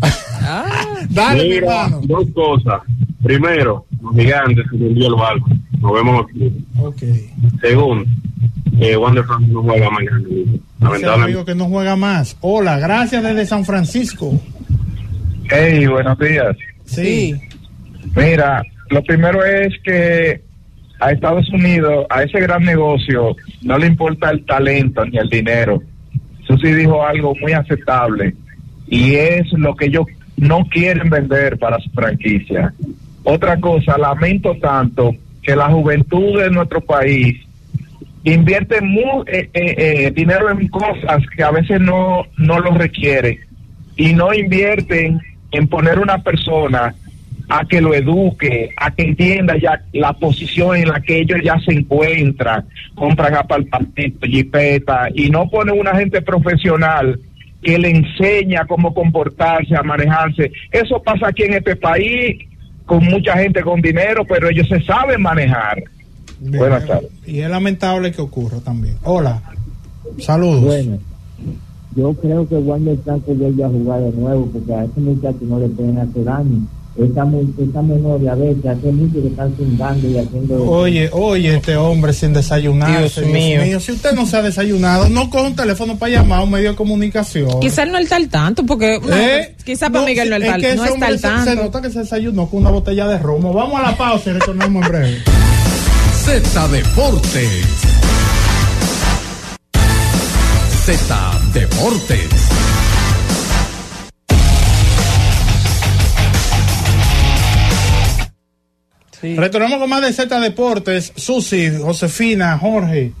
Ah, 0.00 0.86
dale, 1.10 1.58
hermano. 1.58 2.00
Dos 2.04 2.26
cosas. 2.34 2.80
Primero, 3.22 3.84
los 4.02 4.14
gigantes 4.14 4.64
se 4.70 4.76
vendió 4.76 5.08
el 5.08 5.14
barco. 5.14 5.48
Nos 5.80 5.92
vemos 5.92 6.24
aquí. 6.24 6.52
Ok. 6.78 7.02
Segundo, 7.60 8.04
eh, 8.78 8.96
Wander 8.96 9.24
no 9.48 9.62
juega 9.62 9.90
más. 9.90 10.04
Lamentablemente. 10.80 11.24
amigo 11.24 11.44
que 11.44 11.54
no 11.54 11.66
juega 11.66 11.96
más. 11.96 12.36
Hola, 12.40 12.78
gracias 12.78 13.22
desde 13.22 13.44
San 13.44 13.64
Francisco. 13.64 14.40
Hey, 15.50 15.86
buenos 15.86 16.18
días. 16.18 16.56
sí. 16.84 17.34
Mira, 18.18 18.64
lo 18.90 19.02
primero 19.04 19.44
es 19.44 19.72
que 19.84 20.40
a 20.98 21.12
Estados 21.12 21.48
Unidos, 21.50 22.04
a 22.10 22.24
ese 22.24 22.40
gran 22.40 22.64
negocio, 22.64 23.36
no 23.62 23.78
le 23.78 23.86
importa 23.86 24.30
el 24.30 24.44
talento 24.44 25.04
ni 25.04 25.18
el 25.18 25.28
dinero. 25.28 25.80
Susi 26.44 26.72
dijo 26.72 27.06
algo 27.06 27.34
muy 27.40 27.52
aceptable 27.52 28.34
y 28.88 29.14
es 29.14 29.52
lo 29.52 29.76
que 29.76 29.86
ellos 29.86 30.06
no 30.36 30.64
quieren 30.68 31.08
vender 31.10 31.58
para 31.58 31.78
su 31.78 31.90
franquicia. 31.90 32.74
Otra 33.22 33.60
cosa, 33.60 33.96
lamento 33.96 34.56
tanto 34.60 35.14
que 35.40 35.54
la 35.54 35.68
juventud 35.68 36.40
de 36.40 36.50
nuestro 36.50 36.80
país 36.80 37.36
invierte 38.24 38.80
muy, 38.80 39.22
eh, 39.28 39.48
eh, 39.54 39.74
eh, 39.78 40.12
dinero 40.12 40.50
en 40.50 40.66
cosas 40.68 41.22
que 41.36 41.44
a 41.44 41.52
veces 41.52 41.80
no, 41.80 42.24
no 42.36 42.58
lo 42.58 42.72
requiere 42.72 43.38
y 43.96 44.12
no 44.12 44.34
invierten 44.34 45.20
en 45.52 45.68
poner 45.68 46.00
una 46.00 46.20
persona 46.22 46.94
a 47.48 47.64
que 47.64 47.80
lo 47.80 47.94
eduque, 47.94 48.70
a 48.76 48.90
que 48.90 49.04
entienda 49.04 49.56
ya 49.56 49.82
la 49.92 50.12
posición 50.12 50.76
en 50.76 50.88
la 50.88 51.00
que 51.00 51.20
ellos 51.20 51.40
ya 51.42 51.58
se 51.60 51.72
encuentran, 51.72 52.66
compran 52.94 53.34
apartamentos, 53.34 54.28
jipeta, 54.28 55.08
y 55.14 55.30
no 55.30 55.48
ponen 55.48 55.78
una 55.78 55.94
gente 55.96 56.20
profesional 56.20 57.18
que 57.62 57.78
le 57.78 57.90
enseña 57.90 58.66
cómo 58.66 58.92
comportarse, 58.92 59.74
a 59.74 59.82
manejarse. 59.82 60.52
Eso 60.70 61.02
pasa 61.02 61.28
aquí 61.28 61.44
en 61.44 61.54
este 61.54 61.74
país 61.76 62.46
con 62.84 63.04
mucha 63.04 63.36
gente 63.38 63.62
con 63.62 63.80
dinero, 63.80 64.24
pero 64.28 64.48
ellos 64.48 64.68
se 64.68 64.80
saben 64.82 65.22
manejar. 65.22 65.82
Buenas 66.40 66.86
tardes. 66.86 67.10
Y 67.26 67.40
es 67.40 67.50
lamentable 67.50 68.12
que 68.12 68.20
ocurra 68.20 68.60
también. 68.60 68.96
Hola, 69.02 69.42
saludos. 70.18 70.62
Bueno, 70.62 70.98
yo 71.96 72.12
creo 72.14 72.46
que 72.46 72.56
Wander 72.56 72.98
Franco 72.98 73.34
vuelve 73.34 73.64
a 73.64 73.68
jugar 73.68 74.00
de 74.02 74.12
nuevo 74.12 74.46
porque 74.52 74.72
a 74.72 74.84
ese 74.84 75.00
muchacho 75.00 75.38
no 75.42 75.58
le 75.58 75.68
pueden 75.68 75.98
hacer 75.98 76.24
daño 76.24 76.66
esta, 76.98 77.26
esta 77.58 77.82
menor 77.82 78.28
a 78.28 78.34
veces 78.34 78.66
hace 78.66 78.90
mucho 78.90 79.22
que 79.22 79.28
están 79.28 79.54
zingando 79.56 80.08
y 80.08 80.18
haciendo 80.18 80.64
oye 80.68 81.08
oye 81.12 81.54
este 81.54 81.76
hombre 81.76 82.12
sin 82.12 82.32
desayunar 82.32 82.98
Dios, 82.98 83.18
mío. 83.24 83.78
si 83.78 83.92
usted 83.92 84.12
no 84.12 84.26
se 84.26 84.36
ha 84.36 84.42
desayunado 84.42 85.08
no 85.08 85.30
coge 85.30 85.46
un 85.46 85.56
teléfono 85.56 85.96
para 85.96 86.12
llamar 86.12 86.40
a 86.40 86.42
un 86.42 86.50
medio 86.50 86.70
de 86.70 86.76
comunicación. 86.76 87.60
Quizás 87.60 87.88
no 87.88 87.98
está 87.98 88.16
al 88.16 88.28
tanto 88.28 88.66
porque 88.66 89.00
¿Eh? 89.10 89.54
quizás 89.64 89.90
para 89.90 90.04
Miguel 90.04 90.30
no, 90.30 90.36
está, 90.36 90.54
al, 90.54 90.76
no 90.76 90.84
está 90.84 91.06
al 91.06 91.20
tanto 91.20 91.50
se, 91.50 91.56
nota 91.56 91.82
que 91.82 91.90
se 91.90 92.00
desayunó 92.00 92.48
con 92.48 92.60
una 92.60 92.70
botella 92.70 93.06
de 93.06 93.18
romo. 93.18 93.52
Vamos 93.52 93.80
a 93.80 93.90
la 93.90 93.96
pausa 93.96 94.30
y 94.30 94.32
retornamos 94.32 94.84
en 94.84 94.90
breve. 94.90 95.18
Z 96.24 96.68
Deportes. 96.68 97.64
Z 100.84 101.40
Deportes 101.52 102.57
Retornamos 109.22 109.78
con 109.78 109.90
más 109.90 110.02
de 110.02 110.12
Z 110.12 110.40
Deportes. 110.40 111.12
Susi, 111.16 111.70
Josefina, 111.80 112.56
Jorge. 112.58 113.12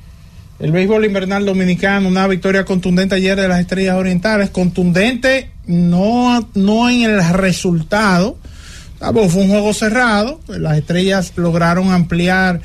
El 0.58 0.72
béisbol 0.72 1.04
invernal 1.04 1.44
dominicano, 1.44 2.08
una 2.08 2.26
victoria 2.26 2.64
contundente 2.64 3.14
ayer 3.14 3.40
de 3.40 3.48
las 3.48 3.60
Estrellas 3.60 3.96
Orientales. 3.96 4.50
Contundente 4.50 5.50
no, 5.66 6.48
no 6.54 6.90
en 6.90 7.02
el 7.02 7.28
resultado. 7.32 8.38
Fue 8.98 9.42
un 9.42 9.48
juego 9.48 9.72
cerrado. 9.72 10.40
Las 10.48 10.78
Estrellas 10.78 11.32
lograron 11.36 11.92
ampliar, 11.92 12.60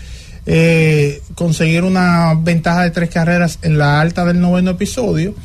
eh, 0.46 1.22
conseguir 1.36 1.84
una 1.84 2.34
ventaja 2.34 2.82
de 2.82 2.92
tres 2.92 3.10
carreras 3.10 3.60
en 3.62 3.78
la 3.78 4.02
alta 4.02 4.26
del 4.26 4.40
noveno 4.40 4.72
episodio 4.72 5.36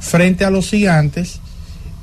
frente 0.00 0.44
a 0.44 0.50
los 0.50 0.70
gigantes. 0.70 1.40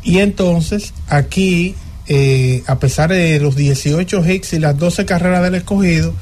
Y 0.03 0.19
entonces 0.19 0.93
aquí 1.07 1.75
eh, 2.07 2.63
a 2.67 2.79
pesar 2.79 3.11
de 3.11 3.39
los 3.39 3.55
18 3.55 4.29
hits 4.29 4.53
y 4.53 4.59
las 4.59 4.77
12 4.77 5.05
carreras 5.05 5.43
del 5.43 5.55
escogido, 5.55 6.13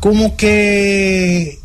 como 0.00 0.36
que 0.36 1.58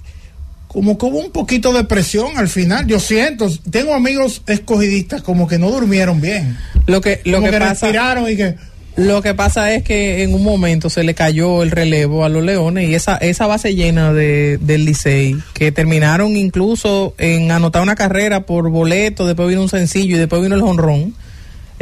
como 0.67 0.97
que 0.97 1.05
hubo 1.05 1.19
un 1.19 1.31
poquito 1.31 1.73
de 1.73 1.83
presión 1.83 2.37
al 2.37 2.47
final. 2.47 2.87
Yo 2.87 2.99
siento, 2.99 3.49
tengo 3.69 3.93
amigos 3.93 4.41
escogidistas 4.47 5.21
como 5.21 5.45
que 5.45 5.59
no 5.59 5.69
durmieron 5.69 6.21
bien. 6.21 6.57
Lo 6.87 7.01
que 7.01 7.19
lo 7.25 7.41
que, 7.41 7.51
pasa... 7.51 7.69
respiraron 7.69 8.31
y 8.31 8.37
que 8.37 8.55
Lo 8.95 9.21
que 9.21 9.33
pasa 9.33 9.73
es 9.73 9.83
que 9.83 10.23
en 10.23 10.33
un 10.33 10.43
momento 10.43 10.89
se 10.89 11.03
le 11.03 11.13
cayó 11.13 11.61
el 11.61 11.71
relevo 11.71 12.23
a 12.23 12.29
los 12.29 12.41
Leones 12.41 12.87
y 12.87 12.95
esa, 12.95 13.17
esa 13.17 13.47
base 13.47 13.75
llena 13.75 14.13
de, 14.13 14.59
del 14.61 14.85
Licey, 14.85 15.35
que 15.53 15.73
terminaron 15.73 16.37
incluso 16.37 17.15
en 17.17 17.51
anotar 17.51 17.81
una 17.81 17.95
carrera 17.95 18.45
por 18.45 18.69
boleto, 18.69 19.27
después 19.27 19.49
vino 19.49 19.61
un 19.61 19.69
sencillo 19.69 20.15
y 20.15 20.19
después 20.19 20.41
vino 20.41 20.55
el 20.55 20.61
honrón. 20.61 21.13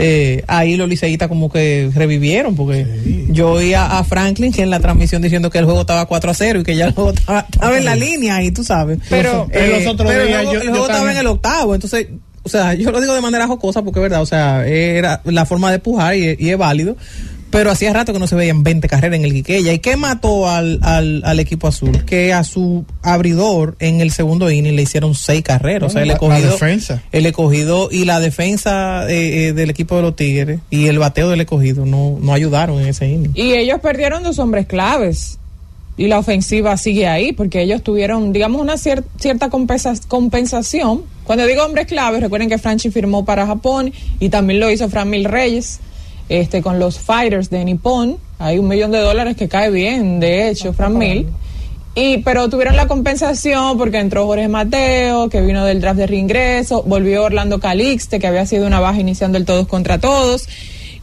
Eh, 0.01 0.45
ahí 0.47 0.77
los 0.77 0.87
liceístas 0.87 1.27
como 1.27 1.51
que 1.51 1.91
revivieron, 1.93 2.55
porque 2.55 2.87
yo 3.29 3.51
oía 3.51 3.97
a 3.97 4.03
Franklin 4.05 4.53
en 4.57 4.69
la 4.69 4.79
transmisión 4.79 5.21
diciendo 5.21 5.49
que 5.49 5.57
el 5.57 5.65
juego 5.65 5.81
estaba 5.81 6.05
4 6.05 6.31
a 6.31 6.33
0 6.33 6.59
y 6.61 6.63
que 6.63 6.77
ya 6.77 6.85
el 6.85 6.93
juego 6.93 7.11
estaba, 7.11 7.45
en 7.77 7.83
la 7.83 7.97
línea 7.97 8.41
y 8.41 8.51
tú 8.51 8.63
sabes. 8.63 8.99
Pero, 9.09 9.49
el 9.51 9.83
juego 9.83 10.85
estaba 10.85 11.11
en 11.11 11.17
el 11.17 11.27
octavo, 11.27 11.75
entonces 11.75 12.07
o 12.43 12.49
sea, 12.49 12.73
yo 12.73 12.91
lo 12.91 13.01
digo 13.01 13.13
de 13.13 13.21
manera 13.21 13.45
jocosa 13.47 13.83
porque 13.83 13.99
es 13.99 14.03
verdad, 14.03 14.21
o 14.21 14.25
sea, 14.25 14.65
era 14.65 15.21
la 15.25 15.45
forma 15.45 15.71
de 15.71 15.79
pujar 15.79 16.15
y, 16.15 16.49
es 16.49 16.57
válido. 16.57 16.95
Pero 17.51 17.71
hacía 17.71 17.91
rato 17.93 18.13
que 18.13 18.19
no 18.19 18.27
se 18.27 18.35
veían 18.35 18.63
20 18.63 18.87
carreras 18.87 19.17
en 19.17 19.25
el 19.25 19.33
Quiqueya. 19.33 19.73
¿Y 19.73 19.79
qué 19.79 19.95
mató 19.95 20.47
al, 20.47 20.79
al, 20.83 21.39
equipo 21.39 21.67
azul? 21.67 22.05
Que 22.05 22.31
a 22.33 22.43
su 22.43 22.85
abridor 23.01 23.75
en 23.79 24.01
el 24.01 24.11
segundo 24.11 24.51
inning 24.51 24.75
le 24.75 24.83
hicieron 24.83 25.15
seis 25.15 25.41
carreras. 25.43 25.89
o 25.89 25.93
sea, 25.93 26.03
el 26.03 26.11
escogido, 26.11 26.45
la 26.45 26.51
defensa. 26.51 27.03
El 27.11 27.25
escogido 27.25 27.89
y 27.91 28.05
la 28.05 28.19
defensa 28.19 29.09
eh, 29.09 29.47
eh, 29.47 29.53
del 29.53 29.69
equipo 29.69 29.95
de 29.95 30.01
los 30.03 30.15
Tigres 30.15 30.59
y 30.69 30.87
el 30.87 30.99
bateo 30.99 31.29
del 31.29 31.41
escogido 31.41 31.85
no, 31.85 32.17
no 32.21 32.33
ayudaron 32.33 32.79
en 32.79 32.87
ese 32.87 33.07
inning. 33.07 33.31
Y 33.33 33.53
ellos 33.53 33.79
perdieron 33.79 34.23
dos 34.23 34.37
hombres 34.37 34.67
claves 34.67 35.39
y 35.99 36.07
la 36.07 36.17
ofensiva 36.17 36.77
sigue 36.77 37.07
ahí 37.07 37.33
porque 37.33 37.61
ellos 37.61 37.83
tuvieron, 37.83 38.31
digamos, 38.31 38.61
una 38.61 38.77
cierta 38.77 39.49
compensación. 39.49 41.01
Cuando 41.25 41.45
digo 41.45 41.65
hombres 41.65 41.87
claves, 41.87 42.21
recuerden 42.21 42.47
que 42.47 42.57
Franchi 42.57 42.89
firmó 42.89 43.25
para 43.25 43.45
Japón 43.45 43.91
y 44.19 44.29
también 44.29 44.61
lo 44.61 44.71
hizo 44.71 44.87
Fran 44.87 45.09
Mil 45.09 45.25
Reyes 45.25 45.81
este, 46.29 46.61
con 46.61 46.79
los 46.79 46.99
Fighters 46.99 47.49
de 47.49 47.65
Nippon. 47.65 48.17
Hay 48.37 48.59
un 48.59 48.67
millón 48.67 48.91
de 48.91 48.99
dólares 48.99 49.35
que 49.35 49.49
cae 49.49 49.69
bien, 49.71 50.19
de 50.19 50.49
hecho, 50.49 50.71
Fran 50.73 50.97
Mil. 50.97 51.27
Y, 51.95 52.19
pero 52.19 52.49
tuvieron 52.49 52.75
la 52.75 52.87
compensación 52.87 53.77
porque 53.77 53.99
entró 53.99 54.25
Jorge 54.25 54.47
Mateo, 54.47 55.27
que 55.27 55.41
vino 55.41 55.65
del 55.65 55.81
draft 55.81 55.97
de 55.97 56.07
reingreso, 56.07 56.83
volvió 56.83 57.23
Orlando 57.23 57.59
Calixte, 57.59 58.19
que 58.19 58.27
había 58.27 58.45
sido 58.45 58.67
una 58.67 58.79
baja 58.79 58.99
iniciando 58.99 59.37
el 59.37 59.45
todos 59.45 59.67
contra 59.67 59.97
todos. 59.97 60.47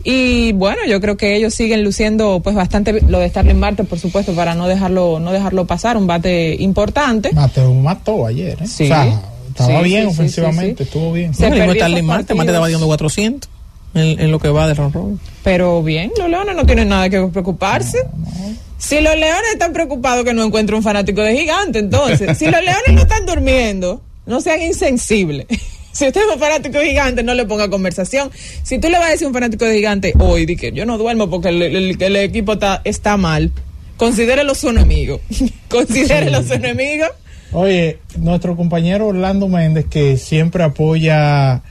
Y 0.05 0.53
bueno, 0.53 0.83
yo 0.87 1.01
creo 1.01 1.17
que 1.17 1.35
ellos 1.35 1.53
siguen 1.53 1.83
luciendo 1.83 2.41
pues 2.41 2.55
bastante 2.55 3.01
lo 3.03 3.19
de 3.19 3.29
Starling 3.29 3.59
Marte, 3.59 3.83
por 3.83 3.99
supuesto, 3.99 4.33
para 4.33 4.55
no 4.55 4.69
dejarlo 4.69 5.19
no 5.19 5.33
dejarlo 5.33 5.67
pasar, 5.67 5.97
un 5.97 6.07
bate 6.07 6.57
importante. 6.61 7.33
Mateo 7.33 7.75
mató 7.75 8.25
ayer, 8.25 8.57
¿eh? 8.63 8.67
Sí. 8.69 8.85
O 8.85 8.87
sea, 8.87 9.23
estaba 9.49 9.83
bien 9.83 10.07
ofensivamente, 10.07 10.85
estuvo 10.85 11.13
bien. 11.13 11.35
Se 11.35 11.51
no, 11.51 11.57
Starling 11.57 12.07
Marte, 12.07 12.35
Marte 12.35 12.53
estaba 12.53 12.71
dando 12.71 12.87
400 12.87 13.56
en, 13.97 14.31
lo 14.31 14.39
que 14.39 14.49
va 14.49 14.69
de 14.69 14.75
round 14.75 15.19
Pero 15.43 15.83
bien, 15.83 16.13
los 16.19 16.29
Leones 16.29 16.55
no 16.55 16.65
tienen 16.65 16.89
nada 16.89 17.09
que 17.09 17.21
preocuparse. 17.23 17.99
Si 18.79 19.01
los 19.01 19.17
Leones 19.17 19.53
están 19.53 19.73
preocupados 19.73 20.25
que 20.25 20.35
no 20.35 20.45
encuentren 20.45 20.77
un 20.77 20.83
fanático 20.83 21.23
de 21.23 21.37
gigante, 21.37 21.79
entonces, 21.79 22.37
si 22.39 22.45
los 22.47 22.63
Leones 22.63 22.93
no 22.93 23.01
están 23.01 23.25
durmiendo, 23.27 24.03
no 24.27 24.41
sean 24.41 24.63
insensibles. 24.63 25.47
Si 25.97 26.07
usted 26.07 26.21
es 26.21 26.35
un 26.35 26.39
fanático 26.39 26.77
de 26.79 26.91
gigante, 26.91 27.23
no 27.23 27.33
le 27.33 27.47
ponga 27.47 27.71
conversación. 27.71 28.31
Si 28.63 28.79
tú 28.79 28.91
le 28.91 28.99
vas 28.99 29.09
a 29.09 29.11
decir 29.13 29.25
a 29.25 29.29
un 29.29 29.33
fanático 29.33 29.65
de 29.65 29.77
gigante 29.77 30.13
hoy, 30.19 30.45
di 30.45 30.55
que 30.55 30.71
yo 30.71 30.85
no 30.85 30.99
duermo 30.99 31.31
porque 31.31 31.49
el, 31.49 32.17
equipo 32.17 32.53
está, 32.53 32.83
está 32.85 33.17
mal, 33.17 33.51
considérelo 33.97 34.55
su 34.55 34.69
enemigo. 34.69 35.23
considérelo 35.71 36.43
su 36.43 36.53
enemigo. 36.53 37.07
Oye, 37.53 37.99
nuestro 38.19 38.57
compañero 38.57 39.07
Orlando 39.07 39.49
Méndez, 39.49 39.87
que 39.89 40.19
siempre 40.19 40.65
apoya 40.65 41.63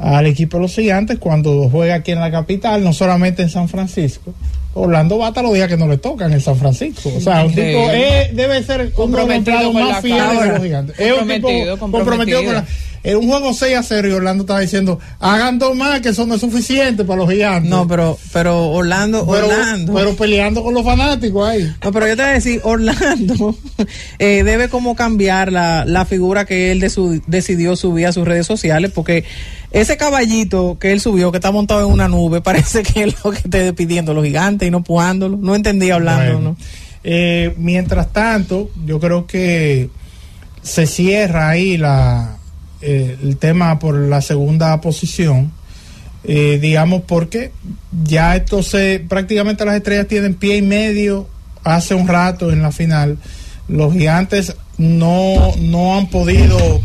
al 0.00 0.26
equipo 0.26 0.56
de 0.56 0.62
los 0.62 0.74
gigantes 0.74 1.18
cuando 1.18 1.68
juega 1.68 1.96
aquí 1.96 2.12
en 2.12 2.20
la 2.20 2.30
capital, 2.30 2.82
no 2.82 2.92
solamente 2.92 3.42
en 3.42 3.50
San 3.50 3.68
Francisco. 3.68 4.32
Orlando 4.74 5.18
Bata 5.18 5.42
los 5.42 5.52
días 5.52 5.68
que 5.68 5.76
no 5.76 5.88
le 5.88 5.98
tocan 5.98 6.32
en 6.32 6.40
San 6.40 6.56
Francisco. 6.56 7.10
O 7.16 7.20
sea, 7.20 7.44
un 7.44 7.54
tipo 7.54 7.88
debe 8.32 8.62
ser 8.62 8.92
comprometido 8.92 9.72
más 9.72 10.00
fiel 10.00 10.38
de 10.40 10.48
los 10.48 10.62
gigantes. 10.62 10.98
Es 10.98 11.12
un 11.20 11.28
tipo 11.28 11.48
comprometido 11.78 12.44
con 12.44 12.54
la 12.54 12.66
en 13.02 13.16
un 13.16 13.28
juego 13.28 13.54
6 13.54 13.76
a 13.76 13.82
0 13.82 14.08
y 14.08 14.12
Orlando 14.12 14.42
estaba 14.42 14.60
diciendo, 14.60 14.98
hagan 15.20 15.58
dos 15.58 15.74
más 15.74 16.00
que 16.00 16.10
eso 16.10 16.26
no 16.26 16.34
es 16.34 16.40
suficiente 16.40 17.04
para 17.04 17.20
los 17.20 17.30
gigantes. 17.30 17.70
No, 17.70 17.88
pero, 17.88 18.18
pero 18.32 18.68
Orlando, 18.68 19.26
pero, 19.26 19.46
Orlando. 19.46 19.94
Pero 19.94 20.16
peleando 20.16 20.62
con 20.62 20.74
los 20.74 20.84
fanáticos 20.84 21.48
ahí. 21.48 21.74
No, 21.82 21.92
pero 21.92 22.06
yo 22.06 22.16
te 22.16 22.22
voy 22.22 22.30
a 22.30 22.34
decir, 22.34 22.60
Orlando 22.62 23.56
eh, 24.18 24.42
debe 24.44 24.68
como 24.68 24.96
cambiar 24.96 25.50
la, 25.50 25.84
la 25.86 26.04
figura 26.04 26.44
que 26.44 26.72
él 26.72 26.80
de 26.80 26.90
su, 26.90 27.22
decidió 27.26 27.74
subir 27.74 28.06
a 28.06 28.12
sus 28.12 28.26
redes 28.26 28.46
sociales, 28.46 28.90
porque 28.94 29.24
ese 29.70 29.96
caballito 29.96 30.78
que 30.80 30.90
él 30.92 31.00
subió, 31.00 31.30
que 31.30 31.38
está 31.38 31.52
montado 31.52 31.86
en 31.86 31.92
una 31.92 32.08
nube, 32.08 32.40
parece 32.42 32.82
que 32.82 33.04
es 33.04 33.24
lo 33.24 33.30
que 33.30 33.38
esté 33.38 33.72
pidiendo 33.72 34.12
los 34.12 34.24
gigantes 34.24 34.59
y 34.66 34.70
no 34.70 34.82
pujándolo. 34.82 35.36
No 35.36 35.54
entendía 35.54 35.96
Orlando, 35.96 36.40
¿no? 36.40 36.56
Eh, 37.02 37.54
mientras 37.56 38.12
tanto, 38.12 38.70
yo 38.84 39.00
creo 39.00 39.26
que 39.26 39.88
se 40.62 40.86
cierra 40.86 41.48
ahí 41.48 41.78
la 41.78 42.36
eh, 42.82 43.16
el 43.22 43.36
tema 43.36 43.78
por 43.78 43.94
la 43.94 44.20
segunda 44.20 44.80
posición, 44.80 45.52
eh, 46.24 46.58
digamos 46.60 47.02
porque 47.02 47.52
ya 48.04 48.36
esto 48.36 48.62
se, 48.62 49.04
prácticamente 49.06 49.64
las 49.64 49.76
estrellas 49.76 50.08
tienen 50.08 50.34
pie 50.34 50.56
y 50.56 50.62
medio 50.62 51.26
hace 51.64 51.94
un 51.94 52.08
rato 52.08 52.52
en 52.52 52.62
la 52.62 52.72
final. 52.72 53.18
Los 53.68 53.94
gigantes 53.94 54.56
no, 54.76 55.54
no 55.58 55.96
han 55.96 56.08
podido 56.08 56.80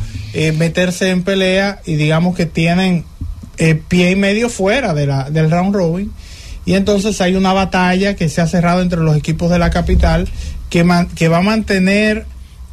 meterse 0.58 1.12
en 1.12 1.24
pelea 1.24 1.80
y 1.86 1.96
digamos 1.96 2.36
que 2.36 2.46
tienen 2.46 3.06
pie 3.88 4.12
y 4.12 4.16
medio 4.18 4.50
fuera 4.50 4.94
de 4.94 5.08
la, 5.08 5.30
del 5.30 5.50
round 5.50 5.74
robin. 5.74 6.12
Y 6.66 6.74
entonces 6.74 7.22
hay 7.22 7.36
una 7.36 7.54
batalla 7.54 8.16
que 8.16 8.30
se 8.30 8.42
ha 8.42 8.48
cerrado 8.48 8.82
entre 8.82 9.00
los 9.00 9.16
equipos 9.16 9.52
de 9.52 9.60
la 9.60 9.70
capital 9.70 10.28
que, 10.70 10.86
que 11.16 11.28
va 11.28 11.38
a 11.38 11.42
mantener 11.42 12.26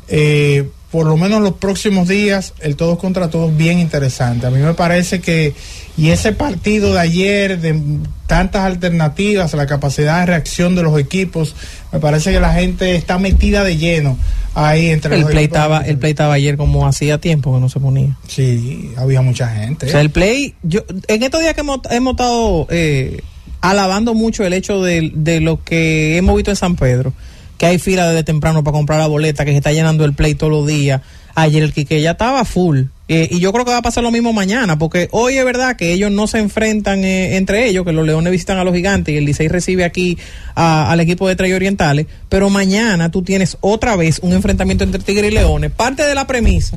eh, 0.08 0.68
por 0.92 1.06
lo 1.06 1.16
menos 1.16 1.40
los 1.40 1.54
próximos 1.54 2.06
días, 2.06 2.52
el 2.60 2.76
todos 2.76 2.98
contra 2.98 3.30
todos 3.30 3.56
bien 3.56 3.78
interesante. 3.78 4.46
A 4.46 4.50
mí 4.50 4.60
me 4.60 4.74
parece 4.74 5.22
que, 5.22 5.54
y 5.96 6.10
ese 6.10 6.32
partido 6.32 6.92
de 6.92 7.00
ayer, 7.00 7.60
de 7.60 7.80
tantas 8.26 8.64
alternativas, 8.64 9.54
la 9.54 9.66
capacidad 9.66 10.20
de 10.20 10.26
reacción 10.26 10.74
de 10.74 10.82
los 10.82 11.00
equipos, 11.00 11.56
me 11.92 11.98
parece 11.98 12.30
que 12.30 12.40
la 12.40 12.52
gente 12.52 12.94
está 12.94 13.18
metida 13.18 13.64
de 13.64 13.78
lleno 13.78 14.18
ahí 14.54 14.90
entre 14.90 15.16
el 15.16 15.24
play 15.24 15.44
estaba 15.44 15.80
El 15.80 15.96
play 15.96 16.10
estaba 16.10 16.34
ayer 16.34 16.58
como 16.58 16.86
hacía 16.86 17.18
tiempo 17.18 17.54
que 17.54 17.60
no 17.60 17.70
se 17.70 17.80
ponía. 17.80 18.18
Sí, 18.28 18.92
había 18.98 19.22
mucha 19.22 19.48
gente. 19.48 19.86
O 19.86 19.88
sea, 19.88 20.02
el 20.02 20.10
play, 20.10 20.54
yo, 20.62 20.82
en 21.08 21.22
estos 21.22 21.40
días 21.40 21.54
que 21.54 21.62
hemos, 21.62 21.80
hemos 21.90 22.10
estado 22.12 22.66
eh, 22.68 23.22
alabando 23.62 24.12
mucho 24.12 24.44
el 24.44 24.52
hecho 24.52 24.82
de, 24.82 25.10
de 25.14 25.40
lo 25.40 25.64
que 25.64 26.18
hemos 26.18 26.36
visto 26.36 26.50
en 26.50 26.56
San 26.56 26.76
Pedro 26.76 27.14
que 27.62 27.66
hay 27.66 27.78
fila 27.78 28.08
desde 28.08 28.24
temprano 28.24 28.64
para 28.64 28.72
comprar 28.72 28.98
la 28.98 29.06
boleta, 29.06 29.44
que 29.44 29.52
se 29.52 29.58
está 29.58 29.70
llenando 29.70 30.04
el 30.04 30.14
play 30.14 30.34
todos 30.34 30.52
los 30.52 30.66
días. 30.66 31.00
Ayer 31.36 31.62
el 31.62 31.72
que 31.72 32.02
ya 32.02 32.10
estaba 32.10 32.44
full. 32.44 32.86
Eh, 33.06 33.28
y 33.30 33.38
yo 33.38 33.52
creo 33.52 33.64
que 33.64 33.70
va 33.70 33.76
a 33.76 33.82
pasar 33.82 34.02
lo 34.02 34.10
mismo 34.10 34.32
mañana, 34.32 34.80
porque 34.80 35.08
hoy 35.12 35.38
es 35.38 35.44
verdad 35.44 35.76
que 35.76 35.92
ellos 35.92 36.10
no 36.10 36.26
se 36.26 36.40
enfrentan 36.40 37.04
eh, 37.04 37.36
entre 37.36 37.68
ellos, 37.68 37.84
que 37.84 37.92
los 37.92 38.04
Leones 38.04 38.32
visitan 38.32 38.58
a 38.58 38.64
los 38.64 38.74
Gigantes 38.74 39.14
y 39.14 39.18
el 39.18 39.26
Licey 39.26 39.46
recibe 39.46 39.84
aquí 39.84 40.18
al 40.56 40.98
equipo 40.98 41.28
de 41.28 41.34
Estrella 41.34 41.54
Orientales, 41.54 42.06
pero 42.28 42.50
mañana 42.50 43.12
tú 43.12 43.22
tienes 43.22 43.56
otra 43.60 43.94
vez 43.94 44.18
un 44.24 44.32
enfrentamiento 44.32 44.82
entre 44.82 45.00
Tigre 45.00 45.28
y 45.28 45.30
Leones. 45.30 45.70
Parte 45.70 46.04
de 46.04 46.16
la 46.16 46.26
premisa 46.26 46.76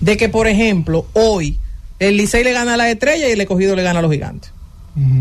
de 0.00 0.16
que, 0.16 0.30
por 0.30 0.46
ejemplo, 0.46 1.08
hoy 1.12 1.58
el 1.98 2.16
Licey 2.16 2.42
le 2.42 2.54
gana 2.54 2.72
a 2.72 2.76
la 2.78 2.90
Estrella 2.90 3.28
y 3.28 3.32
el 3.32 3.40
Escogido 3.42 3.76
le 3.76 3.82
gana 3.82 3.98
a 3.98 4.02
los 4.02 4.10
Gigantes. 4.10 4.55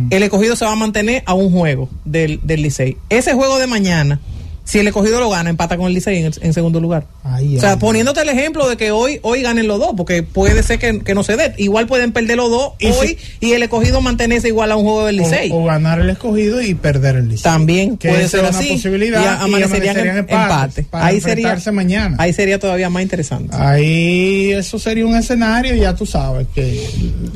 El 0.10 0.24
Escogido 0.24 0.56
se 0.56 0.64
va 0.64 0.72
a 0.72 0.76
mantener 0.76 1.24
a 1.26 1.34
un 1.34 1.52
juego 1.52 1.90
del, 2.06 2.40
del 2.44 2.62
Licey. 2.62 2.98
Ese 3.10 3.34
juego 3.34 3.60
de 3.60 3.68
mañana 3.68 4.22
si 4.66 4.80
el 4.80 4.88
escogido 4.88 5.20
lo 5.20 5.30
gana, 5.30 5.52
empata 5.52 5.78
con 5.78 5.86
el 5.86 5.94
Licey 5.94 6.24
en, 6.42 6.54
segundo 6.54 6.80
lugar. 6.80 7.06
o 7.24 7.60
sea, 7.60 7.78
poniéndote 7.78 8.22
el 8.22 8.30
ejemplo 8.30 8.68
de 8.68 8.78
que 8.78 8.90
hoy 8.90 9.20
hoy 9.22 9.44
ganen 9.44 9.68
los 9.68 9.80
dos, 9.80 9.94
porque 9.96 10.24
puede 10.24 10.64
ser 10.64 10.80
que, 10.80 11.14
no 11.14 11.24
se 11.24 11.38
dé. 11.38 11.54
Igual 11.58 11.86
pueden 11.86 12.12
perder 12.12 12.38
los 12.38 12.50
dos 12.50 12.74
hoy 13.00 13.18
y 13.40 13.54
el 13.54 13.62
escogido 13.62 14.02
mantenerse 14.02 14.48
igual 14.48 14.72
a 14.72 14.76
un 14.76 14.84
juego 14.84 15.06
del 15.06 15.18
Licey. 15.18 15.52
O, 15.54 15.64
ganar 15.64 16.00
el 16.00 16.10
escogido 16.10 16.62
y 16.62 16.74
perder 16.74 17.18
el 17.18 17.30
Licey. 17.30 17.44
También 17.44 17.98
puede 17.98 18.28
ser 18.28 18.40
una 18.40 18.50
así. 18.50 18.72
posibilidad. 18.72 19.22
Y, 19.22 19.44
amanecerían, 19.44 19.98
en 20.00 20.18
empate. 20.18 20.88
ahí 20.92 21.22
sería, 21.22 21.56
mañana. 21.72 22.18
Ahí 22.20 22.34
sería 22.34 22.58
todavía 22.58 22.90
más 22.90 23.04
interesante. 23.04 23.56
Ahí 23.56 24.52
eso 24.52 24.80
sería 24.80 25.06
un 25.06 25.16
escenario, 25.16 25.76
ya 25.76 25.96
tú 25.96 26.08
sabes 26.08 26.48
que. 26.56 26.90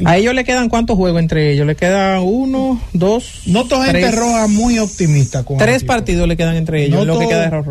A 0.03 0.17
ellos 0.17 0.33
le 0.33 0.43
quedan 0.43 0.67
cuántos 0.67 0.97
juegos 0.97 1.21
entre 1.21 1.53
ellos? 1.53 1.67
Le 1.67 1.75
quedan 1.75 2.21
uno, 2.23 2.81
dos. 2.93 3.43
Noto 3.45 3.81
gente 3.83 4.11
roja 4.11 4.47
muy 4.47 4.79
optimista 4.79 5.43
con 5.43 5.57
Tres 5.57 5.83
partidos 5.83 6.27
le 6.27 6.35
quedan 6.35 6.55
entre 6.55 6.85
ellos 6.85 7.18
queda 7.27 7.63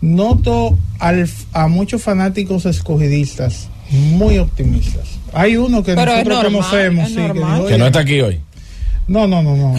Noto 0.00 0.76
a 1.00 1.68
muchos 1.68 2.02
fanáticos 2.02 2.66
escogidistas 2.66 3.68
muy 3.90 4.38
optimistas. 4.38 5.18
Hay 5.32 5.56
uno 5.56 5.82
que 5.82 5.94
nosotros 5.94 6.44
conocemos, 6.44 7.10
que, 7.10 7.78
no 7.78 7.86
está 7.86 8.00
aquí 8.00 8.20
hoy. 8.20 8.40
No, 9.08 9.26
no, 9.26 9.42
no, 9.42 9.56
no, 9.56 9.74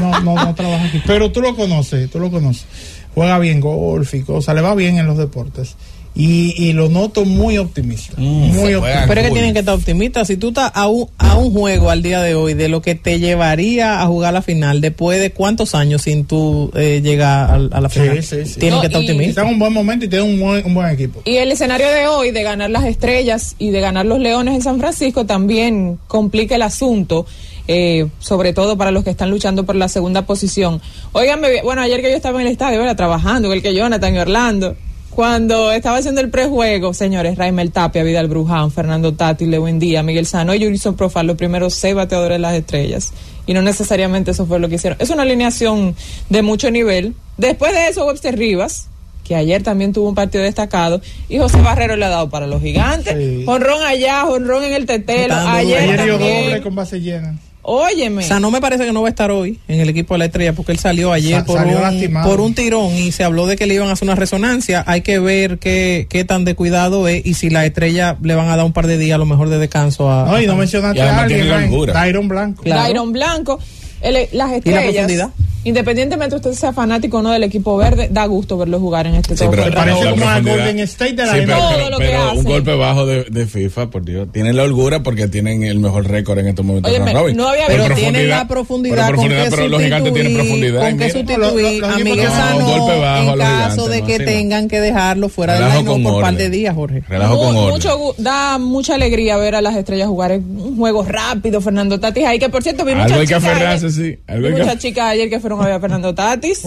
no, 0.00 0.20
no, 0.20 0.54
trabaja 0.54 0.86
aquí. 0.86 1.00
Pero 1.06 1.30
tú 1.30 1.40
lo 1.40 1.54
conoces, 1.54 2.10
tú 2.10 2.18
lo 2.18 2.30
conoces. 2.30 2.66
Juega 3.14 3.38
bien 3.38 3.60
golf 3.60 4.14
y 4.14 4.22
cosas, 4.22 4.54
le 4.54 4.62
va 4.62 4.74
bien 4.74 4.96
en 4.98 5.06
los 5.06 5.18
deportes. 5.18 5.76
Y, 6.14 6.72
lo 6.74 6.88
noto 6.88 7.24
muy 7.24 7.56
optimista. 7.56 8.14
Mm, 8.18 8.54
muy 8.54 8.74
optimista. 8.74 9.04
Pero 9.08 9.20
es 9.20 9.26
que 9.28 9.32
tienen 9.32 9.52
que 9.54 9.60
estar 9.60 9.74
optimistas. 9.74 10.28
Si 10.28 10.36
tú 10.36 10.48
estás 10.48 10.70
a 10.74 10.86
un, 10.86 11.08
a 11.16 11.36
un 11.36 11.52
juego 11.52 11.90
al 11.90 12.02
día 12.02 12.20
de 12.20 12.34
hoy 12.34 12.54
de 12.54 12.68
lo 12.68 12.82
que 12.82 12.94
te 12.94 13.18
llevaría 13.18 14.02
a 14.02 14.06
jugar 14.06 14.34
la 14.34 14.42
final 14.42 14.80
después 14.80 15.20
de 15.20 15.32
cuántos 15.32 15.74
años 15.74 16.02
sin 16.02 16.26
tú 16.26 16.70
eh, 16.74 17.00
llegar 17.02 17.50
a, 17.50 17.80
la 17.80 17.88
final, 17.88 18.22
sí, 18.22 18.44
sí, 18.44 18.60
tienen 18.60 18.80
que 18.80 18.86
estar 18.86 19.00
optimistas. 19.00 19.30
Están 19.30 19.46
en 19.46 19.54
un 19.54 19.58
buen 19.58 19.72
momento 19.72 20.04
y 20.04 20.08
tienen 20.08 20.34
un 20.34 20.40
buen, 20.40 20.66
un 20.66 20.74
buen 20.74 20.90
equipo. 20.90 21.22
Y 21.24 21.36
el 21.36 21.50
escenario 21.50 21.88
de 21.88 22.06
hoy 22.06 22.30
de 22.30 22.42
ganar 22.42 22.68
las 22.68 22.84
estrellas 22.84 23.56
y 23.58 23.70
de 23.70 23.80
ganar 23.80 24.04
los 24.04 24.18
leones 24.18 24.54
en 24.54 24.62
San 24.62 24.78
Francisco 24.78 25.24
también 25.24 25.98
complica 26.08 26.56
el 26.56 26.62
asunto. 26.62 27.26
Eh, 27.68 28.08
sobre 28.18 28.52
todo 28.52 28.76
para 28.76 28.90
los 28.90 29.04
que 29.04 29.10
están 29.10 29.30
luchando 29.30 29.64
por 29.64 29.76
la 29.76 29.88
segunda 29.88 30.26
posición. 30.26 30.82
Óigame, 31.12 31.62
bueno, 31.62 31.80
ayer 31.80 32.02
que 32.02 32.10
yo 32.10 32.16
estaba 32.16 32.40
en 32.40 32.48
el 32.48 32.52
estadio, 32.52 32.82
era 32.82 32.96
trabajando, 32.96 33.52
el 33.52 33.62
que 33.62 33.72
Jonathan 33.72 34.16
y 34.16 34.18
Orlando, 34.18 34.76
cuando 35.14 35.70
estaba 35.72 35.98
haciendo 35.98 36.22
el 36.22 36.30
prejuego, 36.30 36.94
señores, 36.94 37.36
Raimel 37.36 37.70
Tapia, 37.70 38.02
Vidal 38.02 38.28
Bruján, 38.28 38.70
Fernando 38.70 39.12
Tati, 39.12 39.44
Lewin 39.44 39.78
Díaz, 39.78 40.02
Miguel 40.04 40.24
Sano 40.24 40.54
y 40.54 40.64
Jurison 40.64 40.96
Profal, 40.96 41.26
los 41.26 41.36
primeros 41.36 41.74
seis 41.74 41.94
bateadores 41.94 42.36
de 42.36 42.38
las 42.38 42.54
estrellas. 42.54 43.12
Y 43.46 43.52
no 43.52 43.60
necesariamente 43.60 44.30
eso 44.30 44.46
fue 44.46 44.58
lo 44.58 44.68
que 44.70 44.76
hicieron. 44.76 44.98
Es 45.00 45.10
una 45.10 45.22
alineación 45.22 45.94
de 46.30 46.42
mucho 46.42 46.70
nivel. 46.70 47.14
Después 47.36 47.72
de 47.74 47.88
eso, 47.88 48.06
Webster 48.06 48.38
Rivas, 48.38 48.88
que 49.24 49.34
ayer 49.34 49.62
también 49.62 49.92
tuvo 49.92 50.08
un 50.08 50.14
partido 50.14 50.44
destacado, 50.44 51.02
y 51.28 51.38
José 51.38 51.60
Barrero 51.60 51.96
le 51.96 52.06
ha 52.06 52.10
dado 52.10 52.30
para 52.30 52.46
los 52.46 52.62
gigantes. 52.62 53.14
Honrón 53.46 53.82
allá, 53.82 54.24
honrón 54.24 54.64
en 54.64 54.72
el 54.72 54.86
tetelo. 54.86 55.34
Ayer, 55.34 55.78
ayer 55.78 55.96
también. 55.96 56.44
doble 56.46 56.62
con 56.62 56.74
base 56.74 57.00
llena. 57.00 57.38
Óyeme. 57.62 58.24
O 58.24 58.26
sea, 58.26 58.40
no 58.40 58.50
me 58.50 58.60
parece 58.60 58.84
que 58.84 58.92
no 58.92 59.02
va 59.02 59.08
a 59.08 59.10
estar 59.10 59.30
hoy 59.30 59.60
en 59.68 59.80
el 59.80 59.88
equipo 59.88 60.14
de 60.14 60.18
la 60.18 60.24
estrella 60.24 60.52
porque 60.52 60.72
él 60.72 60.78
salió 60.78 61.12
ayer 61.12 61.44
por, 61.44 61.60
un, 61.60 62.22
por 62.24 62.40
un 62.40 62.54
tirón 62.54 62.92
y 62.96 63.12
se 63.12 63.22
habló 63.22 63.46
de 63.46 63.56
que 63.56 63.66
le 63.66 63.74
iban 63.74 63.88
a 63.88 63.92
hacer 63.92 64.06
una 64.06 64.16
resonancia. 64.16 64.82
Hay 64.86 65.02
que 65.02 65.20
ver 65.20 65.58
qué, 65.58 66.06
qué 66.10 66.24
tan 66.24 66.44
de 66.44 66.56
cuidado 66.56 67.06
es 67.06 67.24
y 67.24 67.34
si 67.34 67.50
la 67.50 67.64
estrella 67.64 68.16
le 68.20 68.34
van 68.34 68.48
a 68.48 68.56
dar 68.56 68.66
un 68.66 68.72
par 68.72 68.88
de 68.88 68.98
días 68.98 69.14
a 69.14 69.18
lo 69.18 69.26
mejor 69.26 69.48
de 69.48 69.58
descanso 69.58 70.10
a. 70.10 70.26
No, 70.26 70.40
y 70.40 70.46
no 70.46 70.56
mencionaste 70.56 71.02
a 71.02 71.20
alguien, 71.20 71.48
Tyron 71.92 72.28
Blanco. 72.28 72.62
Claro. 72.62 73.06
Blanco. 73.06 73.58
las 74.02 74.52
estrellas. 74.52 74.64
¿Y 74.64 74.70
la 74.70 74.82
profundidad? 74.82 75.30
Independientemente 75.64 76.36
usted 76.36 76.52
sea 76.52 76.72
fanático 76.72 77.18
o 77.18 77.22
no 77.22 77.30
del 77.30 77.44
equipo 77.44 77.76
verde, 77.76 78.08
da 78.10 78.26
gusto 78.26 78.58
verlo 78.58 78.80
jugar 78.80 79.06
en 79.06 79.14
este 79.14 79.36
sí, 79.36 79.44
pero, 79.48 79.72
parece 79.72 80.10
como 80.10 80.28
a 80.28 80.40
Golden 80.40 80.80
State 80.80 81.12
de 81.12 81.26
la 81.26 81.32
sí, 81.34 81.40
pero, 81.46 81.98
pero, 81.98 82.32
un 82.32 82.44
golpe 82.44 82.74
bajo 82.74 83.06
de, 83.06 83.24
de, 83.24 83.46
FIFA, 83.46 83.90
por 83.90 84.04
Dios. 84.04 84.28
Tienen 84.32 84.56
la 84.56 84.64
holgura 84.64 85.02
porque 85.02 85.28
tienen 85.28 85.62
el 85.62 85.78
mejor 85.78 86.08
récord 86.08 86.38
en 86.38 86.48
estos 86.48 86.64
momentos. 86.64 86.90
Oye, 86.90 87.34
no 87.34 87.48
había 87.48 87.66
pero 87.66 87.94
tienen 87.94 88.28
la 88.28 88.48
profundidad, 88.48 89.06
pero, 89.06 89.08
profundidad, 89.08 89.46
pero 89.50 89.68
los 89.68 89.82
gigantes 89.82 90.12
tienen 90.12 90.34
profundidad. 90.34 90.80
Con 90.80 90.98
que 90.98 91.10
sustituir 91.10 91.84
a 91.84 91.98
Miguel 91.98 92.28
Sano 92.28 93.32
en 93.32 93.38
caso 93.38 93.88
de 93.88 94.02
que 94.02 94.18
tengan 94.18 94.68
que 94.68 94.80
dejarlo 94.80 95.28
fuera 95.28 95.54
del 95.54 95.68
line 95.68 96.02
por 96.02 96.14
un 96.14 96.20
par 96.20 96.34
de 96.34 96.50
días, 96.50 96.74
Jorge. 96.74 97.04
Relajo 97.08 97.38
con 97.38 97.54
mucho, 97.54 98.14
da 98.18 98.58
mucha 98.58 98.94
alegría 98.94 99.36
ver 99.36 99.54
a 99.54 99.62
las 99.62 99.76
estrellas 99.76 100.08
jugar 100.08 100.32
en 100.32 100.42
un 100.42 100.76
juego 100.76 101.04
rápido, 101.04 101.60
Fernando 101.60 102.00
Tatis 102.00 102.24
ahí 102.24 102.38
que 102.38 102.48
por 102.48 102.62
cierto 102.62 102.84
vi 102.84 102.94
muchas 102.94 103.20
chicas. 103.20 103.94
sí. 103.94 104.18
Muchas 104.28 104.78
chicas 104.78 105.16
fueron 105.56 105.76
a 105.76 105.80
Fernando 105.80 106.14
Tatis. 106.14 106.62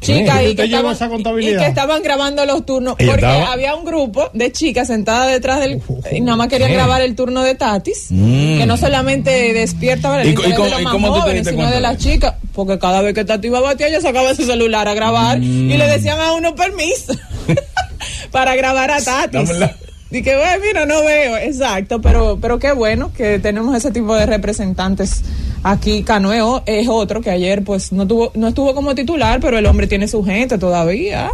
Chicas, 0.00 0.42
y, 0.42 0.54
que 0.54 0.64
estaban, 0.64 0.96
y 1.40 1.56
que 1.56 1.66
estaban 1.66 2.02
grabando 2.02 2.44
los 2.44 2.66
turnos. 2.66 2.96
Porque 2.96 3.24
había 3.26 3.74
un 3.74 3.84
grupo 3.84 4.30
de 4.34 4.52
chicas 4.52 4.88
sentadas 4.88 5.32
detrás 5.32 5.60
del. 5.60 5.80
y 6.12 6.20
nada 6.20 6.36
más 6.36 6.48
querían 6.48 6.72
grabar 6.72 7.02
el 7.02 7.14
turno 7.14 7.42
de 7.42 7.54
Tatis. 7.54 8.08
Mm. 8.10 8.58
Que 8.58 8.66
no 8.66 8.76
solamente 8.76 9.52
despierta 9.52 10.20
el 10.20 10.30
interés 10.30 10.58
de 10.58 10.70
los 10.70 10.82
más 10.82 11.10
jóvenes, 11.10 11.48
sino 11.48 11.70
de 11.70 11.80
las 11.80 11.98
chicas. 11.98 12.34
Porque 12.52 12.78
cada 12.78 13.00
vez 13.02 13.14
que 13.14 13.24
Tatis 13.24 13.48
iba 13.48 13.58
a 13.58 13.62
batear, 13.62 13.90
ella 13.90 14.00
sacaba 14.00 14.34
su 14.34 14.44
celular 14.44 14.86
a 14.88 14.94
grabar 14.94 15.42
y 15.42 15.76
le 15.76 15.86
mm. 15.86 15.90
decían 15.90 16.20
a 16.20 16.32
uno 16.34 16.54
permiso 16.54 17.14
para 18.30 18.54
grabar 18.56 18.90
a 18.90 19.00
Tatis. 19.00 19.50
Y 19.50 19.83
que, 20.22 20.36
bueno, 20.36 20.64
mira, 20.64 20.86
no 20.86 21.02
veo, 21.04 21.36
exacto, 21.36 22.00
pero, 22.00 22.38
pero 22.40 22.58
qué 22.58 22.72
bueno 22.72 23.12
que 23.12 23.38
tenemos 23.38 23.76
ese 23.76 23.90
tipo 23.90 24.14
de 24.14 24.26
representantes 24.26 25.22
Aquí 25.64 26.02
Canoe 26.02 26.62
es 26.66 26.88
otro 26.88 27.22
que 27.22 27.30
ayer 27.30 27.64
pues 27.64 27.90
no 27.90 28.06
tuvo 28.06 28.30
no 28.34 28.48
estuvo 28.48 28.74
como 28.74 28.94
titular, 28.94 29.40
pero 29.40 29.56
el 29.56 29.64
hombre 29.64 29.86
tiene 29.86 30.06
su 30.06 30.22
gente 30.22 30.58
todavía. 30.58 31.30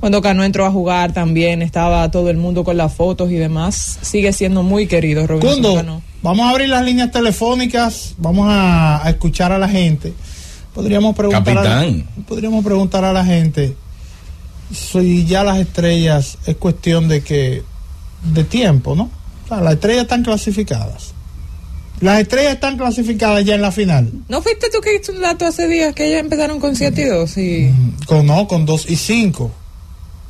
Cuando 0.00 0.22
Cano 0.22 0.42
entró 0.42 0.64
a 0.64 0.70
jugar 0.70 1.12
también 1.12 1.60
estaba 1.60 2.10
todo 2.10 2.30
el 2.30 2.38
mundo 2.38 2.64
con 2.64 2.78
las 2.78 2.94
fotos 2.94 3.30
y 3.30 3.34
demás. 3.34 3.98
Sigue 4.00 4.32
siendo 4.32 4.62
muy 4.62 4.86
querido 4.86 5.26
Robinson 5.26 6.02
Vamos 6.22 6.46
a 6.46 6.50
abrir 6.50 6.70
las 6.70 6.82
líneas 6.82 7.12
telefónicas, 7.12 8.14
vamos 8.16 8.46
a, 8.48 9.02
escuchar 9.06 9.52
a 9.52 9.58
la 9.58 9.68
gente. 9.68 10.14
Podríamos 10.74 11.14
preguntar 11.14 11.58
A, 11.58 11.84
podríamos 12.26 12.64
preguntar 12.64 13.04
a 13.04 13.12
la 13.12 13.24
gente 13.24 13.76
si 14.72 15.26
ya 15.26 15.44
las 15.44 15.58
estrellas 15.58 16.38
es 16.46 16.56
cuestión 16.56 17.06
de 17.06 17.20
que 17.20 17.62
de 18.22 18.44
tiempo, 18.44 18.94
¿no? 18.94 19.10
O 19.44 19.48
sea, 19.48 19.60
las 19.60 19.74
estrellas 19.74 20.02
están 20.02 20.22
clasificadas. 20.22 21.14
Las 22.00 22.20
estrellas 22.20 22.54
están 22.54 22.76
clasificadas 22.76 23.44
ya 23.44 23.56
en 23.56 23.62
la 23.62 23.72
final. 23.72 24.12
¿No 24.28 24.40
fuiste 24.40 24.68
tú 24.70 24.80
que 24.80 24.94
hiciste 24.94 25.12
un 25.12 25.20
dato 25.20 25.46
hace 25.46 25.66
días 25.66 25.94
que 25.94 26.06
ellas 26.06 26.20
empezaron 26.20 26.60
con 26.60 26.76
7 26.76 27.00
y 27.00 27.04
2? 27.04 27.38
Y... 27.38 27.72
Mm, 27.72 27.96
con, 28.06 28.26
no, 28.26 28.46
con 28.46 28.66
2 28.66 28.90
y 28.90 28.96
5. 28.96 29.50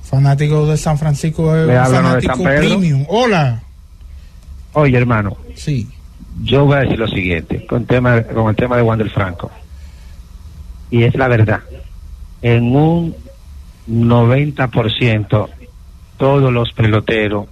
Fanático 0.04 0.68
de 0.68 0.78
San 0.78 1.00
Francisco 1.00 1.56
es 1.56 1.68
un 1.68 1.96
fanático 1.96 2.44
premium. 2.44 3.06
Hola. 3.08 3.64
Oye, 4.74 4.98
hermano. 4.98 5.36
Sí. 5.56 5.88
Yo 6.44 6.66
voy 6.66 6.78
a 6.78 6.80
decir 6.82 7.00
lo 7.00 7.08
siguiente 7.08 7.66
con, 7.66 7.86
tema, 7.86 8.22
con 8.24 8.50
el 8.50 8.56
tema 8.56 8.76
de 8.78 8.84
Wander 8.84 9.10
Franco. 9.10 9.52
Y 10.92 11.04
es 11.04 11.16
la 11.16 11.28
verdad. 11.28 11.62
En 12.42 12.76
un 12.76 13.16
90% 13.90 15.50
todos 16.18 16.54
los 16.54 16.72
peloteros 16.74 17.48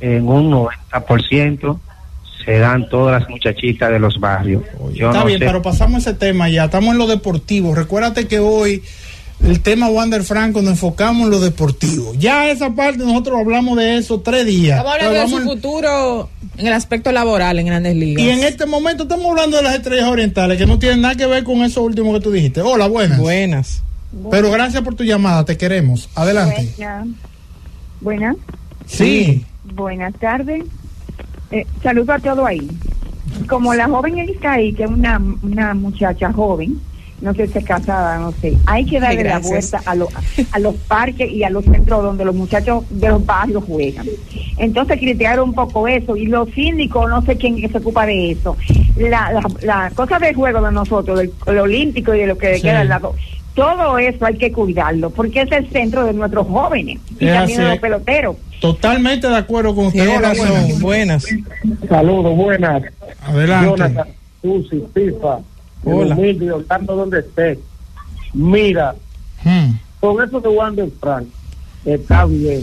en 0.00 0.28
un 0.28 0.50
90% 0.50 1.78
se 2.44 2.58
dan 2.58 2.88
todas 2.88 3.20
las 3.20 3.30
muchachitas 3.30 3.90
de 3.90 3.98
los 3.98 4.20
barrios. 4.20 4.62
está 4.92 5.24
bien, 5.24 5.38
pero 5.38 5.62
pasamos 5.62 6.06
ese 6.06 6.14
tema 6.14 6.48
ya, 6.48 6.64
estamos 6.64 6.92
en 6.92 6.98
lo 6.98 7.06
deportivo. 7.06 7.74
Recuérdate 7.74 8.26
que 8.26 8.38
hoy 8.38 8.82
el 9.42 9.60
tema 9.60 9.88
Wander 9.88 10.22
Franco 10.22 10.62
nos 10.62 10.72
enfocamos 10.72 11.24
en 11.24 11.30
lo 11.30 11.40
deportivo. 11.40 12.14
Ya 12.18 12.50
esa 12.50 12.74
parte 12.74 12.98
nosotros 12.98 13.38
hablamos 13.40 13.76
de 13.76 13.98
eso 13.98 14.20
tres 14.20 14.46
días. 14.46 14.78
Estamos 14.78 14.94
hablando 14.94 15.20
de 15.20 15.28
su 15.28 15.50
futuro 15.50 16.30
en 16.56 16.66
el 16.66 16.72
aspecto 16.72 17.12
laboral 17.12 17.58
en 17.58 17.66
Grandes 17.66 17.96
Ligas. 17.96 18.22
Y 18.22 18.30
en 18.30 18.40
este 18.40 18.66
momento 18.66 19.04
estamos 19.04 19.26
hablando 19.26 19.56
de 19.56 19.62
las 19.62 19.74
estrellas 19.74 20.08
orientales 20.08 20.56
que 20.58 20.66
no 20.66 20.78
tienen 20.78 21.00
nada 21.00 21.14
que 21.14 21.26
ver 21.26 21.44
con 21.44 21.62
eso 21.62 21.82
último 21.82 22.12
que 22.14 22.20
tú 22.20 22.30
dijiste. 22.30 22.60
Hola, 22.62 22.86
buenas. 22.86 23.18
Buenas. 23.18 23.82
Pero 24.30 24.50
gracias 24.50 24.82
por 24.82 24.94
tu 24.94 25.04
llamada, 25.04 25.44
te 25.44 25.56
queremos. 25.56 26.08
Adelante. 26.14 26.72
Buenas. 28.00 28.36
Sí. 28.86 29.44
Buenas 29.64 30.14
tardes. 30.14 30.64
Eh, 31.50 31.66
saludo 31.82 32.12
a 32.12 32.18
todo 32.18 32.46
ahí. 32.46 32.66
como 33.48 33.74
la 33.74 33.88
joven 33.88 34.18
está 34.18 34.52
ahí, 34.52 34.72
que 34.72 34.84
es 34.84 34.90
una, 34.90 35.20
una 35.42 35.74
muchacha 35.74 36.32
joven, 36.32 36.80
no 37.24 37.32
sé 37.32 37.46
si 37.46 37.58
es 37.58 37.64
casada, 37.64 38.18
no 38.18 38.32
sé, 38.32 38.54
hay 38.66 38.84
que 38.84 39.00
darle 39.00 39.24
la 39.24 39.38
vuelta 39.38 39.80
a, 39.86 39.94
los 39.94 40.10
a 40.52 40.58
los 40.58 40.74
parques 40.74 41.30
y 41.32 41.42
a 41.42 41.48
los 41.48 41.64
centros 41.64 42.02
donde 42.02 42.22
los 42.22 42.34
muchachos 42.34 42.84
de 42.90 43.08
los 43.08 43.24
barrios 43.24 43.64
juegan. 43.64 44.06
Entonces 44.58 44.98
criticar 44.98 45.40
un 45.40 45.54
poco 45.54 45.88
eso 45.88 46.16
y 46.16 46.26
los 46.26 46.50
síndicos, 46.50 47.08
no 47.08 47.22
sé 47.22 47.36
quién 47.36 47.56
se 47.70 47.78
ocupa 47.78 48.04
de 48.04 48.32
eso. 48.32 48.58
La, 48.96 49.32
la, 49.32 49.42
la 49.62 49.90
cosa 49.94 50.18
del 50.18 50.34
juego 50.34 50.60
de 50.60 50.70
nosotros, 50.70 51.18
del, 51.18 51.58
olímpico 51.58 52.14
y 52.14 52.18
de 52.18 52.26
lo 52.26 52.36
que 52.36 52.60
queda 52.60 52.80
al 52.80 52.88
lado, 52.88 53.14
todo 53.54 53.96
eso 53.96 54.26
hay 54.26 54.36
que 54.36 54.52
cuidarlo, 54.52 55.08
porque 55.08 55.42
es 55.42 55.52
el 55.52 55.66
centro 55.70 56.04
de 56.04 56.12
nuestros 56.12 56.46
jóvenes 56.46 57.00
y 57.18 57.26
también 57.26 57.58
de 57.58 57.68
los 57.70 57.78
peloteros. 57.78 58.36
Totalmente 58.60 59.28
de 59.28 59.36
acuerdo 59.36 59.74
con 59.74 59.86
usted. 59.86 60.08
Hola, 60.14 60.34
buenas. 60.80 61.26
Saludos, 61.88 62.36
buenas. 62.36 62.82
Adelante. 63.22 63.66
Jonathan, 63.66 64.08
Susi, 64.42 64.84
Pifa, 64.92 65.38
Hola. 65.84 66.14
Humilde, 66.14 66.52
Orlando, 66.52 66.96
donde 66.96 67.20
esté. 67.20 67.58
Mira, 68.32 68.94
hmm. 69.44 69.70
con 70.00 70.22
eso 70.22 70.40
de 70.40 70.48
Wander 70.48 70.90
Frank, 71.00 71.26
está 71.84 72.24
bien. 72.26 72.62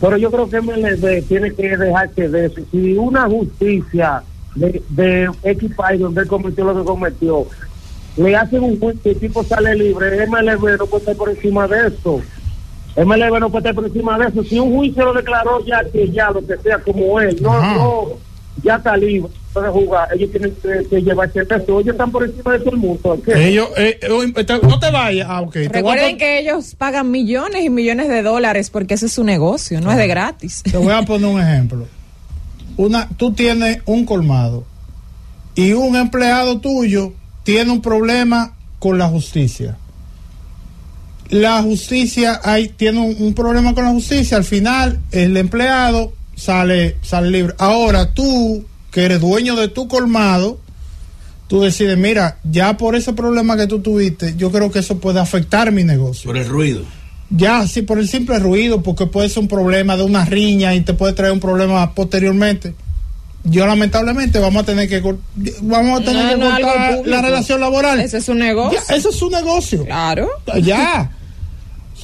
Pero 0.00 0.16
yo 0.16 0.30
creo 0.30 0.50
que 0.50 0.60
MLB 0.60 1.26
tiene 1.26 1.54
que 1.54 1.76
dejarse 1.76 2.28
de 2.28 2.46
eso. 2.46 2.60
Si 2.70 2.94
una 2.96 3.26
justicia 3.26 4.22
de, 4.54 4.82
de 4.90 5.30
equipaje 5.44 5.98
donde 5.98 6.22
él 6.22 6.28
cometió 6.28 6.64
lo 6.64 6.76
que 6.76 6.84
cometió, 6.84 7.46
le 8.16 8.36
hacen 8.36 8.62
un 8.62 8.78
juicio 8.78 9.00
y 9.04 9.08
el 9.14 9.20
tipo 9.20 9.42
sale 9.42 9.74
libre, 9.74 10.26
MLB 10.26 10.78
no 10.78 10.86
puede 10.86 11.02
estar 11.02 11.16
por 11.16 11.30
encima 11.30 11.66
de 11.66 11.88
eso. 11.88 12.20
MLB 12.96 13.40
no 13.40 13.50
puede 13.50 13.60
estar 13.60 13.74
por 13.74 13.86
encima 13.86 14.18
de 14.18 14.28
eso. 14.28 14.44
Si 14.44 14.58
un 14.58 14.74
juicio 14.74 15.04
lo 15.04 15.14
declaró 15.14 15.64
ya 15.64 15.82
que 15.90 16.10
ya 16.10 16.30
lo 16.30 16.46
que 16.46 16.56
sea 16.58 16.78
como 16.78 17.20
él, 17.20 17.36
no, 17.40 17.74
no, 17.74 18.08
ya 18.62 18.76
está 18.76 18.96
libre 18.96 19.30
de 19.60 19.68
jugar, 19.68 20.08
ellos 20.14 20.30
tienen 20.30 20.54
que, 20.56 20.88
que 20.88 21.02
llevarse 21.02 21.44
peso. 21.44 21.80
Ellos 21.80 21.94
están 21.94 22.10
por 22.10 22.24
encima 22.24 22.52
de 22.52 22.58
todo 22.58 22.70
el 22.70 22.76
mundo. 22.76 23.22
Ellos, 23.26 23.68
eh, 23.76 23.98
eh 24.02 24.58
no 24.62 24.78
te 24.78 24.90
vayas. 24.90 25.26
Ah, 25.30 25.44
Recuerden 25.52 26.18
que 26.18 26.40
ellos 26.40 26.74
pagan 26.74 27.10
millones 27.10 27.64
y 27.64 27.70
millones 27.70 28.08
de 28.08 28.22
dólares 28.22 28.70
porque 28.70 28.94
ese 28.94 29.06
es 29.06 29.12
su 29.12 29.24
negocio, 29.24 29.80
no 29.80 29.92
es 29.92 29.98
de 29.98 30.08
gratis. 30.08 30.62
Te 30.64 30.76
voy 30.76 30.92
a 30.92 31.02
poner 31.02 31.28
un 31.28 31.40
ejemplo. 31.40 31.86
Una, 32.76 33.08
tú 33.16 33.32
tienes 33.32 33.78
un 33.86 34.04
colmado 34.04 34.64
y 35.54 35.72
un 35.72 35.94
empleado 35.94 36.58
tuyo 36.58 37.12
tiene 37.44 37.70
un 37.70 37.80
problema 37.80 38.56
con 38.78 38.98
la 38.98 39.06
justicia. 39.06 39.76
La 41.30 41.62
justicia 41.62 42.40
hay, 42.42 42.68
tiene 42.68 43.00
un, 43.00 43.34
problema 43.34 43.74
con 43.74 43.84
la 43.84 43.90
justicia. 43.90 44.36
Al 44.36 44.44
final, 44.44 45.00
el 45.10 45.36
empleado 45.36 46.12
sale, 46.36 46.96
sale 47.02 47.30
libre. 47.30 47.54
Ahora 47.58 48.12
tú, 48.12 48.64
que 48.90 49.04
eres 49.04 49.20
dueño 49.20 49.56
de 49.56 49.68
tu 49.68 49.88
colmado, 49.88 50.58
tú 51.48 51.62
decides, 51.62 51.98
mira, 51.98 52.38
ya 52.44 52.76
por 52.76 52.96
ese 52.96 53.12
problema 53.12 53.56
que 53.56 53.66
tú 53.66 53.80
tuviste, 53.80 54.34
yo 54.36 54.50
creo 54.50 54.70
que 54.70 54.80
eso 54.80 54.98
puede 54.98 55.20
afectar 55.20 55.72
mi 55.72 55.84
negocio. 55.84 56.28
Por 56.28 56.36
el 56.36 56.48
ruido. 56.48 56.82
Ya, 57.30 57.66
sí, 57.66 57.82
por 57.82 57.98
el 57.98 58.08
simple 58.08 58.38
ruido, 58.38 58.82
porque 58.82 59.06
puede 59.06 59.28
ser 59.28 59.42
un 59.42 59.48
problema 59.48 59.96
de 59.96 60.04
una 60.04 60.24
riña 60.24 60.74
y 60.74 60.82
te 60.82 60.94
puede 60.94 61.14
traer 61.14 61.32
un 61.32 61.40
problema 61.40 61.94
posteriormente 61.94 62.74
yo 63.44 63.66
lamentablemente 63.66 64.38
vamos 64.38 64.62
a 64.62 64.66
tener 64.66 64.88
que 64.88 65.00
vamos 65.62 66.00
a 66.00 66.04
tener 66.04 66.34
que 66.34 66.40
cortar 66.40 67.00
la 67.04 67.22
relación 67.22 67.60
laboral. 67.60 68.00
Ese 68.00 68.18
es 68.18 68.28
un 68.28 68.38
negocio. 68.38 68.80
eso 68.88 69.10
es 69.10 69.16
su 69.16 69.30
negocio. 69.30 69.84
Claro. 69.84 70.28
Ya. 70.62 71.10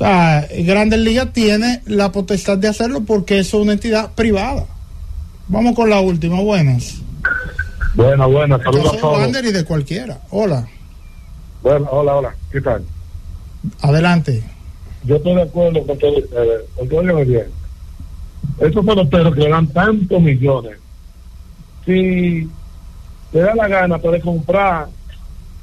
O 0.01 0.03
sea, 0.03 0.49
Grandes 0.61 0.99
Ligas 1.01 1.31
tiene 1.35 1.83
la 1.85 2.11
potestad 2.11 2.57
de 2.57 2.69
hacerlo 2.69 3.03
porque 3.03 3.39
es 3.39 3.53
una 3.53 3.75
entidad 3.75 4.15
privada. 4.15 4.65
Vamos 5.49 5.75
con 5.75 5.91
la 5.91 6.01
última, 6.01 6.41
buenas. 6.41 7.03
Buenas, 7.95 8.27
buenas, 8.27 8.63
saludos 8.63 8.95
a 8.95 8.97
todos. 8.97 9.45
y 9.45 9.53
de 9.53 9.65
cualquiera. 9.65 10.19
Hola. 10.31 10.67
Bueno, 11.63 11.87
hola, 11.91 12.17
hola, 12.17 12.35
¿qué 12.51 12.63
tal? 12.63 12.83
Adelante. 13.83 14.43
Yo 15.05 15.17
estoy 15.17 15.35
de 15.35 15.43
acuerdo 15.43 15.85
con 15.85 15.99
todos 15.99 16.25
ustedes, 16.25 16.63
con 16.79 17.27
bien. 17.29 17.47
Esos 18.59 18.87
peloteros 18.87 19.35
que 19.35 19.41
le 19.41 19.51
dan 19.51 19.67
tantos 19.67 20.23
millones 20.23 20.79
si 21.85 22.49
le 23.33 23.41
da 23.41 23.55
la 23.55 23.69
gana 23.69 23.99
puede 23.99 24.19
comprar 24.23 24.89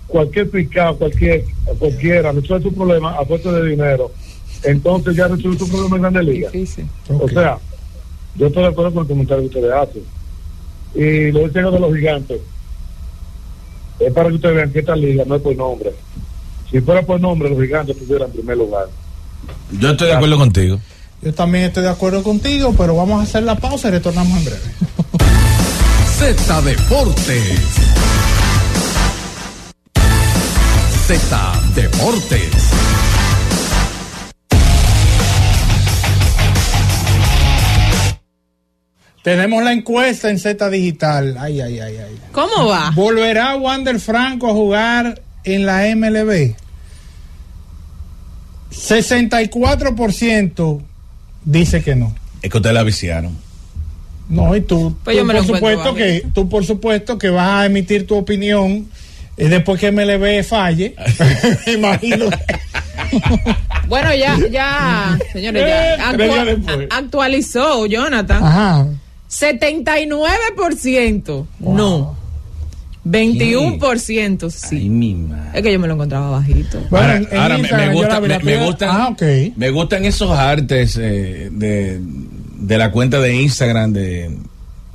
cualquier 0.06 0.47
picado, 0.52 0.95
cualquier, 0.95 1.43
cualquiera, 1.80 2.32
resuelve 2.32 2.69
su 2.69 2.76
problema 2.76 3.17
a 3.17 3.26
fuerza 3.26 3.52
de 3.52 3.69
dinero, 3.69 4.12
entonces 4.63 5.15
ya 5.15 5.28
resuelve 5.28 5.60
su 5.60 5.70
problema 5.70 5.96
en 5.96 6.02
Grande 6.02 6.24
Liga. 6.24 6.50
O 7.08 7.30
sea, 7.30 7.58
yo 8.36 8.48
estoy 8.48 8.63
de 8.63 8.70
acuerdo 8.70 8.93
con 8.93 9.04
el 9.04 9.08
comentario 9.08 9.50
que 9.50 9.58
ustedes 9.58 9.74
hacen. 9.74 10.04
Y 10.96 11.32
lo 11.32 11.48
dice 11.48 11.62
de 11.62 11.80
los 11.80 11.96
gigantes. 11.96 12.41
Es 14.00 14.13
para 14.13 14.30
que 14.30 14.36
ustedes 14.36 14.56
vean 14.56 14.72
que 14.72 14.80
esta 14.80 14.96
liga 14.96 15.24
no 15.26 15.36
es 15.36 15.41
por 15.41 15.56
nombre. 15.56 15.91
Si 16.70 16.80
fuera 16.82 17.02
por 17.02 17.20
nombre, 17.20 17.50
los 17.50 17.60
gigantes 17.60 17.96
estuvieran 17.96 18.28
en 18.28 18.34
primer 18.34 18.58
lugar. 18.58 18.88
Yo 19.80 19.91
estoy 19.91 20.08
de 20.08 20.13
acuerdo 20.13 20.38
contigo. 20.38 20.80
Yo 21.22 21.34
también 21.34 21.65
estoy 21.65 21.84
de 21.84 21.89
acuerdo 21.89 22.22
contigo, 22.24 22.74
pero 22.78 22.96
vamos 22.96 23.20
a 23.20 23.24
hacer 23.24 23.43
la 23.43 23.56
pausa 23.56 23.88
y 23.88 23.91
retornamos 23.91 24.38
en 24.38 24.46
breve. 24.46 24.60
Z 26.17 26.62
Deportes. 26.62 27.60
Z 31.08 31.62
Deportes. 31.76 32.87
Tenemos 39.28 39.62
la 39.62 39.74
encuesta 39.74 40.30
en 40.30 40.40
Z 40.40 40.70
Digital. 40.70 41.36
Ay, 41.38 41.60
ay, 41.60 41.82
ay, 41.82 41.98
ay. 41.98 42.18
¿Cómo 42.32 42.68
va? 42.68 42.94
¿Volverá 42.96 43.58
Wander 43.58 44.00
Franco 44.00 44.50
a 44.50 44.54
jugar 44.54 45.22
en 45.44 45.66
la 45.66 45.94
MLB? 45.94 46.56
64% 48.72 50.82
dice 51.44 51.84
que 51.84 51.98
no. 51.98 52.16
Es 52.42 52.50
que 52.50 52.56
ustedes 52.56 52.74
la 52.74 52.84
viciaron. 52.84 53.38
No, 54.30 54.56
y 54.56 54.62
tú, 54.62 54.96
pues 55.04 55.22
por 55.22 55.46
supuesto 55.46 55.94
que 55.94 56.26
tú 56.34 56.48
por 56.48 56.66
supuesto 56.66 57.18
que 57.18 57.30
vas 57.30 57.50
a 57.50 57.66
emitir 57.66 58.08
tu 58.08 58.16
opinión 58.16 58.88
eh, 59.36 59.50
después 59.50 59.78
que 59.78 59.92
MLB 59.92 60.42
falle. 60.46 60.96
Imagino. 61.68 62.30
bueno, 63.90 64.16
ya, 64.16 64.38
ya, 64.50 65.20
señores, 65.34 65.63
ya 65.68 66.13
eh, 66.13 66.88
actualizó 66.92 67.86
Jonathan. 67.88 68.42
Ajá. 68.42 68.88
79% 69.30 71.46
no. 71.60 72.18
21% 73.06 74.50
sí. 74.50 74.92
es 75.54 75.62
que 75.62 75.72
yo 75.72 75.80
me 75.80 75.88
lo 75.88 75.94
encontraba 75.94 76.30
bajito. 76.30 76.78
Bueno, 76.90 77.26
ahora, 77.38 77.58
me, 77.58 77.94
gusta, 77.94 78.20
me, 78.20 78.66
gustan, 78.66 78.90
ah, 78.92 79.16
me 79.56 79.70
gustan 79.70 80.04
esos 80.04 80.30
artes 80.32 80.98
eh, 80.98 81.48
de 81.50 82.02
de 82.58 82.78
la 82.78 82.92
cuenta 82.92 83.20
de 83.20 83.36
Instagram 83.36 83.94
de, 83.94 84.36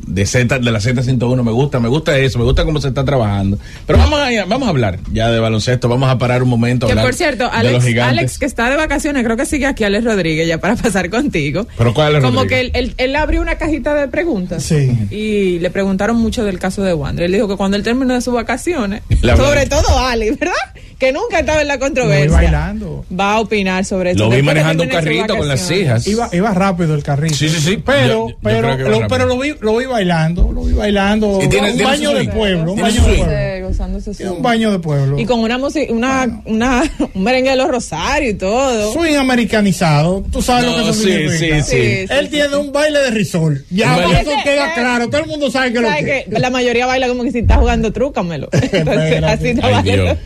de, 0.07 0.27
Z, 0.27 0.59
de 0.59 0.71
la 0.71 0.79
Z101. 0.79 1.43
Me 1.43 1.53
gusta, 1.53 1.81
me 1.81 1.89
gusta 1.89 2.17
eso, 2.19 2.39
me 2.39 2.45
gusta 2.45 2.65
cómo 2.65 2.81
se 2.81 2.89
está 2.89 3.05
trabajando. 3.05 3.59
Pero 3.87 3.99
vamos 3.99 4.21
a, 4.21 4.45
vamos 4.47 4.67
a 4.67 4.71
hablar 4.71 4.99
ya 5.13 5.31
de 5.31 5.41
baloncesto, 5.41 5.89
vamos 5.89 6.11
a 6.11 6.19
parar 6.19 6.43
un 6.43 6.49
momento. 6.49 6.87
Que 6.87 6.97
por 6.97 7.15
cierto, 7.15 7.49
Alex, 7.51 7.85
Alex, 8.01 8.39
que 8.39 8.47
está 8.47 8.71
de 8.71 8.77
vacaciones, 8.77 9.25
creo 9.25 9.37
que 9.37 9.47
sigue 9.47 9.67
aquí, 9.67 9.85
Alex 9.85 10.05
Rodríguez, 10.05 10.47
ya 10.47 10.59
para 10.59 10.77
pasar 10.83 11.11
contigo. 11.11 11.67
¿Pero 11.77 11.95
cuál 11.95 12.17
es 12.17 12.23
Como 12.23 12.47
que 12.47 12.61
él, 12.61 12.95
él, 12.97 13.17
abrió 13.17 13.41
una 13.41 13.57
cajita 13.57 13.95
de 13.95 14.09
preguntas. 14.09 14.63
Sí. 14.63 14.91
Y 15.11 15.59
le 15.59 15.71
preguntaron 15.71 16.17
mucho 16.17 16.45
del 16.45 16.59
caso 16.59 16.83
de 16.83 16.95
Wander. 16.95 17.27
Él 17.27 17.33
dijo 17.33 17.49
que 17.49 17.57
cuando 17.57 17.77
él 17.77 17.83
terminó 17.83 18.15
de 18.15 18.21
sus 18.21 18.35
vacaciones, 18.35 19.03
sobre 19.37 19.67
todo 19.67 19.99
Alex, 19.99 20.39
¿verdad? 20.39 20.55
que 21.03 21.13
nunca 21.13 21.41
estaba 21.41 21.61
en 21.61 21.67
la 21.67 21.81
controversia. 21.81 22.31
bailando. 22.31 23.05
Va 23.13 23.33
a 23.33 23.41
opinar 23.41 23.85
sobre 23.85 24.13
eso. 24.13 24.21
Lo 24.21 24.31
vi 24.31 24.41
manejando 24.41 24.85
un 24.85 24.89
carrito 24.89 25.37
con 25.37 25.49
las 25.49 25.69
hijas. 25.69 26.07
Iba, 26.07 26.29
iba 26.33 26.55
rápido 26.55 26.95
el 26.95 27.03
carrito. 27.03 27.35
Sí, 27.35 27.49
sí, 27.49 27.61
sí. 27.61 27.83
Pero, 27.85 28.29
pero, 28.41 28.77
lo, 28.77 29.09
pero 29.09 29.27
lo 29.27 29.37
vi, 29.37 29.53
lo 29.61 29.77
vi 29.79 29.87
bailando, 29.93 30.51
lo 30.53 30.65
vi 30.65 30.73
bailando. 30.73 31.39
¿Y 31.41 31.49
tiene, 31.49 31.73
un 31.73 31.79
baño 31.79 32.15
de 32.15 32.25
pueblo, 32.25 32.73
un 32.73 32.81
baño 32.81 33.05
de 33.05 33.17
pueblo. 33.17 34.35
un 34.37 34.43
baño 34.43 34.73
de 34.73 34.79
pueblo. 34.79 35.19
Y 35.19 35.25
con 35.25 35.41
una 35.41 35.59
música, 35.59 35.93
una, 35.93 36.43
una, 36.45 36.83
un 37.15 37.23
merengue 37.23 37.51
de 37.51 37.57
los 37.57 37.69
Rosarios 37.69 38.35
y 38.35 38.37
todo. 38.37 38.93
Swing 38.93 39.17
americanizado. 39.17 40.25
Tú 40.33 40.43
sabes 40.43 40.65
lo 40.65 40.75
que 40.75 40.83
eso 40.83 40.93
sí, 40.95 41.03
significa. 41.03 41.63
Sí, 41.63 41.77
sí, 41.77 42.07
Él 42.09 42.29
tiene 42.29 42.57
un 42.57 42.73
baile 42.73 42.99
de 42.99 43.11
risol. 43.11 43.65
Ya, 43.71 43.97
eso 44.21 44.31
queda 44.43 44.75
claro. 44.75 45.09
Todo 45.09 45.21
el 45.21 45.29
mundo 45.29 45.51
sabe 45.51 45.73
que 45.73 45.81
lo 45.81 45.89
que. 45.89 46.27
La 46.29 46.51
mayoría 46.51 46.87
baila 46.87 47.07
como 47.09 47.23
que 47.23 47.31
si 47.31 47.39
está 47.39 47.57
jugando 47.57 47.93
trúcamelo. 47.93 48.49
así 48.53 49.49
está 49.49 49.69
bailando. 49.71 50.19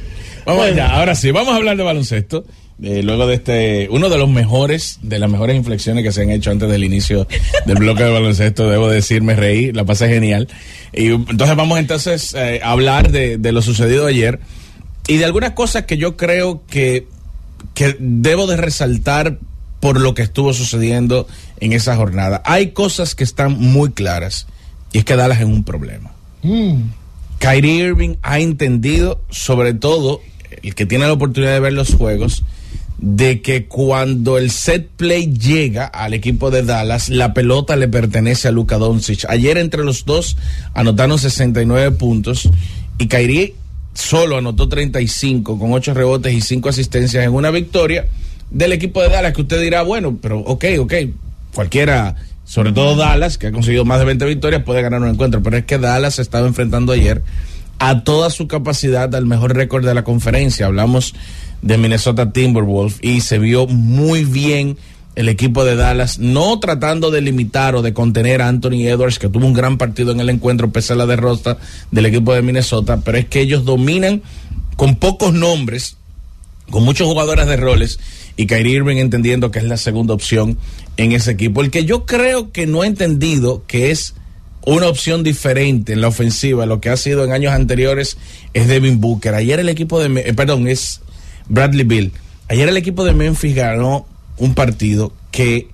Vamos 0.47 0.65
allá, 0.65 0.91
ahora 0.91 1.15
sí, 1.17 1.33
vamos 1.33 1.53
a 1.53 1.57
hablar 1.57 1.77
de 1.77 1.83
baloncesto. 1.83 2.45
Eh, 2.83 3.03
luego 3.03 3.27
de 3.27 3.35
este, 3.37 3.89
uno 3.91 4.11
de 4.11 4.19
los 4.19 4.29
mejores, 4.29 4.99
de 5.03 5.19
las 5.19 5.31
mejores 5.31 5.57
inflexiones 5.57 6.05
que 6.05 6.13
se 6.13 6.23
han 6.23 6.31
hecho 6.31 6.51
antes 6.51 6.69
del 6.69 6.85
inicio 6.85 7.27
del 7.65 7.77
bloque 7.79 8.05
de 8.05 8.11
baloncesto, 8.11 8.69
debo 8.69 8.89
decir, 8.89 9.23
me 9.23 9.35
reí, 9.35 9.73
la 9.73 9.85
pasé 9.85 10.09
genial. 10.09 10.49
Y 10.93 11.07
entonces 11.09 11.57
vamos 11.57 11.79
entonces 11.79 12.35
eh, 12.35 12.61
a 12.63 12.73
hablar 12.73 13.11
de, 13.11 13.39
de, 13.39 13.53
lo 13.53 13.63
sucedido 13.63 14.07
ayer 14.07 14.41
y 15.09 15.17
de 15.17 15.25
algunas 15.25 15.53
cosas 15.53 15.85
que 15.85 15.97
yo 15.97 16.17
creo 16.17 16.65
que, 16.67 17.07
que 17.75 17.97
debo 17.99 18.47
de 18.47 18.57
resaltar 18.59 19.39
por 19.81 20.01
lo 20.01 20.15
que 20.15 20.23
estuvo 20.23 20.53
sucediendo 20.53 21.27
en 21.61 21.73
esa 21.73 21.97
jornada. 21.97 22.43
Hay 22.45 22.73
cosas 22.73 23.15
que 23.15 23.25
están 23.25 23.59
muy 23.59 23.93
claras 23.93 24.47
y 24.93 24.99
es 24.99 25.05
que 25.05 25.17
Dallas 25.17 25.39
es 25.39 25.47
un 25.47 25.65
problema. 25.65 26.13
Mm. 26.43 26.83
Kyrie 27.39 27.85
Irving 27.85 28.17
ha 28.23 28.39
entendido, 28.39 29.21
sobre 29.31 29.75
todo, 29.75 30.21
el 30.63 30.75
que 30.75 30.87
tiene 30.87 31.07
la 31.07 31.13
oportunidad 31.13 31.53
de 31.53 31.61
ver 31.61 31.73
los 31.73 31.95
juegos, 31.95 32.45
de 32.99 33.43
que 33.43 33.67
cuando 33.67 34.39
el 34.39 34.51
set 34.51 34.89
play 34.97 35.33
llega 35.33 35.85
al 35.85 36.15
equipo 36.15 36.51
de 36.51 36.63
Dallas, 36.63 37.09
la 37.09 37.35
pelota 37.35 37.77
le 37.77 37.89
pertenece 37.89 38.49
a 38.49 38.53
Luka 38.53 38.79
Doncic. 38.79 39.27
Ayer 39.29 39.59
entre 39.59 39.85
los 39.85 40.05
dos 40.05 40.37
anotaron 40.75 41.19
69 41.19 41.91
puntos 41.93 42.49
y 42.99 43.07
Kyrie 43.09 43.55
solo 43.93 44.39
anotó 44.39 44.69
35 44.69 45.59
con 45.59 45.73
8 45.73 45.95
rebotes 45.95 46.33
y 46.33 46.41
5 46.41 46.69
asistencias 46.69 47.25
en 47.25 47.35
una 47.35 47.51
victoria 47.51 48.07
del 48.51 48.73
equipo 48.73 49.03
de 49.03 49.09
Dallas 49.09 49.33
que 49.33 49.43
usted 49.43 49.61
dirá, 49.61 49.83
bueno, 49.83 50.19
pero 50.21 50.41
ok, 50.41 50.65
ok, 50.79 50.95
cualquiera, 51.55 52.17
sobre 52.45 52.73
todo 52.73 52.97
Dallas, 52.97 53.39
que 53.39 53.49
ha 53.49 53.53
conseguido 53.53 53.85
más 53.85 53.99
de 53.99 54.07
20 54.07 54.25
victorias, 54.27 54.63
puede 54.63 54.83
ganar 54.83 55.03
un 55.03 55.09
encuentro, 55.09 55.43
pero 55.43 55.57
es 55.57 55.65
que 55.65 55.79
Dallas 55.79 56.19
estaba 56.19 56.47
enfrentando 56.47 56.93
ayer 56.93 57.23
a 57.79 58.03
toda 58.05 58.31
su 58.31 58.49
capacidad 58.49 59.15
al 59.15 59.27
mejor 59.27 59.55
récord 59.55 59.85
de 59.85 59.95
la 59.95 60.05
conferencia. 60.05 60.67
Hablamos 60.67 61.15
de 61.63 61.79
Minnesota 61.79 62.33
Timberwolves 62.33 62.99
y 63.03 63.21
se 63.21 63.39
vio 63.39 63.67
muy 63.67 64.25
bien 64.25 64.77
el 65.17 65.31
equipo 65.31 65.65
de 65.65 65.77
Dallas, 65.77 66.19
no 66.19 66.61
tratando 66.61 67.11
de 67.11 67.23
limitar 67.23 67.75
o 67.75 67.81
de 67.81 67.95
contener 67.95 68.43
a 68.43 68.49
Anthony 68.49 68.87
Edwards, 68.87 69.19
que 69.19 69.31
tuvo 69.31 69.47
un 69.47 69.55
gran 69.55 69.79
partido 69.79 70.13
en 70.13 70.21
el 70.21 70.29
encuentro 70.29 70.71
pese 70.71 70.93
a 70.93 70.97
la 70.97 71.07
derrota 71.07 71.57
del 71.91 72.07
equipo 72.07 72.35
de 72.35 72.43
Minnesota, 72.43 73.01
pero 73.03 73.17
es 73.17 73.25
que 73.25 73.41
ellos 73.41 73.65
dominan 73.65 74.23
con 74.77 74.97
pocos 74.97 75.33
nombres, 75.33 75.97
con 76.71 76.85
muchos 76.85 77.07
jugadores 77.07 77.47
de 77.47 77.57
roles, 77.57 77.99
y 78.37 78.47
Kyrie 78.47 78.77
Irving 78.77 78.99
entendiendo 78.99 79.51
que 79.51 79.59
es 79.59 79.65
la 79.65 79.79
segunda 79.79 80.13
opción 80.13 80.59
en 80.99 81.13
ese 81.13 81.31
equipo. 81.31 81.63
El 81.63 81.71
que 81.71 81.87
yo 81.87 82.05
creo 82.05 82.53
que 82.53 82.67
no 82.67 82.83
ha 82.83 82.87
entendido 82.87 83.65
que 83.67 83.91
es 83.91 84.15
una 84.67 84.89
opción 84.89 85.23
diferente 85.23 85.93
en 85.93 86.01
la 86.01 86.09
ofensiva, 86.09 86.67
lo 86.67 86.81
que 86.81 86.91
ha 86.91 86.97
sido 86.97 87.25
en 87.25 87.33
años 87.33 87.53
anteriores, 87.53 88.19
es 88.53 88.67
Devin 88.67 89.01
Booker. 89.01 89.35
Ayer 89.35 89.61
el 89.61 89.69
equipo 89.69 90.01
de, 90.01 90.21
eh, 90.21 90.35
perdón, 90.35 90.67
es 90.69 91.01
Bradley 91.49 91.85
Bill. 91.85 92.13
Ayer 92.49 92.69
el 92.69 92.77
equipo 92.77 93.05
de 93.05 93.15
Memphis 93.15 93.55
ganó 93.55 94.07
un 94.37 94.55
partido 94.55 95.13
que 95.31 95.69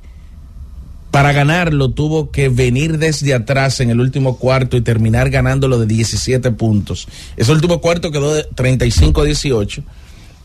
para 1.11 1.33
ganarlo 1.33 1.91
tuvo 1.91 2.31
que 2.31 2.49
venir 2.49 2.99
desde 2.99 3.35
atrás 3.35 3.81
en 3.81 3.91
el 3.91 4.01
último 4.01 4.39
cuarto 4.39 4.77
y 4.77 4.83
terminar 4.83 5.31
ganándolo 5.31 5.79
de 5.79 5.87
17 5.87 6.53
puntos. 6.53 7.09
Ese 7.37 7.53
último 7.53 7.81
cuarto 7.81 8.11
quedó 8.11 8.35
de 8.35 8.45
35 8.55 9.23
a 9.23 9.25
18 9.25 9.83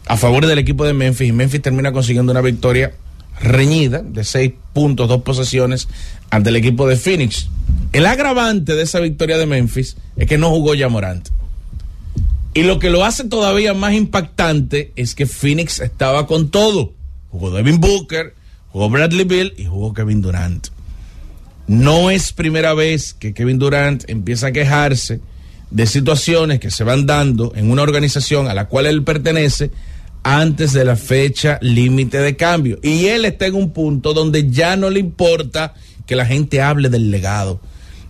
a 0.08 0.18
favor 0.18 0.46
del 0.46 0.60
equipo 0.60 0.86
de 0.86 0.94
Memphis 0.94 1.30
y 1.30 1.32
Memphis 1.34 1.62
termina 1.62 1.92
consiguiendo 1.92 2.32
una 2.32 2.42
victoria 2.42 2.94
reñida 3.40 4.02
de 4.02 4.24
6 4.24 4.54
puntos, 4.74 5.08
dos 5.08 5.22
posesiones 5.22 5.88
ante 6.30 6.50
el 6.50 6.56
equipo 6.56 6.88
de 6.88 6.96
Phoenix. 6.96 7.50
El 7.94 8.06
agravante 8.06 8.76
de 8.76 8.84
esa 8.84 9.00
victoria 9.00 9.38
de 9.38 9.46
Memphis 9.46 9.98
es 10.16 10.28
que 10.28 10.38
no 10.38 10.50
jugó 10.50 10.76
ya 10.76 10.90
Morant. 10.90 11.30
Y 12.54 12.64
lo 12.64 12.80
que 12.80 12.90
lo 12.90 13.06
hace 13.06 13.24
todavía 13.26 13.74
más 13.74 13.94
impactante 13.94 14.92
es 14.96 15.14
que 15.14 15.28
Phoenix 15.28 15.80
estaba 15.80 16.26
con 16.26 16.50
todo. 16.50 16.94
Jugó 17.30 17.52
Devin 17.52 17.80
Booker, 17.80 18.34
jugó 18.70 18.90
Bradley 18.90 19.26
Bill 19.26 19.54
y 19.58 19.66
jugó 19.66 19.94
Kevin 19.94 20.22
Durant. 20.22 20.68
No 21.68 22.10
es 22.10 22.34
primera 22.34 22.74
vez 22.74 23.14
que 23.14 23.34
Kevin 23.34 23.60
Durant 23.60 24.10
empieza 24.10 24.48
a 24.48 24.52
quejarse 24.52 25.20
de 25.70 25.86
situaciones 25.86 26.60
que 26.60 26.72
se 26.72 26.84
van 26.84 27.06
dando 27.06 27.54
en 27.56 27.70
una 27.70 27.84
organización 27.84 28.48
a 28.48 28.54
la 28.54 28.66
cual 28.66 28.86
él 28.86 29.04
pertenece 29.04 29.70
antes 30.36 30.74
de 30.74 30.86
la 30.86 30.96
fecha 30.96 31.60
límite 31.62 32.20
de 32.20 32.36
cambio. 32.36 32.80
Y 32.84 33.06
él 33.06 33.26
está 33.26 33.46
en 33.48 33.56
un 33.56 33.72
punto 33.72 34.14
donde 34.14 34.50
ya 34.50 34.76
no 34.76 34.90
le 34.90 35.00
importa 35.00 35.74
que 36.06 36.16
la 36.16 36.26
gente 36.26 36.62
hable 36.62 36.90
del 36.90 37.12
legado 37.12 37.60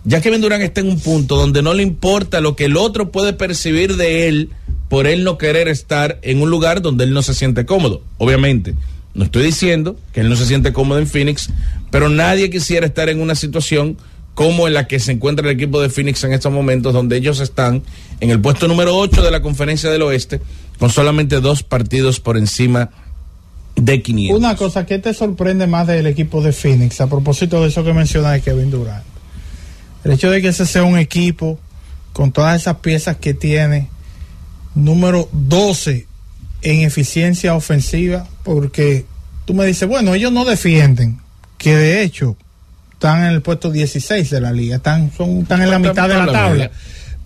ya 0.08 0.22
Kevin 0.22 0.40
Durant 0.40 0.62
está 0.62 0.80
en 0.80 0.88
un 0.88 1.00
punto 1.00 1.36
donde 1.36 1.60
no 1.60 1.74
le 1.74 1.82
importa 1.82 2.40
lo 2.40 2.56
que 2.56 2.64
el 2.64 2.78
otro 2.78 3.10
puede 3.10 3.34
percibir 3.34 3.96
de 3.96 4.28
él 4.28 4.48
por 4.88 5.06
él 5.06 5.22
no 5.22 5.36
querer 5.36 5.68
estar 5.68 6.18
en 6.22 6.40
un 6.40 6.48
lugar 6.50 6.80
donde 6.80 7.04
él 7.04 7.12
no 7.12 7.20
se 7.20 7.34
siente 7.34 7.66
cómodo. 7.66 8.00
Obviamente, 8.16 8.74
no 9.12 9.24
estoy 9.24 9.42
diciendo 9.42 9.96
que 10.14 10.20
él 10.20 10.30
no 10.30 10.36
se 10.36 10.46
siente 10.46 10.72
cómodo 10.72 10.98
en 10.98 11.06
Phoenix, 11.06 11.50
pero 11.90 12.08
nadie 12.08 12.48
quisiera 12.48 12.86
estar 12.86 13.10
en 13.10 13.20
una 13.20 13.34
situación 13.34 13.98
como 14.32 14.66
en 14.66 14.72
la 14.72 14.86
que 14.86 14.98
se 14.98 15.12
encuentra 15.12 15.46
el 15.46 15.54
equipo 15.54 15.78
de 15.82 15.90
Phoenix 15.90 16.24
en 16.24 16.32
estos 16.32 16.52
momentos, 16.52 16.94
donde 16.94 17.18
ellos 17.18 17.40
están 17.40 17.82
en 18.20 18.30
el 18.30 18.40
puesto 18.40 18.66
número 18.66 18.96
8 18.96 19.20
de 19.20 19.30
la 19.30 19.42
conferencia 19.42 19.90
del 19.90 20.00
oeste, 20.00 20.40
con 20.78 20.90
solamente 20.90 21.40
dos 21.40 21.62
partidos 21.62 22.20
por 22.20 22.36
encima 22.36 22.90
de 23.76 24.02
500. 24.02 24.38
Una 24.38 24.56
cosa 24.56 24.86
que 24.86 24.98
te 24.98 25.14
sorprende 25.14 25.66
más 25.66 25.86
del 25.86 26.06
equipo 26.06 26.42
de 26.42 26.52
Phoenix, 26.52 27.00
a 27.00 27.08
propósito 27.08 27.60
de 27.62 27.68
eso 27.68 27.84
que 27.84 27.92
menciona 27.92 28.32
de 28.32 28.40
Kevin 28.40 28.70
Durant. 28.70 29.04
El 30.04 30.12
hecho 30.12 30.30
de 30.30 30.40
que 30.40 30.48
ese 30.48 30.66
sea 30.66 30.84
un 30.84 30.98
equipo 30.98 31.58
con 32.12 32.32
todas 32.32 32.60
esas 32.60 32.76
piezas 32.76 33.16
que 33.16 33.34
tiene, 33.34 33.88
número 34.74 35.28
12 35.32 36.06
en 36.62 36.80
eficiencia 36.80 37.54
ofensiva, 37.54 38.26
porque 38.42 39.04
tú 39.44 39.54
me 39.54 39.66
dices, 39.66 39.88
bueno, 39.88 40.14
ellos 40.14 40.32
no 40.32 40.44
defienden, 40.44 41.20
que 41.56 41.76
de 41.76 42.02
hecho 42.02 42.36
están 42.92 43.24
en 43.24 43.30
el 43.30 43.42
puesto 43.42 43.70
16 43.70 44.30
de 44.30 44.40
la 44.40 44.52
liga, 44.52 44.76
están, 44.76 45.12
son, 45.16 45.38
están 45.38 45.62
en 45.62 45.70
la 45.70 45.78
mitad 45.78 46.08
de 46.08 46.14
la 46.14 46.32
tabla, 46.32 46.70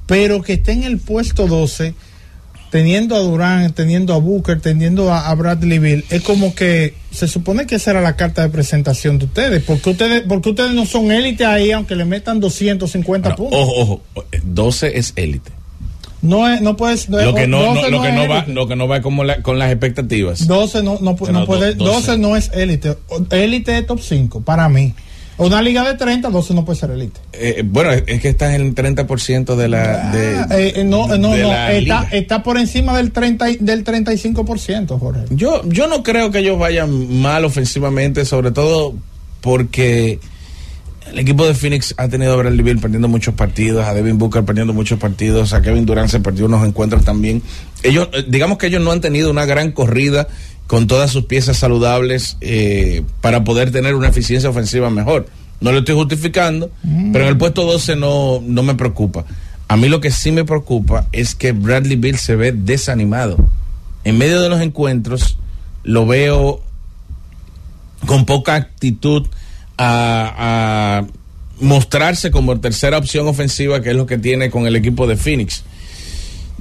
pero 0.07 0.43
que 0.43 0.55
esté 0.55 0.73
en 0.73 0.83
el 0.83 0.99
puesto 0.99 1.47
12 1.47 1.95
teniendo 2.73 3.17
a 3.17 3.19
Durán, 3.19 3.71
teniendo 3.75 4.15
a 4.15 4.17
Booker, 4.17 4.59
teniendo 4.59 5.13
a, 5.13 5.33
Bradley 5.35 5.79
Bill, 5.79 6.07
es 6.09 6.23
como 6.23 6.55
que 6.55 6.95
se 7.11 7.29
supone 7.29 7.67
que 7.67 7.75
esa 7.75 7.91
era 7.91 8.01
la 8.01 8.17
carta 8.17 8.41
de 8.41 8.49
presentación 8.49 9.19
de 9.19 9.27
ustedes. 9.27 9.63
porque 9.63 9.91
ustedes, 9.91 10.23
porque 10.27 10.49
ustedes 10.49 10.73
no 10.73 10.87
son 10.87 11.13
élite 11.13 11.45
ahí, 11.45 11.71
aunque 11.71 11.95
le 11.95 12.07
metan 12.07 12.41
250 12.41 13.37
puntos? 13.37 13.61
Ojo, 13.61 13.73
ojo, 13.79 14.03
12 14.43 14.99
es 14.99 15.13
élite. 15.17 15.51
No 16.23 16.49
es, 16.49 16.63
no 16.63 16.75
puedes. 16.75 17.11
Lo 17.11 17.35
que 17.35 17.47
no, 17.47 17.75
lo 17.75 18.01
que 18.01 18.13
no 18.13 18.27
va, 18.27 18.47
lo 18.49 18.67
que 18.67 18.75
no 18.75 18.89
va 18.89 19.03
como 19.03 19.23
con 19.43 19.59
las 19.59 19.71
expectativas. 19.71 20.47
12 20.47 20.83
no, 20.83 20.99
no, 21.03 21.15
puede, 21.15 21.75
12 21.75 22.17
no 22.17 22.37
es 22.39 22.51
élite. 22.55 22.97
Élite 23.29 23.77
es 23.77 23.87
top 23.87 24.01
5 24.01 24.41
para 24.41 24.71
mí. 24.71 24.95
Una 25.39 25.63
liga 25.63 25.83
de 25.85 25.97
30, 25.97 26.29
12 26.29 26.55
no 26.55 26.65
puede 26.65 26.79
ser 26.79 26.91
elite. 26.91 27.19
Eh, 27.33 27.63
bueno, 27.65 27.91
es 27.93 28.21
que 28.21 28.29
está 28.29 28.55
en 28.55 28.61
el 28.61 28.75
30% 28.75 29.57
de 29.57 29.69
la. 29.69 30.11
Ah, 30.11 30.13
de, 30.13 30.67
eh, 30.67 30.73
eh, 30.77 30.85
no, 30.85 31.07
no, 31.07 31.17
no. 31.17 31.35
Está, 31.35 32.09
está, 32.13 32.43
por 32.43 32.59
encima 32.59 32.97
del, 32.97 33.13
30, 33.13 33.47
del 33.61 33.85
35%, 33.85 34.99
Jorge. 34.99 35.21
Yo, 35.31 35.63
yo 35.69 35.87
no 35.87 36.03
creo 36.03 36.31
que 36.31 36.41
ellos 36.41 36.59
vayan 36.59 37.21
mal 37.21 37.45
ofensivamente, 37.45 38.25
sobre 38.25 38.51
todo 38.51 38.95
porque 39.41 40.21
el 41.11 41.19
equipo 41.19 41.47
de 41.47 41.55
Phoenix 41.55 41.95
ha 41.97 42.09
tenido 42.09 42.35
a 42.35 42.37
Bradley 42.37 42.63
Bill 42.63 42.79
perdiendo 42.79 43.09
muchos 43.09 43.35
partidos, 43.35 43.87
a 43.87 43.95
Devin 43.95 44.19
Booker 44.19 44.45
perdiendo 44.45 44.73
muchos 44.73 44.99
partidos, 44.99 45.53
a 45.53 45.63
Kevin 45.63 45.85
Durant 45.87 46.11
se 46.11 46.21
perdió 46.21 46.47
unos 46.47 46.67
encuentros 46.67 47.05
también. 47.05 47.43
Ellos, 47.83 48.09
digamos 48.29 48.59
que 48.59 48.69
ellos 48.69 48.83
no 48.83 48.93
han 48.93 49.01
tenido 49.01 49.31
una 49.31 49.45
gran 49.45 49.73
corrida 49.73 50.29
con 50.73 50.87
todas 50.87 51.11
sus 51.11 51.27
piezas 51.27 51.59
saludables 51.59 52.39
eh, 52.41 53.03
para 53.21 53.45
poder 53.45 53.71
tener 53.73 53.95
una 53.95 54.09
eficiencia 54.09 54.49
ofensiva 54.49 54.89
mejor. 54.89 55.29
No 55.61 55.71
lo 55.71 55.81
estoy 55.81 55.95
justificando, 55.95 56.71
mm. 56.83 57.13
pero 57.13 57.25
en 57.25 57.29
el 57.29 57.37
puesto 57.37 57.67
12 57.67 57.95
no, 57.97 58.43
no 58.43 58.63
me 58.63 58.75
preocupa. 58.75 59.27
A 59.69 59.77
mí 59.77 59.91
lo 59.91 60.01
que 60.01 60.11
sí 60.11 60.33
me 60.33 60.47
preocupa 60.47 61.09
es 61.13 61.35
que 61.35 61.53
Bradley 61.53 61.97
Bill 61.97 62.17
se 62.17 62.37
ve 62.37 62.53
desanimado. 62.53 63.37
En 64.05 64.17
medio 64.17 64.41
de 64.41 64.49
los 64.49 64.63
encuentros 64.63 65.37
lo 65.83 66.07
veo 66.07 66.63
con 68.07 68.25
poca 68.25 68.55
actitud 68.55 69.27
a, 69.77 71.03
a 71.03 71.07
mostrarse 71.61 72.31
como 72.31 72.61
tercera 72.61 72.97
opción 72.97 73.29
ofensiva, 73.29 73.83
que 73.83 73.91
es 73.91 73.97
lo 73.97 74.07
que 74.07 74.17
tiene 74.17 74.51
con 74.51 74.67
el 74.67 74.75
equipo 74.75 75.07
de 75.07 75.19
Phoenix. 75.19 75.65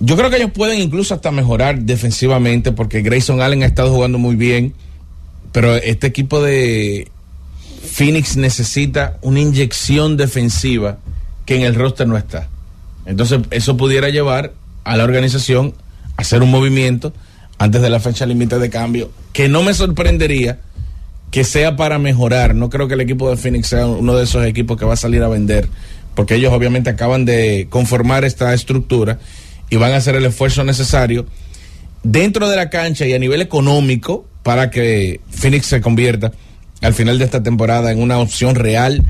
Yo 0.03 0.17
creo 0.17 0.31
que 0.31 0.37
ellos 0.37 0.51
pueden 0.51 0.79
incluso 0.79 1.13
hasta 1.13 1.29
mejorar 1.29 1.81
defensivamente 1.81 2.71
porque 2.71 3.03
Grayson 3.03 3.39
Allen 3.39 3.61
ha 3.61 3.67
estado 3.67 3.93
jugando 3.93 4.17
muy 4.17 4.35
bien, 4.35 4.73
pero 5.51 5.75
este 5.75 6.07
equipo 6.07 6.41
de 6.41 7.07
Phoenix 7.87 8.35
necesita 8.35 9.19
una 9.21 9.41
inyección 9.41 10.17
defensiva 10.17 10.97
que 11.45 11.55
en 11.55 11.61
el 11.61 11.75
roster 11.75 12.07
no 12.07 12.17
está. 12.17 12.49
Entonces 13.05 13.41
eso 13.51 13.77
pudiera 13.77 14.09
llevar 14.09 14.53
a 14.85 14.97
la 14.97 15.03
organización 15.03 15.75
a 16.17 16.23
hacer 16.23 16.41
un 16.41 16.49
movimiento 16.49 17.13
antes 17.59 17.83
de 17.83 17.91
la 17.91 17.99
fecha 17.99 18.25
límite 18.25 18.57
de 18.57 18.71
cambio, 18.71 19.11
que 19.33 19.49
no 19.49 19.61
me 19.61 19.75
sorprendería 19.75 20.61
que 21.29 21.43
sea 21.43 21.75
para 21.75 21.99
mejorar. 21.99 22.55
No 22.55 22.71
creo 22.71 22.87
que 22.87 22.95
el 22.95 23.01
equipo 23.01 23.29
de 23.29 23.37
Phoenix 23.37 23.67
sea 23.67 23.85
uno 23.85 24.15
de 24.15 24.23
esos 24.23 24.43
equipos 24.47 24.77
que 24.77 24.85
va 24.85 24.93
a 24.93 24.97
salir 24.97 25.21
a 25.21 25.27
vender, 25.27 25.69
porque 26.15 26.35
ellos 26.35 26.51
obviamente 26.51 26.89
acaban 26.89 27.23
de 27.23 27.67
conformar 27.69 28.25
esta 28.25 28.51
estructura 28.55 29.19
y 29.71 29.77
van 29.77 29.93
a 29.93 29.95
hacer 29.95 30.15
el 30.15 30.25
esfuerzo 30.25 30.63
necesario 30.63 31.25
dentro 32.03 32.47
de 32.49 32.57
la 32.57 32.69
cancha 32.69 33.07
y 33.07 33.13
a 33.13 33.19
nivel 33.19 33.41
económico 33.41 34.27
para 34.43 34.69
que 34.69 35.21
Phoenix 35.31 35.65
se 35.65 35.81
convierta 35.81 36.31
al 36.81 36.93
final 36.93 37.17
de 37.17 37.25
esta 37.25 37.41
temporada 37.41 37.91
en 37.91 38.01
una 38.01 38.19
opción 38.19 38.55
real 38.55 39.03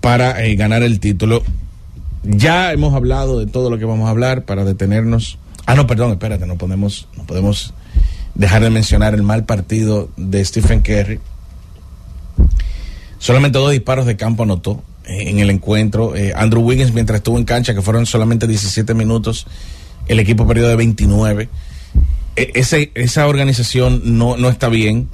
para 0.00 0.44
eh, 0.44 0.56
ganar 0.56 0.82
el 0.82 0.98
título. 0.98 1.42
Ya 2.22 2.72
hemos 2.72 2.94
hablado 2.94 3.38
de 3.38 3.46
todo 3.46 3.70
lo 3.70 3.78
que 3.78 3.84
vamos 3.84 4.06
a 4.06 4.10
hablar 4.10 4.44
para 4.44 4.64
detenernos. 4.64 5.38
Ah, 5.66 5.74
no, 5.74 5.86
perdón, 5.86 6.12
espérate, 6.12 6.46
no 6.46 6.56
podemos, 6.56 7.08
no 7.16 7.24
podemos 7.24 7.74
dejar 8.34 8.62
de 8.62 8.70
mencionar 8.70 9.14
el 9.14 9.22
mal 9.22 9.44
partido 9.44 10.08
de 10.16 10.44
Stephen 10.44 10.80
Curry. 10.80 11.20
Solamente 13.18 13.58
dos 13.58 13.72
disparos 13.72 14.06
de 14.06 14.16
campo 14.16 14.44
anotó 14.44 14.82
eh, 15.04 15.24
en 15.28 15.38
el 15.40 15.50
encuentro. 15.50 16.16
Eh, 16.16 16.32
Andrew 16.34 16.62
Wiggins, 16.62 16.94
mientras 16.94 17.18
estuvo 17.18 17.36
en 17.36 17.44
cancha, 17.44 17.74
que 17.74 17.82
fueron 17.82 18.06
solamente 18.06 18.46
17 18.46 18.94
minutos, 18.94 19.46
el 20.12 20.20
equipo 20.20 20.46
perdió 20.46 20.68
de 20.68 20.76
29. 20.76 21.48
E, 22.36 22.52
esa 22.94 23.26
organización 23.26 24.02
no, 24.18 24.36
no 24.36 24.48
está 24.48 24.68
bien. 24.68 25.08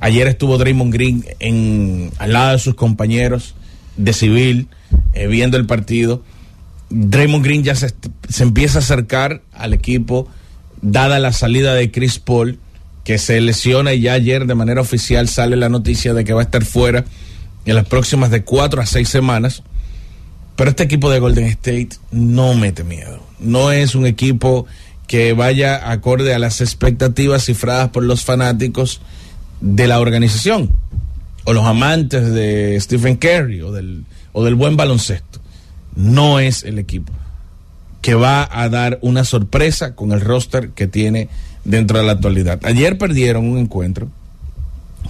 Ayer 0.00 0.26
estuvo 0.26 0.58
Draymond 0.58 0.92
Green 0.92 1.24
en, 1.38 2.10
al 2.18 2.32
lado 2.32 2.52
de 2.52 2.58
sus 2.58 2.74
compañeros 2.74 3.54
de 3.96 4.12
civil, 4.12 4.68
eh, 5.12 5.26
viendo 5.26 5.56
el 5.56 5.66
partido. 5.66 6.22
Draymond 6.90 7.44
Green 7.44 7.62
ya 7.62 7.74
se, 7.74 7.94
se, 8.28 8.42
empieza 8.42 8.78
a 8.78 8.82
acercar 8.82 9.42
al 9.52 9.72
equipo, 9.72 10.28
dada 10.80 11.18
la 11.18 11.32
salida 11.32 11.74
de 11.74 11.90
Chris 11.90 12.18
Paul, 12.18 12.58
que 13.04 13.18
se 13.18 13.40
lesiona 13.40 13.94
y 13.94 14.02
ya 14.02 14.12
ayer 14.14 14.46
de 14.46 14.54
manera 14.54 14.80
oficial 14.80 15.28
sale 15.28 15.56
la 15.56 15.68
noticia 15.68 16.14
de 16.14 16.24
que 16.24 16.32
va 16.32 16.40
a 16.40 16.44
estar 16.44 16.64
fuera 16.64 17.04
en 17.64 17.74
las 17.74 17.86
próximas 17.86 18.30
de 18.30 18.44
cuatro 18.44 18.82
a 18.82 18.86
seis 18.86 19.08
semanas. 19.08 19.62
Pero 20.56 20.70
este 20.70 20.82
equipo 20.82 21.10
de 21.10 21.18
Golden 21.18 21.46
State 21.46 21.90
no 22.10 22.54
mete 22.54 22.84
miedo. 22.84 23.31
No 23.42 23.70
es 23.72 23.94
un 23.94 24.06
equipo 24.06 24.66
que 25.06 25.32
vaya 25.32 25.90
acorde 25.90 26.34
a 26.34 26.38
las 26.38 26.60
expectativas 26.60 27.44
cifradas 27.44 27.90
por 27.90 28.04
los 28.04 28.24
fanáticos 28.24 29.00
de 29.60 29.86
la 29.86 30.00
organización 30.00 30.70
o 31.44 31.52
los 31.52 31.64
amantes 31.66 32.32
de 32.32 32.78
Stephen 32.80 33.16
Curry 33.16 33.62
o 33.62 33.72
del, 33.72 34.04
o 34.32 34.44
del 34.44 34.54
buen 34.54 34.76
baloncesto. 34.76 35.40
No 35.94 36.40
es 36.40 36.62
el 36.62 36.78
equipo 36.78 37.12
que 38.00 38.14
va 38.14 38.48
a 38.50 38.68
dar 38.68 38.98
una 39.02 39.24
sorpresa 39.24 39.94
con 39.94 40.12
el 40.12 40.20
roster 40.20 40.70
que 40.70 40.88
tiene 40.88 41.28
dentro 41.64 41.98
de 41.98 42.04
la 42.04 42.12
actualidad. 42.12 42.60
Ayer 42.64 42.98
perdieron 42.98 43.48
un 43.48 43.58
encuentro 43.58 44.08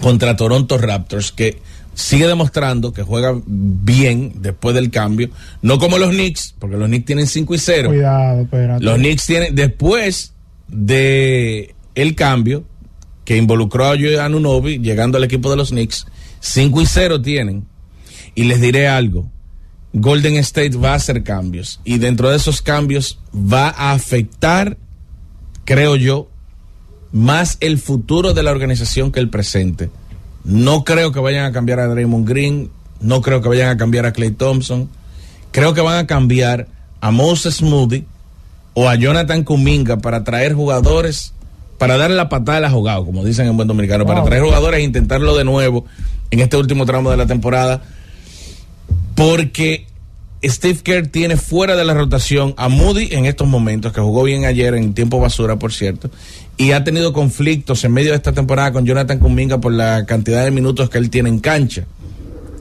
contra 0.01 0.37
Toronto 0.37 0.79
Raptors 0.79 1.33
que 1.33 1.61
sigue 1.95 2.27
demostrando 2.27 2.93
que 2.93 3.03
juega 3.03 3.35
bien 3.47 4.35
después 4.37 4.75
del 4.75 4.91
cambio, 4.91 5.31
no 5.61 5.79
como 5.79 5.99
los 5.99 6.11
Knicks, 6.11 6.55
porque 6.59 6.77
los 6.77 6.89
Knicks 6.89 7.05
tienen 7.05 7.27
5 7.27 7.55
y 7.55 7.59
0. 7.59 7.89
Cuidado, 7.91 8.49
Los 8.81 8.97
Knicks 8.97 9.27
tienen 9.27 9.55
después 9.55 10.33
de 10.69 11.75
el 11.95 12.15
cambio 12.15 12.65
que 13.25 13.37
involucró 13.37 13.87
a 13.87 13.93
Anunobi 13.93 14.79
llegando 14.79 15.19
al 15.19 15.25
equipo 15.25 15.51
de 15.51 15.57
los 15.57 15.71
Knicks, 15.71 16.07
5 16.41 16.81
y 16.81 16.87
0 16.87 17.23
tienen. 17.23 17.67
Y 18.35 18.45
les 18.45 18.61
diré 18.61 18.89
algo, 18.89 19.31
Golden 19.93 20.37
State 20.37 20.77
va 20.77 20.93
a 20.93 20.97
hacer 20.97 21.23
cambios 21.23 21.81
y 21.85 21.99
dentro 21.99 22.31
de 22.31 22.37
esos 22.37 22.63
cambios 22.63 23.19
va 23.35 23.69
a 23.69 23.93
afectar, 23.93 24.79
creo 25.65 25.97
yo, 25.97 26.31
más 27.13 27.59
el 27.61 27.79
futuro 27.79 28.33
de 28.33 28.43
la 28.43 28.51
organización 28.51 29.13
que 29.13 29.21
el 29.21 29.29
presente. 29.29 29.91
No 30.45 30.85
creo 30.85 31.13
que 31.13 31.21
vayan 31.21 31.45
a 31.45 31.53
cambiar 31.53 31.81
a 31.81 31.87
Draymond 31.87 32.29
Green, 32.29 32.71
no 33.01 33.21
creo 33.21 33.43
que 33.43 33.49
vayan 33.49 33.71
a 33.71 33.77
cambiar 33.77 34.07
a 34.07 34.13
Clay 34.13 34.31
Thompson. 34.31 34.89
Creo 35.51 35.75
que 35.75 35.81
van 35.81 35.99
a 35.99 36.07
cambiar 36.07 36.69
a 37.01 37.11
Moses 37.11 37.63
Moody 37.63 38.05
o 38.75 38.89
a 38.89 38.95
Jonathan 38.95 39.45
Kuminga 39.45 39.99
para 39.99 40.25
traer 40.25 40.55
jugadores, 40.55 41.35
para 41.79 41.97
darle 41.97 42.17
la 42.17 42.29
patada 42.29 42.67
al 42.67 42.73
jugado, 42.73 43.05
como 43.05 43.25
dicen 43.25 43.47
en 43.47 43.57
buen 43.57 43.69
dominicano, 43.69 44.07
para 44.07 44.25
traer 44.25 44.43
jugadores 44.43 44.81
e 44.81 44.83
intentarlo 44.85 45.37
de 45.37 45.45
nuevo 45.45 45.85
en 46.31 46.41
este 46.41 46.57
último 46.57 46.87
tramo 46.87 47.11
de 47.11 47.17
la 47.17 47.27
temporada. 47.27 47.83
Porque 49.15 49.87
Steve 50.45 50.81
Kerr 50.83 51.07
tiene 51.07 51.37
fuera 51.37 51.77
de 51.77 51.85
la 51.85 51.95
rotación 51.95 52.55
a 52.57 52.69
Moody 52.69 53.09
en 53.13 53.27
estos 53.27 53.47
momentos, 53.47 53.93
que 53.93 54.01
jugó 54.01 54.25
bien 54.25 54.45
ayer 54.45 54.75
en 54.75 54.95
tiempo 54.95 55.21
basura, 55.21 55.57
por 55.57 55.73
cierto, 55.73 56.11
y 56.63 56.71
ha 56.71 56.85
tenido 56.85 57.13
conflictos 57.13 57.83
en 57.83 57.93
medio 57.93 58.11
de 58.11 58.17
esta 58.19 58.33
temporada 58.33 58.71
con 58.73 58.87
Jonathan 58.87 59.19
Kuminga 59.19 59.61
por 59.61 59.73
la 59.73 60.07
cantidad 60.07 60.45
de 60.45 60.53
minutos 60.53 60.89
que 60.89 60.99
él 60.99 61.11
tiene 61.11 61.29
en 61.29 61.41
cancha. 61.41 61.87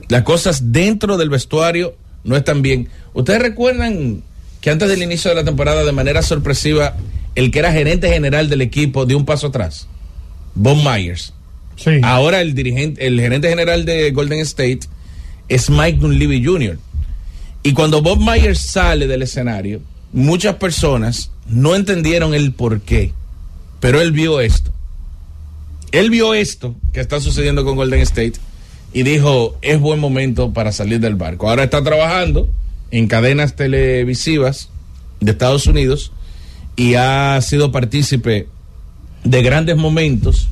Las 0.08 0.24
cosas 0.24 0.72
dentro 0.72 1.18
del 1.18 1.30
vestuario 1.30 1.96
no 2.24 2.36
están 2.36 2.64
bien. 2.64 2.90
¿Ustedes 3.14 3.44
recuerdan 3.44 4.24
que 4.60 4.72
antes 4.72 4.90
del 4.90 5.04
inicio 5.04 5.30
de 5.30 5.36
la 5.36 5.44
temporada, 5.44 5.84
de 5.84 5.92
manera 5.92 6.24
sorpresiva, 6.24 6.96
el 7.36 7.52
que 7.52 7.60
era 7.60 7.72
gerente 7.72 8.10
general 8.10 8.50
del 8.50 8.62
equipo 8.62 9.06
dio 9.06 9.20
un 9.20 9.26
paso 9.26 9.48
atrás? 9.48 9.88
Bob 10.56 10.78
Myers. 10.78 11.36
Sí. 11.76 12.00
Ahora 12.02 12.42
el 12.42 12.56
dirigente, 12.56 13.06
el 13.06 13.20
gerente 13.20 13.50
general 13.50 13.86
de 13.86 14.10
Golden 14.10 14.40
State 14.40 14.80
es 15.48 15.70
Mike 15.70 16.00
Dunleavy 16.00 16.44
Jr. 16.44 16.80
Y 17.62 17.74
cuando 17.74 18.02
Bob 18.02 18.18
Myers 18.20 18.62
sale 18.62 19.06
del 19.06 19.22
escenario, 19.22 19.80
muchas 20.12 20.56
personas 20.56 21.30
no 21.48 21.76
entendieron 21.76 22.34
el 22.34 22.52
por 22.52 22.82
qué. 22.82 23.14
Pero 23.82 24.00
él 24.00 24.14
vio 24.14 24.40
esto. 24.40 24.72
Él 25.92 26.10
vio 26.10 26.34
esto 26.34 26.76
que 26.94 27.02
está 27.02 27.20
sucediendo 27.20 27.66
con 27.66 27.76
Golden 27.76 28.00
State 28.00 28.36
y 28.94 29.04
dijo, 29.04 29.58
es 29.62 29.80
buen 29.80 30.00
momento 30.00 30.54
para 30.54 30.72
salir 30.72 31.02
del 31.02 31.16
barco. 31.16 31.50
Ahora 31.50 31.66
está 31.66 31.84
trabajando 31.84 32.48
en 32.92 33.08
cadenas 33.08 33.58
televisivas 33.58 34.70
de 35.20 35.32
Estados 35.32 35.68
Unidos 35.68 36.14
y 36.78 36.94
ha 36.94 37.42
sido 37.42 37.72
partícipe 37.72 38.48
de 39.24 39.42
grandes 39.42 39.76
momentos 39.76 40.48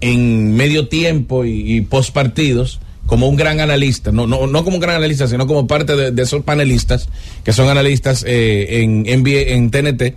en 0.00 0.54
medio 0.54 0.88
tiempo 0.88 1.44
y, 1.44 1.80
post 1.82 2.14
partidos 2.14 2.80
como 3.06 3.28
un 3.28 3.36
gran 3.36 3.60
analista, 3.60 4.12
no, 4.12 4.26
no, 4.26 4.46
no 4.46 4.64
como 4.64 4.76
un 4.76 4.80
gran 4.80 4.96
analista, 4.96 5.26
sino 5.26 5.46
como 5.46 5.66
parte 5.66 5.96
de, 6.12 6.22
esos 6.22 6.44
panelistas 6.44 7.08
que 7.44 7.52
son 7.52 7.68
analistas 7.68 8.24
eh, 8.26 8.82
en, 8.82 9.04
en, 9.06 9.26
en 9.26 9.70
TNT 9.70 10.14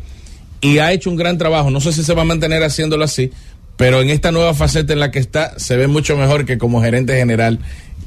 y 0.64 0.80
ha 0.80 0.91
hecho 0.93 1.09
un 1.09 1.18
gran 1.18 1.38
trabajo. 1.38 1.70
No 1.70 1.82
sé 1.82 1.91
si 1.91 2.03
se 2.03 2.14
va 2.14 2.24
a 2.24 2.26
mantener 2.26 2.64
haciéndolo 2.64 3.03
así, 3.03 3.32
pero 3.78 4.01
en 4.01 4.09
esta 4.09 4.32
nueva 4.32 4.53
faceta 4.53 4.93
en 4.93 4.99
la 4.99 5.11
que 5.11 5.20
está, 5.20 5.59
se 5.59 5.76
ve 5.76 5.88
mucho 5.88 6.18
mejor 6.18 6.45
que 6.45 6.57
como 6.57 6.82
gerente 6.82 7.16
general 7.16 7.59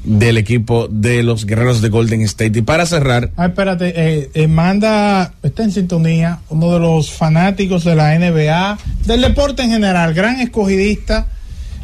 del 0.03 0.37
equipo 0.37 0.87
de 0.89 1.21
los 1.21 1.45
guerreros 1.45 1.81
de 1.81 1.89
Golden 1.89 2.21
State. 2.21 2.59
Y 2.59 2.61
para 2.63 2.85
cerrar. 2.85 3.31
Ah, 3.37 3.47
espérate, 3.47 3.93
eh, 3.95 4.29
eh, 4.33 4.47
manda, 4.47 5.33
está 5.43 5.63
en 5.63 5.71
sintonía, 5.71 6.39
uno 6.49 6.73
de 6.73 6.79
los 6.79 7.11
fanáticos 7.11 7.83
de 7.83 7.95
la 7.95 8.17
NBA, 8.17 8.77
del 9.05 9.21
deporte 9.21 9.63
en 9.63 9.71
general, 9.71 10.13
gran 10.13 10.39
escogidista. 10.39 11.27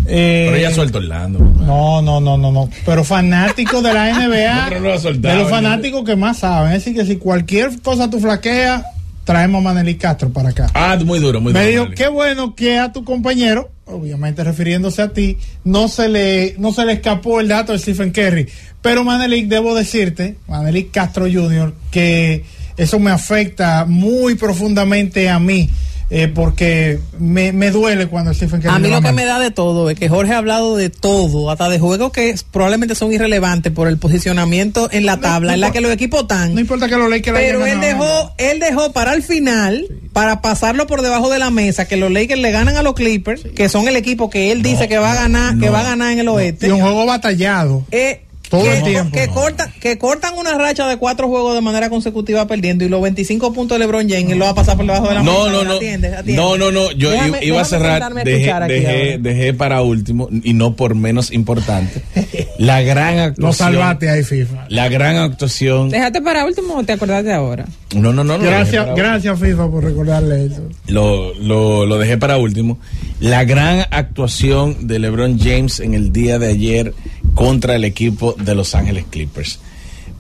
Eh, 0.06 0.48
pero 0.50 0.62
ya 0.62 0.72
suelto 0.74 0.98
Orlando. 0.98 1.40
No, 1.40 2.02
no, 2.02 2.20
no, 2.20 2.38
no, 2.38 2.52
no. 2.52 2.70
Pero 2.86 3.04
fanático 3.04 3.82
de 3.82 3.94
la 3.94 4.12
NBA. 4.14 4.70
de 5.20 5.36
los 5.36 5.50
fanáticos 5.50 6.04
que 6.04 6.16
más 6.16 6.40
saben. 6.40 6.74
Es 6.74 6.84
decir, 6.84 7.00
que 7.00 7.06
si 7.06 7.18
cualquier 7.18 7.82
cosa 7.82 8.10
tú 8.10 8.20
flaqueas, 8.20 8.84
traemos 9.24 9.60
a 9.60 9.64
Manelí 9.64 9.96
Castro 9.96 10.30
para 10.30 10.50
acá. 10.50 10.70
Ah, 10.74 10.98
muy 11.04 11.20
duro, 11.20 11.40
muy 11.40 11.54
duro. 11.54 11.64
Me 11.64 11.72
dijo, 11.72 11.90
qué 11.96 12.08
bueno 12.08 12.56
que 12.56 12.80
a 12.80 12.92
tu 12.92 13.04
compañero, 13.04 13.72
obviamente 13.86 14.44
refiriéndose 14.44 15.02
a 15.02 15.10
ti, 15.10 15.38
no 15.64 15.88
se 15.88 16.10
le, 16.10 16.56
no 16.58 16.74
se 16.74 16.86
le 16.86 16.94
escapó 16.94 17.40
el 17.40 17.48
dato 17.48 17.72
de 17.72 17.80
Stephen 17.80 18.12
Curry. 18.12 18.48
Pero 18.82 19.04
Manelik, 19.04 19.48
debo 19.48 19.76
decirte, 19.76 20.36
Manelik 20.48 20.92
Castro 20.92 21.26
Jr., 21.32 21.74
que 21.92 22.44
eso 22.78 23.00
me 23.00 23.12
afecta 23.12 23.86
muy 23.86 24.36
profundamente 24.36 25.30
a 25.30 25.40
mí 25.40 25.70
eh, 26.10 26.28
porque 26.28 27.00
me, 27.20 27.52
duele 27.72 28.08
cuando 28.08 28.34
Stephen 28.34 28.62
Curry. 28.62 28.76
A 28.76 28.80
mí 28.80 28.90
lo 28.90 29.02
que 29.02 29.12
me 29.12 29.26
da 29.26 29.40
de 29.40 29.52
todo 29.52 29.90
es 29.90 29.98
que 29.98 30.10
Jorge 30.10 30.34
ha 30.34 30.38
hablado 30.38 30.76
de 30.76 30.90
todo, 30.90 31.50
hasta 31.50 31.70
de 31.70 31.80
juegos 31.80 32.12
que 32.12 32.36
probablemente 32.52 32.96
son 32.96 33.12
irrelevantes 33.14 33.72
por 33.72 33.88
el 33.88 33.98
posicionamiento 33.98 34.90
en 34.92 35.06
la 35.06 35.20
tabla, 35.20 35.54
en 35.54 35.62
la 35.62 35.72
que 35.72 35.82
los 35.82 35.92
equipos 35.92 36.22
están. 36.22 36.54
No 36.54 36.60
importa 36.60 36.88
que 36.88 36.98
los 36.98 37.10
Lakers 37.10 37.38
Pero 37.38 37.66
él 37.66 37.80
dejó, 37.80 38.34
él 38.38 38.60
dejó 38.60 38.92
para 38.92 39.14
el 39.14 39.24
final, 39.24 39.88
para 40.12 40.42
pasarlo 40.42 40.88
por 40.88 41.02
debajo 41.02 41.30
de 41.30 41.40
la 41.40 41.50
mesa, 41.50 41.88
que 41.88 41.98
los 41.98 42.12
Lakers 42.12 42.42
le 42.42 42.52
ganan 42.52 42.78
a 42.78 42.84
los 42.84 42.94
Clippers, 42.94 43.44
que 43.56 43.70
son 43.70 43.88
el 43.88 43.96
equipo 43.96 44.30
que 44.30 44.52
él 44.52 44.62
dice 44.62 44.88
que 44.88 44.98
va 44.98 45.12
a 45.12 45.16
ganar, 45.16 45.58
que 45.58 45.70
va 45.70 45.82
a 45.82 45.84
ganar 45.84 46.12
en 46.12 46.20
el 46.20 46.28
oeste. 46.28 46.68
Y 46.68 46.72
un 46.72 46.82
juego 46.82 47.06
batallado. 47.06 47.86
Eh, 47.92 48.24
que, 48.50 49.28
cortan, 49.34 49.72
que 49.80 49.98
cortan 49.98 50.38
una 50.38 50.58
racha 50.58 50.88
de 50.88 50.98
cuatro 50.98 51.28
juegos 51.28 51.56
de 51.56 51.62
manera 51.62 51.90
consecutiva 51.90 52.46
perdiendo 52.48 52.86
y 52.86 52.90
los 52.90 53.02
25 53.02 53.54
puntos 53.54 53.76
de 53.76 53.80
LeBron 53.80 54.08
James 54.08 54.38
lo 54.38 54.46
va 54.46 54.52
a 54.52 54.56
pasar 54.56 54.78
por 54.78 54.86
debajo 54.86 55.08
de 55.08 55.16
la 55.16 55.24
no, 55.24 55.50
No, 55.50 55.64
no, 55.64 55.80
no, 56.26 56.58
no, 56.58 56.72
no, 56.72 56.92
yo 56.92 57.12
iba 57.42 57.62
a 57.62 57.66
cerrar, 57.66 58.14
dejé, 58.14 59.18
dejé, 59.20 59.54
para 59.54 59.82
último 59.82 60.30
y 60.44 60.54
no 60.54 60.76
por 60.76 60.96
menos 60.96 61.32
importante 61.32 62.02
la 62.58 62.82
gran 62.82 63.20
actuación. 63.20 63.46
No 63.46 63.54
salvate 63.54 64.10
ahí, 64.10 64.24
FIFA. 64.24 64.66
La 64.70 64.90
gran 64.90 65.18
actuación. 65.18 65.90
Déjate 65.90 66.22
para 66.22 66.46
último 66.46 66.76
o 66.76 66.84
te 66.84 66.94
acordaste 66.94 67.34
ahora. 67.34 67.66
No, 67.96 68.14
no, 68.14 68.24
no. 68.24 68.40
gracias, 68.40 68.88
gracias 68.96 69.40
FIFA 69.40 69.70
por 69.70 69.84
recordarle 69.84 70.46
eso. 70.46 70.64
Lo, 70.88 71.34
lo, 71.36 71.86
lo 71.86 71.98
dejé 71.98 72.18
para 72.18 72.38
último. 72.38 72.80
La 73.20 73.44
gran 73.46 73.86
actuación 73.92 74.88
de 74.88 75.00
LeBron 75.00 75.40
James 75.40 75.80
en 75.80 75.94
el 75.94 76.12
día 76.12 76.40
de 76.40 76.48
ayer 76.48 76.94
contra 77.34 77.76
el 77.76 77.84
equipo 77.84 78.36
de 78.38 78.56
Los 78.56 78.76
Ángeles 78.76 79.06
Clippers. 79.10 79.60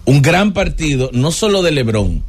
Un 0.05 0.21
gran 0.21 0.53
partido, 0.53 1.09
no 1.13 1.31
solo 1.31 1.61
de 1.61 1.71
LeBron, 1.71 2.23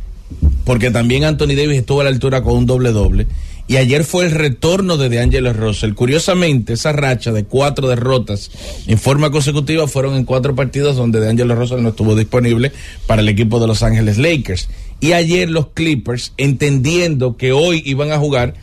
porque 0.65 0.91
también 0.91 1.25
Anthony 1.25 1.55
Davis 1.57 1.79
estuvo 1.79 2.01
a 2.01 2.05
la 2.05 2.11
altura 2.11 2.43
con 2.43 2.57
un 2.57 2.67
doble 2.67 2.93
doble. 2.93 3.27
Y 3.67 3.79
ayer 3.79 4.05
fue 4.05 4.27
el 4.27 4.31
retorno 4.31 4.99
de 4.99 5.09
DeAngelo 5.09 5.55
Russell. 5.55 5.95
Curiosamente, 5.95 6.75
esa 6.75 6.93
racha 6.93 7.33
de 7.33 7.45
cuatro 7.45 7.89
derrotas 7.89 8.51
en 8.87 8.99
forma 8.99 9.31
consecutiva 9.31 9.89
fueron 9.89 10.17
en 10.17 10.25
cuatro 10.25 10.55
partidos 10.55 10.97
donde 10.97 11.19
DeAngelo 11.19 11.55
Russell 11.55 11.83
no 11.83 11.89
estuvo 11.91 12.15
disponible 12.15 12.73
para 13.07 13.23
el 13.23 13.29
equipo 13.29 13.61
de 13.61 13.67
Los 13.67 13.83
Ángeles 13.83 14.19
Lakers. 14.19 14.69
Y 15.01 15.13
ayer 15.13 15.49
los 15.49 15.69
Clippers, 15.69 16.35
entendiendo 16.37 17.39
que 17.39 17.53
hoy 17.53 17.83
iban 17.87 18.13
a 18.13 18.19
jugar 18.19 18.55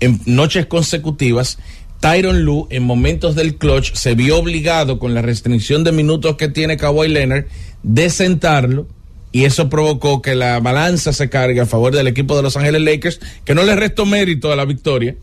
en 0.00 0.20
noches 0.26 0.66
consecutivas, 0.66 1.58
Tyron 2.00 2.44
Lu 2.44 2.66
en 2.70 2.82
momentos 2.82 3.34
del 3.34 3.56
clutch 3.56 3.94
se 3.94 4.14
vio 4.14 4.38
obligado 4.38 4.98
con 4.98 5.14
la 5.14 5.22
restricción 5.22 5.84
de 5.84 5.92
minutos 5.92 6.36
que 6.36 6.48
tiene 6.48 6.76
Kawhi 6.76 7.08
Leonard 7.08 7.44
de 7.82 8.10
sentarlo 8.10 8.86
y 9.32 9.44
eso 9.44 9.68
provocó 9.68 10.22
que 10.22 10.34
la 10.34 10.58
balanza 10.60 11.12
se 11.12 11.28
cargue 11.28 11.60
a 11.60 11.66
favor 11.66 11.94
del 11.94 12.08
equipo 12.08 12.36
de 12.36 12.42
Los 12.42 12.56
Ángeles 12.56 12.82
Lakers, 12.82 13.20
que 13.44 13.54
no 13.54 13.62
le 13.62 13.76
restó 13.76 14.06
mérito 14.06 14.50
a 14.50 14.56
la 14.56 14.64
victoria 14.64 15.14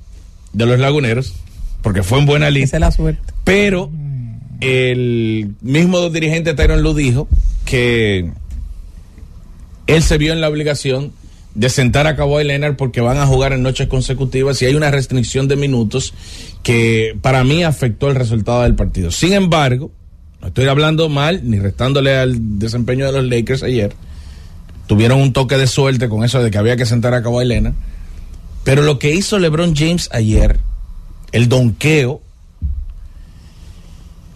de 0.53 0.65
los 0.65 0.79
laguneros, 0.79 1.33
porque 1.81 2.03
fue 2.03 2.19
en 2.19 2.25
buena 2.25 2.49
lista. 2.49 2.79
la 2.79 2.91
suerte. 2.91 3.33
Pero 3.43 3.91
el 4.61 5.55
mismo 5.61 6.09
dirigente 6.09 6.53
Tyron 6.53 6.83
Lu 6.83 6.93
dijo 6.93 7.27
que 7.65 8.31
él 9.87 10.03
se 10.03 10.17
vio 10.17 10.31
en 10.31 10.41
la 10.41 10.47
obligación 10.47 11.11
de 11.53 11.69
sentar 11.69 12.05
a 12.05 12.15
Kawhi 12.15 12.43
Leonard 12.43 12.75
porque 12.75 13.01
van 13.01 13.17
a 13.17 13.25
jugar 13.25 13.51
en 13.51 13.63
noches 13.63 13.87
consecutivas 13.87 14.61
y 14.61 14.65
hay 14.67 14.75
una 14.75 14.91
restricción 14.91 15.47
de 15.47 15.55
minutos 15.55 16.13
que 16.63 17.17
para 17.21 17.43
mí 17.43 17.63
afectó 17.63 18.09
el 18.09 18.15
resultado 18.15 18.63
del 18.63 18.75
partido. 18.75 19.11
Sin 19.11 19.33
embargo, 19.33 19.91
no 20.41 20.47
estoy 20.47 20.67
hablando 20.67 21.09
mal 21.09 21.41
ni 21.43 21.59
restándole 21.59 22.17
al 22.17 22.59
desempeño 22.59 23.05
de 23.05 23.11
los 23.13 23.25
Lakers 23.25 23.63
ayer. 23.63 23.93
Tuvieron 24.87 25.21
un 25.21 25.33
toque 25.33 25.57
de 25.57 25.67
suerte 25.67 26.09
con 26.09 26.23
eso 26.23 26.41
de 26.41 26.51
que 26.51 26.57
había 26.57 26.77
que 26.77 26.85
sentar 26.85 27.13
a 27.13 27.21
Kawhi 27.21 27.45
Leonard. 27.45 27.73
Pero 28.63 28.81
lo 28.81 28.99
que 28.99 29.13
hizo 29.13 29.39
LeBron 29.39 29.75
James 29.75 30.09
ayer, 30.11 30.59
el 31.31 31.49
donqueo 31.49 32.21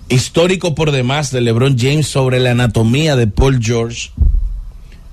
histórico 0.10 0.76
por 0.76 0.92
demás 0.92 1.32
de 1.32 1.42
LeBron 1.42 1.78
James 1.78 2.08
sobre 2.08 2.40
la 2.40 2.52
anatomía 2.52 3.16
de 3.16 3.28
Paul 3.28 3.60
George, 3.62 4.12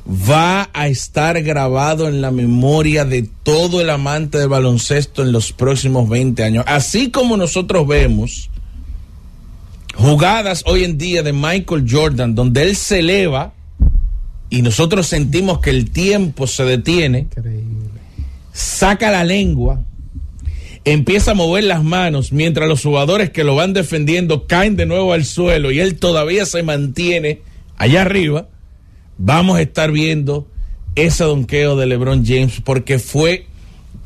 va 0.09 0.71
a 0.73 0.89
estar 0.89 1.43
grabado 1.43 2.09
en 2.09 2.23
la 2.23 2.31
memoria 2.31 3.05
de 3.05 3.29
todo 3.43 3.81
el 3.81 3.91
amante 3.91 4.39
del 4.39 4.49
baloncesto 4.49 5.23
en 5.23 5.33
los 5.33 5.53
próximos 5.53 6.09
20 6.09 6.43
años. 6.43 6.65
Así 6.67 7.11
como 7.11 7.37
nosotros 7.37 7.87
vemos 7.87 8.49
jugadas 9.95 10.63
hoy 10.67 10.85
en 10.85 10.97
día 10.97 11.23
de 11.23 11.33
Michael 11.33 11.85
Jordan, 11.89 12.35
donde 12.35 12.63
él 12.63 12.77
se 12.77 13.01
eleva 13.01 13.53
y 14.49 14.63
nosotros 14.63 15.07
sentimos 15.07 15.61
que 15.61 15.71
el 15.71 15.91
tiempo 15.91 16.47
se 16.47 16.65
detiene, 16.65 17.27
saca 18.53 19.11
la 19.11 19.25
lengua, 19.25 19.85
empieza 20.85 21.33
a 21.33 21.35
mover 21.35 21.65
las 21.65 21.85
manos 21.85 22.33
mientras 22.33 22.67
los 22.67 22.83
jugadores 22.83 23.29
que 23.29 23.45
lo 23.45 23.57
van 23.57 23.75
defendiendo 23.75 24.47
caen 24.47 24.77
de 24.77 24.87
nuevo 24.87 25.13
al 25.13 25.27
suelo 25.27 25.71
y 25.71 25.81
él 25.81 25.99
todavía 25.99 26.47
se 26.47 26.63
mantiene 26.63 27.43
allá 27.77 28.03
arriba, 28.03 28.49
vamos 29.19 29.59
a 29.59 29.63
estar 29.63 29.93
viendo 29.93 30.47
ese 30.95 31.25
donqueo 31.25 31.77
de 31.77 31.87
LeBron 31.87 32.25
James 32.25 32.61
porque 32.65 32.99
fue 32.99 33.47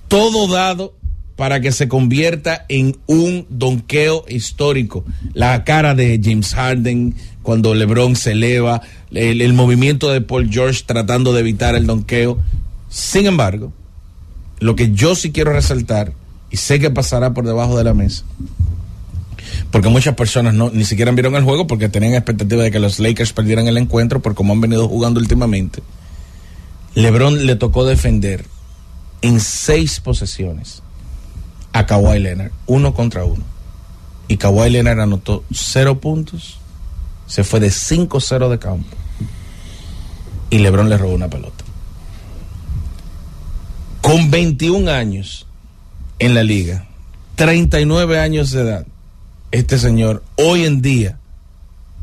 todo 0.09 0.49
dado 0.49 0.95
para 1.37 1.61
que 1.61 1.73
se 1.73 1.89
convierta 1.89 2.67
en 2.69 2.97
un 3.07 3.47
donqueo 3.49 4.25
histórico. 4.29 5.05
La 5.33 5.65
cara 5.65 5.95
de 5.95 6.21
James 6.23 6.55
Harden 6.55 7.15
cuando 7.43 7.75
LeBron 7.75 8.17
se 8.17 8.33
eleva, 8.33 8.83
el, 9.11 9.53
movimiento 9.53 10.11
de 10.11 10.21
Paul 10.21 10.51
George 10.51 10.85
tratando 10.87 11.33
de 11.33 11.41
evitar 11.41 11.75
el 11.75 11.87
donqueo. 11.87 12.39
Sin 12.89 13.27
embargo, 13.27 13.73
lo 14.61 14.77
que 14.77 14.93
yo 14.93 15.15
sí 15.15 15.33
quiero 15.33 15.53
resaltar, 15.53 16.13
y 16.51 16.59
sé 16.59 16.79
que 16.79 16.91
pasará 16.91 17.35
por 17.35 17.47
debajo 17.47 17.77
de 17.77 17.85
la 17.85 17.95
mesa, 17.95 18.25
porque 19.73 19.89
muchas 19.89 20.15
personas 20.15 20.53
no 20.53 20.71
ni 20.71 20.85
siquiera 20.85 21.11
vieron 21.13 21.35
el 21.35 21.45
juego 21.45 21.67
porque 21.67 21.89
tenían 21.89 22.13
expectativa 22.13 22.63
de 22.63 22.71
que 22.71 22.79
los 22.79 23.01
Lakers 23.01 23.33
perdieran 23.33 23.67
el 23.67 23.79
encuentro 23.79 24.21
por 24.21 24.35
cómo 24.35 24.53
han 24.53 24.61
venido 24.61 24.87
jugando 24.87 25.19
últimamente. 25.19 25.83
LeBron 26.95 27.47
le 27.47 27.57
tocó 27.57 27.87
defender 27.87 28.45
en 29.23 29.41
seis 29.41 29.99
posesiones 29.99 30.83
a 31.73 31.87
Kawhi 31.87 32.19
Leonard, 32.19 32.53
uno 32.67 32.93
contra 32.93 33.25
uno. 33.25 33.45
Y 34.29 34.37
Kawhi 34.37 34.69
Leonard 34.69 35.01
anotó 35.01 35.43
cero 35.51 35.99
puntos, 36.01 36.59
se 37.27 37.43
fue 37.43 37.59
de 37.59 37.69
5-0 37.69 38.51
de 38.51 38.59
campo. 38.59 38.95
Y 40.51 40.59
LeBron 40.59 40.91
le 40.91 40.99
robó 40.99 41.15
una 41.15 41.31
pelota. 41.31 41.65
Con 44.03 44.31
21 44.31 44.91
años 44.91 45.47
en 46.19 46.35
la 46.35 46.43
liga, 46.43 46.87
39 47.37 48.19
años 48.19 48.51
de 48.51 48.61
edad, 48.61 48.87
este 49.53 49.79
señor 49.79 50.25
hoy 50.37 50.65
en 50.65 50.83
día 50.83 51.19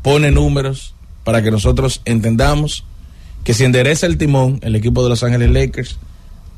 pone 0.02 0.30
números 0.30 0.94
para 1.24 1.42
que 1.42 1.50
nosotros 1.50 2.00
entendamos 2.04 2.84
que 3.44 3.54
si 3.54 3.64
endereza 3.64 4.06
el 4.06 4.16
timón 4.16 4.58
el 4.62 4.76
equipo 4.76 5.02
de 5.02 5.10
Los 5.10 5.22
Ángeles 5.22 5.50
Lakers, 5.50 5.98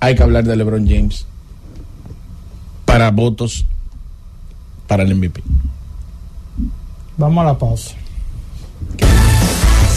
hay 0.01 0.15
que 0.15 0.23
hablar 0.23 0.45
de 0.45 0.57
LeBron 0.57 0.87
James 0.87 1.27
para 2.85 3.11
votos 3.11 3.67
para 4.87 5.03
el 5.03 5.15
MVP. 5.15 5.43
Vamos 7.17 7.43
a 7.43 7.47
la 7.47 7.59
pausa. 7.59 7.95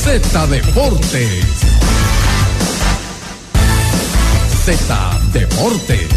Z 0.03 0.47
Deportes. 0.47 1.45
Z 4.63 5.19
Deportes. 5.33 6.09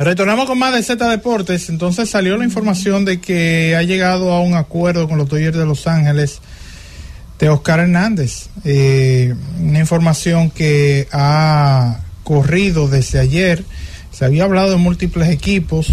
Retornamos 0.00 0.46
con 0.46 0.58
más 0.58 0.72
de 0.72 0.82
Z 0.82 1.10
Deportes. 1.10 1.68
Entonces 1.68 2.08
salió 2.08 2.38
la 2.38 2.44
información 2.44 3.04
de 3.04 3.20
que 3.20 3.76
ha 3.76 3.82
llegado 3.82 4.32
a 4.32 4.40
un 4.40 4.54
acuerdo 4.54 5.06
con 5.06 5.18
los 5.18 5.28
Dodgers 5.28 5.58
de 5.58 5.66
Los 5.66 5.86
Ángeles 5.86 6.40
de 7.38 7.50
Oscar 7.50 7.80
Hernández. 7.80 8.48
Eh, 8.64 9.34
una 9.58 9.78
información 9.78 10.48
que 10.48 11.06
ha 11.12 12.00
corrido 12.24 12.88
desde 12.88 13.18
ayer. 13.18 13.62
Se 14.10 14.24
había 14.24 14.44
hablado 14.44 14.70
de 14.70 14.76
múltiples 14.76 15.28
equipos 15.28 15.88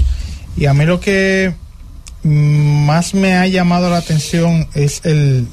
y 0.56 0.68
a 0.68 0.74
mí 0.74 0.86
lo 0.86 1.02
que 1.02 1.54
más 2.24 3.14
me 3.14 3.36
ha 3.36 3.46
llamado 3.48 3.90
la 3.90 3.98
atención 3.98 4.70
es 4.74 5.02
el 5.04 5.50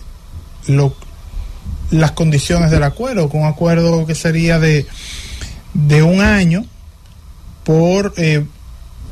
lo, 0.69 0.95
las 1.91 2.13
condiciones 2.13 2.71
del 2.71 2.85
acuerdo, 2.85 3.29
con 3.29 3.41
un 3.41 3.49
acuerdo 3.49 4.07
que 4.07 4.15
sería 4.15 4.61
de, 4.61 4.87
de 5.73 6.05
un 6.05 6.21
año 6.21 6.65
por 7.65 8.15
eh, 8.17 8.45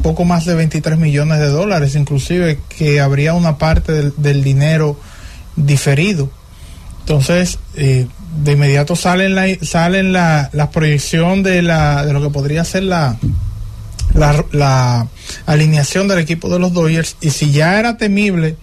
poco 0.03 0.25
más 0.25 0.45
de 0.45 0.55
23 0.55 0.99
millones 0.99 1.39
de 1.39 1.49
dólares, 1.49 1.95
inclusive 1.95 2.59
que 2.69 3.01
habría 3.01 3.35
una 3.35 3.59
parte 3.59 4.11
del, 4.17 4.45
dinero 4.45 4.99
diferido. 5.57 6.31
Entonces, 7.01 7.59
eh, 7.77 8.07
de 8.37 8.53
inmediato 8.53 8.97
salen 8.97 9.35
la, 9.35 9.47
salen 9.63 10.13
la, 10.13 10.51
la 10.53 10.71
proyección 10.71 11.43
de, 11.43 11.63
la, 11.63 12.05
de 12.05 12.13
lo 12.13 12.23
que 12.23 12.31
podría 12.31 12.65
ser 12.65 12.85
la, 12.85 13.19
la, 14.15 15.09
alineación 15.47 16.09
del 16.09 16.19
equipo 16.19 16.49
de 16.49 16.59
los 16.59 16.73
Dodgers. 16.73 17.17
Y 17.21 17.31
si 17.31 17.53
ya 17.53 17.79
era 17.79 17.97
temible 17.97 18.57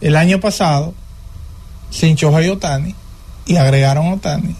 el 0.00 0.16
año 0.16 0.40
pasado, 0.40 0.94
sin 1.90 2.16
Choja 2.16 2.42
y 2.42 2.48
Otani, 2.48 2.94
y 3.46 3.56
agregaron 3.56 4.12
Otani, 4.12 4.54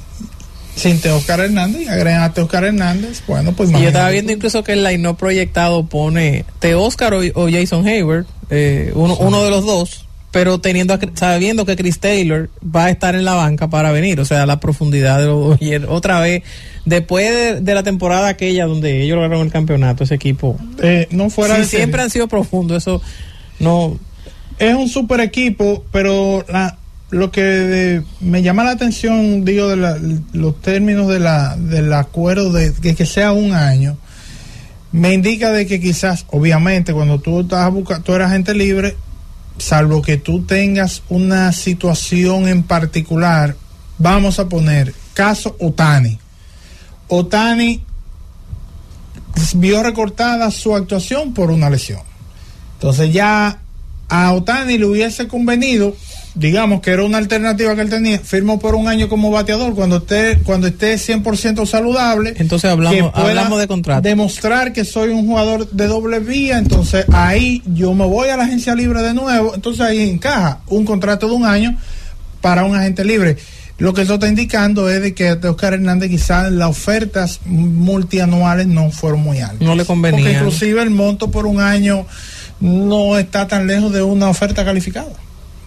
sin 0.80 1.00
Teoscar 1.00 1.40
Hernández 1.40 1.82
y 1.82 1.88
agregan 1.88 2.22
a 2.22 2.32
Teoscar 2.32 2.64
Hernández, 2.64 3.22
bueno, 3.26 3.52
pues 3.52 3.70
Yo 3.70 3.78
estaba 3.78 4.08
viendo 4.10 4.32
incluso 4.32 4.64
que 4.64 4.72
el 4.72 4.82
line 4.82 4.98
no 4.98 5.16
proyectado 5.16 5.86
pone 5.86 6.44
Teoscar 6.58 7.14
o, 7.14 7.20
o 7.34 7.50
Jason 7.50 7.86
Hayward, 7.86 8.26
eh, 8.50 8.90
uno, 8.94 9.16
uno 9.16 9.44
de 9.44 9.50
los 9.50 9.64
dos, 9.64 10.06
pero 10.30 10.60
teniendo 10.60 10.98
sabiendo 11.14 11.66
que 11.66 11.76
Chris 11.76 11.98
Taylor 11.98 12.48
va 12.64 12.86
a 12.86 12.90
estar 12.90 13.14
en 13.14 13.24
la 13.24 13.34
banca 13.34 13.68
para 13.68 13.92
venir, 13.92 14.20
o 14.20 14.24
sea, 14.24 14.46
la 14.46 14.58
profundidad 14.60 15.20
de 15.20 15.26
los 15.26 15.58
otra 15.88 16.20
vez 16.20 16.42
después 16.84 17.62
de, 17.62 17.74
la 17.74 17.82
temporada 17.82 18.28
aquella 18.28 18.66
donde 18.66 19.02
ellos 19.02 19.16
lograron 19.16 19.44
el 19.44 19.52
campeonato, 19.52 20.04
ese 20.04 20.14
equipo 20.14 20.56
eh, 20.82 21.08
no 21.10 21.30
fuera 21.30 21.62
siempre 21.64 22.02
han 22.02 22.10
sido 22.10 22.28
profundos, 22.28 22.78
eso 22.78 23.02
no. 23.58 23.98
Es 24.58 24.74
un 24.74 24.90
super 24.90 25.20
equipo, 25.20 25.84
pero 25.90 26.44
la, 26.46 26.76
lo 27.10 27.30
que 27.32 28.02
me 28.20 28.42
llama 28.42 28.64
la 28.64 28.70
atención, 28.70 29.44
digo, 29.44 29.68
de 29.68 30.22
los 30.32 30.60
términos 30.60 31.08
de 31.08 31.18
la, 31.18 31.56
del 31.56 31.92
acuerdo 31.92 32.52
de 32.52 32.72
que, 32.72 33.06
sea 33.06 33.32
un 33.32 33.52
año, 33.52 33.96
me 34.92 35.12
indica 35.12 35.50
de 35.50 35.66
que 35.66 35.80
quizás, 35.80 36.24
obviamente, 36.30 36.92
cuando 36.92 37.18
tú 37.20 37.40
estás 37.40 37.72
buscando, 37.72 38.04
tú 38.04 38.14
eras 38.14 38.32
gente 38.32 38.54
libre, 38.54 38.96
salvo 39.58 40.02
que 40.02 40.16
tú 40.16 40.42
tengas 40.42 41.02
una 41.08 41.52
situación 41.52 42.48
en 42.48 42.62
particular, 42.62 43.56
vamos 43.98 44.38
a 44.38 44.48
poner 44.48 44.94
caso 45.14 45.56
Otani. 45.58 46.18
Otani 47.08 47.84
vio 49.54 49.82
recortada 49.82 50.50
su 50.50 50.76
actuación 50.76 51.34
por 51.34 51.50
una 51.50 51.70
lesión. 51.70 52.02
Entonces 52.74 53.12
ya 53.12 53.58
a 54.08 54.32
Otani 54.32 54.78
le 54.78 54.86
hubiese 54.86 55.28
convenido, 55.28 55.94
digamos 56.34 56.80
que 56.80 56.90
era 56.90 57.04
una 57.04 57.18
alternativa 57.18 57.74
que 57.74 57.80
él 57.80 57.90
tenía, 57.90 58.18
firmó 58.18 58.58
por 58.58 58.74
un 58.74 58.88
año 58.88 59.08
como 59.08 59.30
bateador 59.30 59.74
cuando 59.74 59.98
esté 59.98 60.38
cuando 60.44 60.66
esté 60.66 60.94
100% 60.94 61.66
saludable. 61.66 62.34
Entonces 62.36 62.70
hablamos, 62.70 63.12
hablamos 63.14 63.58
de 63.60 63.66
contrato. 63.66 64.02
Demostrar 64.02 64.72
que 64.72 64.84
soy 64.84 65.10
un 65.10 65.26
jugador 65.26 65.68
de 65.70 65.86
doble 65.86 66.20
vía, 66.20 66.58
entonces 66.58 67.04
ahí 67.12 67.62
yo 67.66 67.94
me 67.94 68.04
voy 68.04 68.28
a 68.28 68.36
la 68.36 68.44
agencia 68.44 68.74
libre 68.74 69.02
de 69.02 69.14
nuevo, 69.14 69.54
entonces 69.54 69.82
ahí 69.82 70.08
encaja 70.08 70.60
un 70.68 70.84
contrato 70.84 71.28
de 71.28 71.34
un 71.34 71.44
año 71.44 71.76
para 72.40 72.64
un 72.64 72.74
agente 72.74 73.04
libre. 73.04 73.36
lo 73.78 73.94
que 73.94 74.02
esto 74.02 74.14
está 74.14 74.28
indicando 74.28 74.90
es 74.90 75.00
de 75.00 75.14
que 75.14 75.32
Oscar 75.32 75.74
Hernández 75.74 76.10
quizás 76.10 76.52
las 76.52 76.68
ofertas 76.68 77.40
multianuales 77.46 78.66
no 78.66 78.90
fueron 78.90 79.20
muy 79.20 79.40
altas. 79.40 79.60
No 79.60 79.74
le 79.74 79.84
convenía. 79.84 80.20
Porque 80.20 80.36
inclusive 80.36 80.82
el 80.82 80.90
monto 80.90 81.30
por 81.30 81.46
un 81.46 81.60
año 81.60 82.06
no 82.60 83.18
está 83.18 83.48
tan 83.48 83.66
lejos 83.66 83.92
de 83.92 84.02
una 84.02 84.28
oferta 84.28 84.64
calificada. 84.64 85.08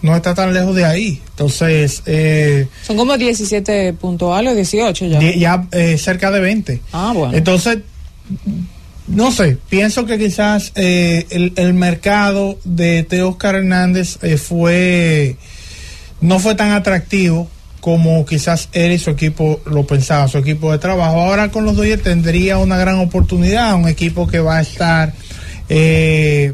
No 0.04 0.14
está 0.14 0.34
tan 0.34 0.52
lejos 0.52 0.76
de 0.76 0.84
ahí. 0.84 1.22
Entonces... 1.30 2.02
Eh, 2.04 2.68
Son 2.86 2.94
como 2.94 3.16
17 3.16 3.94
puntuales, 3.94 4.54
18 4.54 5.06
ya. 5.06 5.18
Ya 5.18 5.66
eh, 5.72 5.96
cerca 5.96 6.30
de 6.30 6.40
20. 6.40 6.82
Ah, 6.92 7.12
bueno. 7.14 7.34
Entonces, 7.34 7.78
no 9.06 9.32
sé, 9.32 9.56
pienso 9.70 10.04
que 10.04 10.18
quizás 10.18 10.72
eh, 10.74 11.24
el, 11.30 11.54
el, 11.56 11.72
mercado 11.72 12.58
de 12.64 13.02
Teo 13.04 13.30
Oscar 13.30 13.54
Hernández 13.54 14.18
fue... 14.36 15.36
No 16.20 16.38
fue 16.38 16.54
tan 16.54 16.72
atractivo 16.72 17.48
como 17.80 18.26
quizás 18.26 18.68
él 18.72 18.92
y 18.92 18.98
su 18.98 19.08
equipo 19.08 19.62
lo 19.64 19.86
pensaba, 19.86 20.28
su 20.28 20.36
equipo 20.36 20.70
de 20.70 20.76
trabajo. 20.76 21.18
Ahora 21.18 21.50
con 21.50 21.64
los 21.64 21.76
Dodgers 21.76 22.02
tendría 22.02 22.58
una 22.58 22.76
gran 22.76 22.98
oportunidad, 22.98 23.74
un 23.74 23.88
equipo 23.88 24.26
que 24.26 24.40
va 24.40 24.58
a 24.58 24.60
estar 24.60 25.14
eh, 25.70 26.52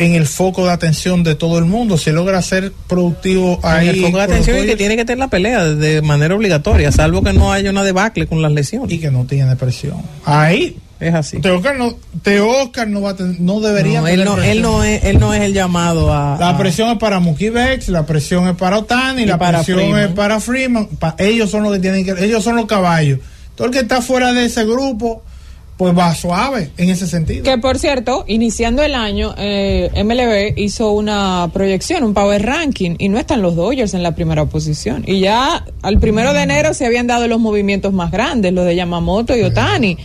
en 0.00 0.14
el 0.14 0.26
foco 0.26 0.64
de 0.64 0.72
atención 0.72 1.22
de 1.22 1.34
todo 1.34 1.58
el 1.58 1.66
mundo. 1.66 1.98
Si 1.98 2.10
logra 2.10 2.40
ser 2.40 2.72
productivo 2.88 3.60
ahí. 3.62 3.88
En 3.88 3.94
el 3.96 4.02
foco 4.02 4.16
de 4.16 4.22
atención 4.24 4.58
y 4.58 4.66
que 4.66 4.76
tiene 4.76 4.96
que 4.96 5.04
tener 5.04 5.18
la 5.18 5.28
pelea 5.28 5.64
de 5.64 6.00
manera 6.00 6.34
obligatoria, 6.34 6.90
salvo 6.90 7.22
que 7.22 7.34
no 7.34 7.52
haya 7.52 7.70
una 7.70 7.84
debacle 7.84 8.26
con 8.26 8.40
las 8.40 8.50
lesiones. 8.50 8.90
Y 8.90 8.98
que 8.98 9.10
no 9.10 9.26
tiene 9.26 9.54
presión. 9.56 9.98
Ahí 10.24 10.78
es 11.00 11.14
así. 11.14 11.38
Te 11.40 11.50
Oscar 11.50 11.76
no, 11.76 11.90
no, 11.90 13.02
va 13.02 13.14
no 13.38 13.60
debería 13.60 13.98
él 14.10 14.24
no, 14.24 14.38
él 14.38 14.62
no, 14.62 14.82
es, 14.82 15.04
él 15.04 15.20
no 15.20 15.34
es 15.34 15.42
el 15.42 15.52
llamado 15.52 16.14
a. 16.14 16.38
La 16.40 16.56
presión 16.56 16.88
es 16.88 16.98
para 16.98 17.20
Mookie 17.20 17.50
Bex, 17.50 17.90
la 17.90 18.06
presión 18.06 18.48
es 18.48 18.56
para 18.56 18.78
Otani, 18.78 19.26
la 19.26 19.38
presión 19.38 19.98
es 19.98 20.08
para 20.08 20.40
Freeman. 20.40 20.88
ellos 21.18 21.50
son 21.50 21.62
los 21.62 21.74
que 21.74 21.78
tienen 21.78 22.06
que. 22.06 22.24
Ellos 22.24 22.42
son 22.42 22.56
los 22.56 22.64
caballos. 22.64 23.18
Todo 23.54 23.66
el 23.66 23.72
que 23.74 23.80
está 23.80 24.00
fuera 24.00 24.32
de 24.32 24.46
ese 24.46 24.64
grupo, 24.64 25.22
pues 25.80 25.96
va 25.96 26.14
suave 26.14 26.72
en 26.76 26.90
ese 26.90 27.06
sentido. 27.06 27.42
Que 27.42 27.56
por 27.56 27.78
cierto, 27.78 28.26
iniciando 28.26 28.82
el 28.82 28.94
año, 28.94 29.34
eh, 29.38 29.90
MLB 30.04 30.60
hizo 30.60 30.92
una 30.92 31.48
proyección, 31.54 32.04
un 32.04 32.12
power 32.12 32.44
ranking, 32.44 32.96
y 32.98 33.08
no 33.08 33.18
están 33.18 33.40
los 33.40 33.56
Dodgers 33.56 33.94
en 33.94 34.02
la 34.02 34.14
primera 34.14 34.44
posición. 34.44 35.04
Y 35.06 35.20
ya 35.20 35.64
al 35.80 35.98
primero 35.98 36.34
de 36.34 36.42
enero 36.42 36.74
se 36.74 36.84
habían 36.84 37.06
dado 37.06 37.26
los 37.28 37.40
movimientos 37.40 37.94
más 37.94 38.10
grandes, 38.10 38.52
los 38.52 38.66
de 38.66 38.76
Yamamoto 38.76 39.34
y 39.34 39.40
Otani 39.40 39.96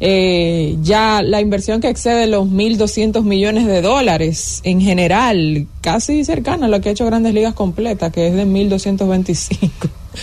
eh, 0.00 0.76
ya 0.82 1.22
la 1.22 1.40
inversión 1.40 1.80
que 1.80 1.88
excede 1.88 2.26
los 2.26 2.48
1.200 2.48 3.22
millones 3.22 3.68
de 3.68 3.82
dólares 3.82 4.62
en 4.64 4.80
general, 4.80 5.68
casi 5.80 6.24
cercana 6.24 6.66
a 6.66 6.68
lo 6.68 6.80
que 6.80 6.88
ha 6.88 6.92
hecho 6.92 7.06
Grandes 7.06 7.34
Ligas 7.34 7.54
completa, 7.54 8.10
que 8.10 8.26
es 8.26 8.34
de 8.34 8.44
1.225. 8.44 9.70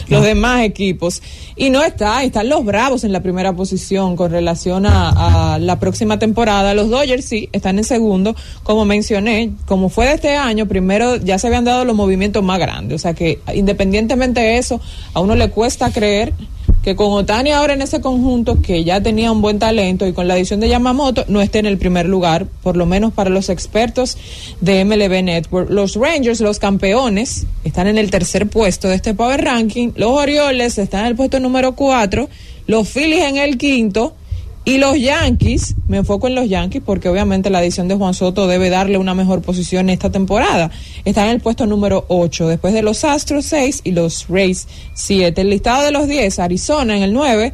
Los 0.08 0.24
demás 0.24 0.64
equipos. 0.64 1.22
Y 1.56 1.70
no 1.70 1.84
está, 1.84 2.24
están 2.24 2.50
los 2.50 2.66
Bravos 2.66 3.04
en 3.04 3.12
la 3.12 3.22
primera 3.22 3.54
posición 3.54 4.16
con 4.16 4.32
relación 4.32 4.86
a, 4.86 5.54
a, 5.54 5.60
la 5.60 5.80
próxima 5.80 6.20
temporada. 6.20 6.74
Los 6.74 6.90
Dodgers 6.90 7.26
sí, 7.26 7.50
están 7.52 7.78
en 7.78 7.84
segundo. 7.84 8.36
Como 8.64 8.86
mencioné, 8.86 9.52
como 9.66 9.90
fue 9.90 10.08
de 10.08 10.14
este 10.14 10.36
año, 10.36 10.68
primero 10.68 11.18
ya 11.18 11.38
se 11.38 11.48
habían 11.48 11.66
dado 11.66 11.86
los 11.86 11.96
movimientos 11.96 12.44
más 12.44 12.60
grandes. 12.60 12.96
O 12.96 13.00
sea 13.00 13.14
que 13.14 13.40
independientemente 13.54 14.40
de 14.40 14.58
eso, 14.58 14.82
a 15.14 15.20
uno 15.20 15.36
le 15.36 15.50
cuesta 15.50 15.92
creer 15.92 16.34
que 16.84 16.96
con 16.96 17.12
Otani 17.12 17.52
ahora 17.52 17.74
en 17.74 17.82
ese 17.82 18.02
conjunto, 18.02 18.62
que 18.62 18.84
ya 18.84 19.02
tenía 19.02 19.32
un 19.32 19.42
buen 19.42 19.60
talento 19.60 20.08
y 20.08 20.14
con 20.14 20.28
la 20.28 20.34
adición 20.34 20.60
de 20.60 20.70
Yamamoto, 20.70 21.26
no 21.28 21.42
esté 21.42 21.60
en 21.60 21.68
el 21.68 21.78
primer 21.78 22.08
lugar, 22.08 22.48
por 22.64 22.76
lo 22.76 22.86
menos 22.86 23.14
para 23.14 23.30
los 23.30 23.50
expertos 23.50 24.18
de 24.62 24.84
MLB 24.84 25.24
Network. 25.24 25.70
Los 25.70 25.96
Rangers, 25.96 26.42
los 26.42 26.60
campeones, 26.60 27.46
están 27.64 27.88
en 27.88 27.98
el 27.98 28.10
tercer 28.10 28.48
puesto 28.48 28.88
de 28.88 28.96
este 28.96 29.14
Power 29.14 29.44
Ranking. 29.44 29.92
Los 29.96 30.12
Orioles 30.12 30.78
están 30.78 31.02
en 31.02 31.08
el 31.08 31.16
puesto 31.16 31.40
número 31.40 31.76
cuatro. 31.76 32.30
Los 32.66 32.90
Phillies 32.90 33.26
en 33.26 33.38
el 33.38 33.58
quinto. 33.58 34.16
Y 34.64 34.78
los 34.78 35.00
Yankees, 35.00 35.76
me 35.88 35.98
enfoco 35.98 36.28
en 36.28 36.36
los 36.36 36.48
Yankees 36.48 36.84
porque 36.86 37.10
obviamente 37.10 37.50
la 37.50 37.58
adición 37.58 37.88
de 37.88 37.96
Juan 37.96 38.14
Soto 38.14 38.46
debe 38.46 38.70
darle 38.70 39.00
una 39.00 39.16
mejor 39.16 39.42
posición 39.42 39.90
esta 39.90 40.12
temporada. 40.12 40.70
Están 41.04 41.26
en 41.26 41.32
el 41.32 41.42
puesto 41.42 41.66
número 41.66 42.06
8, 42.10 42.48
después 42.48 42.74
de 42.74 42.84
los 42.84 43.04
Astros 43.04 43.46
6 43.46 43.82
y 43.86 43.92
los 43.92 44.28
Rays 44.30 44.68
7. 44.94 45.42
El 45.42 45.50
listado 45.50 45.84
de 45.84 45.92
los 45.92 46.08
10, 46.08 46.38
Arizona 46.38 46.96
en 46.96 47.02
el 47.02 47.14
9 47.14 47.54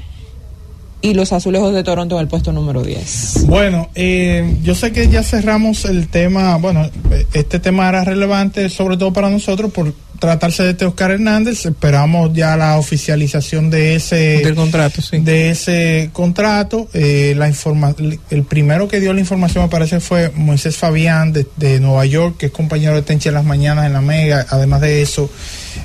y 1.01 1.13
los 1.13 1.31
Azulejos 1.31 1.73
de 1.73 1.83
Toronto 1.83 2.15
en 2.15 2.21
el 2.21 2.27
puesto 2.27 2.51
número 2.51 2.83
10. 2.83 3.45
Bueno, 3.45 3.89
eh, 3.95 4.57
yo 4.63 4.75
sé 4.75 4.91
que 4.91 5.07
ya 5.09 5.23
cerramos 5.23 5.85
el 5.85 6.07
tema, 6.07 6.57
bueno, 6.57 6.89
este 7.33 7.59
tema 7.59 7.87
era 7.89 8.03
relevante 8.03 8.69
sobre 8.69 8.97
todo 8.97 9.13
para 9.13 9.29
nosotros 9.29 9.71
por 9.71 9.93
tratarse 10.19 10.73
de 10.73 10.85
Oscar 10.85 11.11
Hernández, 11.11 11.65
esperamos 11.65 12.33
ya 12.33 12.57
la 12.57 12.77
oficialización 12.77 13.69
de 13.69 13.95
ese 13.95 14.15
Del 14.43 14.55
contrato, 14.55 15.01
de 15.11 15.51
ese 15.51 16.09
contrato. 16.11 16.87
Eh, 16.93 17.35
la 17.37 17.47
informa 17.47 17.95
el 18.29 18.43
primero 18.43 18.87
que 18.87 18.99
dio 18.99 19.13
la 19.13 19.19
información 19.19 19.63
me 19.63 19.69
parece 19.69 19.99
fue 19.99 20.31
Moisés 20.35 20.75
Fabián 20.75 21.33
de, 21.33 21.79
Nueva 21.79 22.05
York, 22.05 22.37
que 22.37 22.47
es 22.47 22.51
compañero 22.51 22.95
de 22.95 23.01
Tenche 23.01 23.29
en 23.29 23.35
las 23.35 23.45
mañanas 23.45 23.85
en 23.85 23.93
la 23.93 24.01
Mega. 24.01 24.45
Además 24.49 24.81
de 24.81 25.01
eso, 25.01 25.29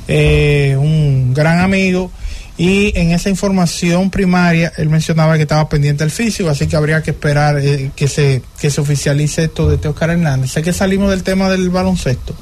eh, 0.09 0.77
un 0.79 1.35
gran 1.35 1.61
amigo. 1.61 2.11
Y 2.59 2.93
en 2.99 3.13
esa 3.13 3.31
información 3.31 4.11
primaria, 4.11 4.73
él 4.77 4.89
mencionaba 4.91 5.37
que 5.37 5.43
estaba 5.43 5.69
pendiente 5.69 6.05
del 6.05 6.11
físico, 6.11 6.51
así 6.51 6.67
que 6.67 6.77
habría 6.77 7.03
que 7.03 7.13
esperar 7.13 7.59
eh, 7.59 7.91
que 7.97 8.09
se 8.09 8.43
que 8.61 8.71
se 8.71 8.81
oficialice 8.81 9.45
esto 9.45 9.69
de 9.75 9.89
Oscar 9.89 10.11
Hernández. 10.11 10.53
Sé 10.53 10.63
que 10.63 10.73
salimos 10.73 11.11
del 11.11 11.23
tema 11.23 11.49
del 11.49 11.71
baloncesto 11.71 12.35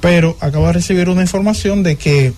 pero 0.00 0.36
acabo 0.40 0.66
de 0.66 0.72
recibir 0.72 1.08
una 1.08 1.22
información 1.22 1.82
de 1.82 1.96
que 1.96 2.32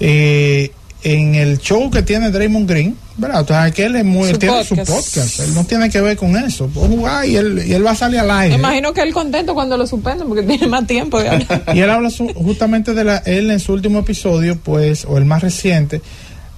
eh, 0.00 0.72
en 1.04 1.34
el 1.34 1.58
show 1.58 1.90
que 1.90 2.02
tiene 2.02 2.30
Draymond 2.30 2.68
Green, 2.68 2.96
¿verdad? 3.18 3.40
Entonces, 3.40 3.74
que 3.74 3.84
él 3.84 3.94
es 3.94 4.04
muy, 4.06 4.32
tiene 4.32 4.64
su 4.64 4.74
podcast, 4.74 5.40
él 5.40 5.54
no 5.54 5.64
tiene 5.64 5.90
que 5.90 6.00
ver 6.00 6.16
con 6.16 6.34
eso. 6.34 6.68
jugar 6.68 7.26
y 7.26 7.36
él, 7.36 7.62
y 7.66 7.74
él 7.74 7.86
va 7.86 7.90
a 7.90 7.94
salir 7.94 8.20
al 8.20 8.30
aire. 8.30 8.54
Me 8.56 8.60
imagino 8.60 8.94
que 8.94 9.02
él 9.02 9.12
contento 9.12 9.54
cuando 9.54 9.76
lo 9.76 9.86
suspenden 9.86 10.26
porque 10.26 10.42
tiene 10.42 10.66
más 10.66 10.86
tiempo. 10.86 11.20
y 11.74 11.78
él 11.78 11.90
habla 11.90 12.08
justamente 12.34 12.94
de 12.94 13.04
la, 13.04 13.18
él 13.18 13.50
en 13.50 13.60
su 13.60 13.74
último 13.74 13.98
episodio, 13.98 14.58
pues, 14.58 15.04
o 15.04 15.18
el 15.18 15.26
más 15.26 15.42
reciente, 15.42 16.00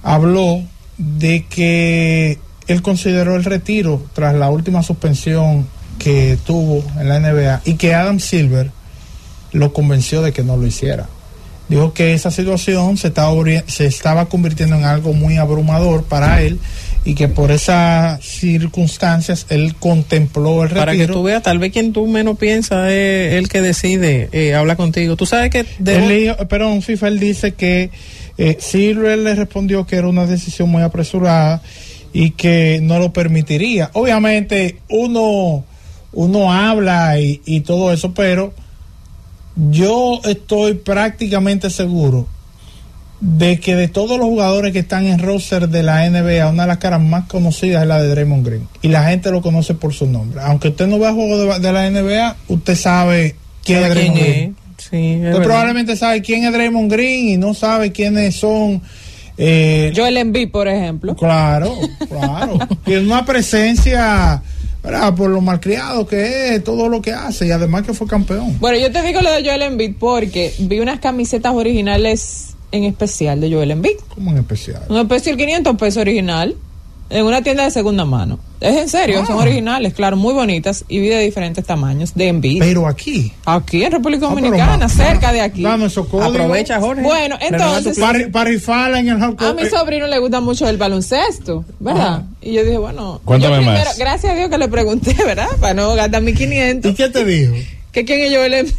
habló 0.01 0.63
de 0.97 1.45
que 1.49 2.39
él 2.67 2.81
consideró 2.81 3.35
el 3.35 3.43
retiro 3.43 4.01
tras 4.13 4.33
la 4.33 4.49
última 4.49 4.81
suspensión 4.81 5.67
que 5.99 6.37
tuvo 6.45 6.85
en 6.97 7.09
la 7.09 7.19
NBA 7.19 7.63
y 7.65 7.73
que 7.73 7.93
Adam 7.93 8.21
Silver 8.21 8.71
lo 9.51 9.73
convenció 9.73 10.21
de 10.21 10.31
que 10.31 10.43
no 10.43 10.55
lo 10.55 10.65
hiciera. 10.65 11.09
Dijo 11.69 11.93
que 11.93 12.13
esa 12.13 12.31
situación 12.31 12.97
se 12.97 13.09
estaba, 13.09 13.33
se 13.67 13.85
estaba 13.85 14.29
convirtiendo 14.29 14.77
en 14.77 14.85
algo 14.85 15.13
muy 15.13 15.37
abrumador 15.37 16.03
para 16.03 16.41
él 16.41 16.59
y 17.03 17.13
que 17.13 17.27
por 17.27 17.51
esas 17.51 18.23
circunstancias 18.23 19.45
él 19.49 19.75
contempló 19.75 20.63
el 20.63 20.69
retiro. 20.69 20.85
Para 20.85 20.97
que 20.97 21.07
tú 21.07 21.23
veas, 21.23 21.43
tal 21.43 21.59
vez 21.59 21.71
quien 21.73 21.91
tú 21.91 22.07
menos 22.07 22.37
piensas 22.37 22.89
es 22.91 23.33
el 23.33 23.49
que 23.49 23.61
decide 23.61 24.29
eh, 24.31 24.55
habla 24.55 24.75
contigo. 24.75 25.15
Tú 25.15 25.25
sabes 25.25 25.49
que... 25.49 25.65
De... 25.79 26.35
pero 26.49 26.69
un 26.69 26.81
FIFA 26.81 27.07
él 27.09 27.19
dice 27.19 27.53
que 27.53 27.91
eh, 28.37 28.57
Silver 28.59 29.17
le 29.17 29.35
respondió 29.35 29.85
que 29.85 29.97
era 29.97 30.07
una 30.07 30.25
decisión 30.25 30.69
muy 30.69 30.83
apresurada 30.83 31.61
y 32.13 32.31
que 32.31 32.79
no 32.81 32.99
lo 32.99 33.11
permitiría. 33.11 33.89
Obviamente 33.93 34.77
uno, 34.89 35.65
uno 36.13 36.53
habla 36.53 37.19
y, 37.19 37.41
y 37.45 37.61
todo 37.61 37.91
eso, 37.91 38.13
pero 38.13 38.53
yo 39.57 40.21
estoy 40.23 40.75
prácticamente 40.75 41.69
seguro 41.69 42.27
de 43.19 43.59
que 43.59 43.75
de 43.75 43.87
todos 43.87 44.19
los 44.19 44.27
jugadores 44.27 44.73
que 44.73 44.79
están 44.79 45.05
en 45.05 45.17
roster 45.17 45.69
de 45.69 45.81
la 45.81 46.07
NBA, 46.07 46.47
una 46.49 46.63
de 46.63 46.67
las 46.67 46.77
caras 46.77 47.01
más 47.01 47.27
conocidas 47.27 47.81
es 47.81 47.87
la 47.87 48.01
de 48.01 48.09
Draymond 48.09 48.45
Green. 48.45 48.67
Y 48.83 48.89
la 48.89 49.05
gente 49.05 49.31
lo 49.31 49.41
conoce 49.41 49.73
por 49.73 49.93
su 49.93 50.05
nombre. 50.05 50.39
Aunque 50.43 50.69
usted 50.69 50.87
no 50.87 50.99
vea 50.99 51.13
juego 51.13 51.59
de, 51.59 51.71
la 51.73 51.89
NBA, 51.89 52.35
usted 52.47 52.75
sabe 52.75 53.35
quién 53.63 53.83
es 53.83 53.89
Draymond 53.89 54.19
Green. 54.19 54.55
usted 55.31 55.43
probablemente 55.43 55.95
sabe 55.95 56.21
quién 56.21 56.45
es 56.45 56.53
Draymond 56.53 56.91
Green 56.91 57.29
y 57.29 57.37
no 57.37 57.55
sabe 57.55 57.91
quiénes 57.91 58.35
son. 58.35 58.81
Eh, 59.39 59.91
Joel 59.95 60.17
Embiid, 60.17 60.51
por 60.51 60.67
ejemplo. 60.67 61.15
Claro, 61.15 61.75
claro. 62.07 62.59
Tiene 62.85 63.05
una 63.05 63.25
presencia 63.25 64.43
por 64.81 65.29
lo 65.29 65.41
malcriado 65.41 66.07
que 66.07 66.55
es, 66.55 66.63
todo 66.63 66.89
lo 66.89 67.01
que 67.01 67.11
hace 67.11 67.47
y 67.47 67.51
además 67.51 67.83
que 67.83 67.93
fue 67.93 68.07
campeón. 68.07 68.57
Bueno, 68.59 68.77
yo 68.77 68.91
te 68.91 69.01
digo 69.01 69.21
lo 69.21 69.31
de 69.31 69.43
Joel 69.43 69.61
Embiid 69.61 69.95
porque 69.99 70.53
vi 70.59 70.79
unas 70.79 70.99
camisetas 70.99 71.53
originales 71.53 72.55
en 72.71 72.83
especial 72.83 73.41
de 73.41 73.51
Joel 73.51 73.71
Embiid. 73.71 73.97
¿Cómo 74.13 74.31
en 74.31 74.37
especial? 74.37 74.83
Un 74.89 74.97
especial 74.97 75.37
500 75.37 75.77
pesos 75.77 76.01
original 76.01 76.55
en 77.09 77.25
una 77.25 77.41
tienda 77.41 77.63
de 77.63 77.71
segunda 77.71 78.05
mano. 78.05 78.39
Es 78.59 78.75
en 78.75 78.89
serio, 78.89 79.23
son 79.25 79.37
ah. 79.37 79.41
originales, 79.41 79.93
claro, 79.93 80.17
muy 80.17 80.33
bonitas 80.33 80.83
y 80.87 80.99
vi 80.99 81.09
de 81.09 81.19
diferentes 81.19 81.63
tamaños, 81.63 82.15
de 82.15 82.27
envidia. 82.27 82.63
Pero 82.63 82.87
aquí. 82.87 83.31
Aquí 83.45 83.83
en 83.83 83.91
República 83.91 84.25
ah, 84.25 84.29
Dominicana, 84.29 84.89
cerca 84.89 85.31
de 85.31 85.41
aquí. 85.41 85.63
Aprovecha, 85.65 86.79
Jorge. 86.79 87.03
Bueno, 87.03 87.37
entonces. 87.39 87.99
Para 87.99 88.49
rifarla 88.49 88.99
en 88.99 89.09
el 89.09 89.21
A 89.21 89.53
mi 89.53 89.65
sobrino 89.69 90.07
le 90.07 90.17
gusta 90.17 90.41
mucho 90.41 90.67
el 90.67 90.77
baloncesto, 90.77 91.65
¿verdad? 91.79 92.23
Y 92.41 92.53
yo 92.53 92.63
dije, 92.63 92.77
bueno. 92.77 93.21
Cuéntame 93.23 93.61
más. 93.61 93.97
Gracias 93.97 94.33
a 94.33 94.35
Dios 94.35 94.49
que 94.49 94.57
le 94.57 94.67
pregunté, 94.67 95.13
¿verdad? 95.25 95.49
Para 95.59 95.75
no 95.75 95.93
gastar 95.93 96.23
mis 96.23 96.35
500. 96.35 96.91
¿Y 96.91 96.95
qué 96.95 97.09
te 97.09 97.23
dijo? 97.23 97.53
¿Que 97.91 98.05
quién 98.05 98.21
es 98.21 98.31
yo 98.31 98.43
el 98.43 98.73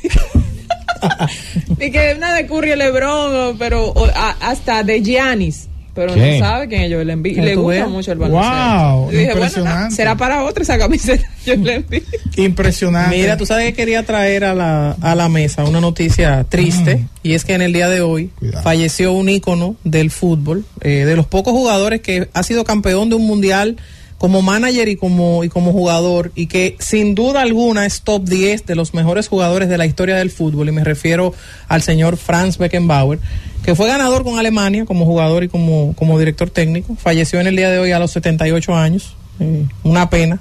y 1.79 1.91
que 1.93 2.15
una 2.17 2.35
de 2.35 2.47
Curry 2.47 2.75
Lebron, 2.75 3.57
pero 3.59 3.95
hasta 4.41 4.83
de 4.83 5.03
Giannis 5.03 5.69
pero 5.99 6.15
no 6.15 6.39
sabe 6.39 6.69
quién 6.69 6.83
es 6.83 6.93
Joel 6.93 7.11
Embiid. 7.11 7.39
Y 7.39 7.41
le 7.41 7.57
gusta 7.57 7.89
mucho 7.89 8.13
el 8.13 8.19
baloncesto. 8.19 8.97
Wow, 8.97 9.13
impresionante. 9.13 9.97
será 9.97 10.17
para 10.17 10.45
otro 10.45 10.63
esa 10.63 10.79
camiseta 10.79 11.29
Joel 11.45 11.69
Embiid. 11.69 12.03
Impresionante. 12.37 13.17
Mira, 13.17 13.37
tú 13.37 13.45
sabes 13.45 13.65
que 13.65 13.73
quería 13.73 14.05
traer 14.05 14.45
a 14.45 14.55
la, 14.55 14.93
a 14.93 15.17
la 15.17 15.29
mesa 15.29 15.65
una 15.65 15.81
noticia 15.81 16.45
triste 16.49 17.05
y 17.25 17.33
es 17.33 17.45
que 17.45 17.55
en 17.55 17.63
el 17.63 17.73
día 17.73 17.89
de 17.89 18.01
hoy 18.01 18.31
falleció 18.63 19.13
un 19.13 19.29
ícono 19.29 19.75
del 19.83 20.13
fútbol, 20.13 20.65
eh, 20.83 21.05
de 21.05 21.17
los 21.17 21.27
pocos 21.27 21.53
jugadores 21.53 22.01
que 22.01 22.29
ha 22.33 22.45
sido 22.45 22.63
campeón 22.63 23.09
de 23.09 23.17
un 23.17 23.27
mundial 23.27 23.77
como 24.19 24.43
manager 24.43 24.89
y 24.89 24.97
como, 24.97 25.45
y 25.45 25.49
como 25.49 25.73
jugador, 25.73 26.33
y 26.35 26.47
que 26.47 26.77
sin 26.81 27.15
duda 27.15 27.41
alguna 27.41 27.87
es 27.87 28.03
top 28.03 28.25
10 28.25 28.67
de 28.67 28.75
los 28.75 28.93
mejores 28.93 29.29
jugadores 29.29 29.69
de 29.69 29.79
la 29.79 29.87
historia 29.87 30.17
del 30.17 30.31
fútbol, 30.31 30.69
y 30.69 30.73
me 30.73 30.83
refiero 30.83 31.33
al 31.69 31.83
señor 31.83 32.17
Franz 32.17 32.59
Beckenbauer, 32.59 33.21
que 33.65 33.77
fue 33.77 33.87
ganador 33.87 34.25
con 34.25 34.39
Alemania 34.39 34.85
como 34.85 35.05
jugador 35.05 35.45
y 35.45 35.49
como, 35.49 35.95
como 35.95 36.19
director 36.19 36.51
técnico, 36.51 36.97
falleció 36.97 37.41
en 37.41 37.47
el 37.47 37.57
día 37.57 37.71
de 37.71 37.79
hoy 37.79 37.93
a 37.93 38.01
los 38.01 38.11
78 38.11 38.75
años, 38.75 39.15
eh, 39.39 39.65
una 39.85 40.11
pena 40.11 40.41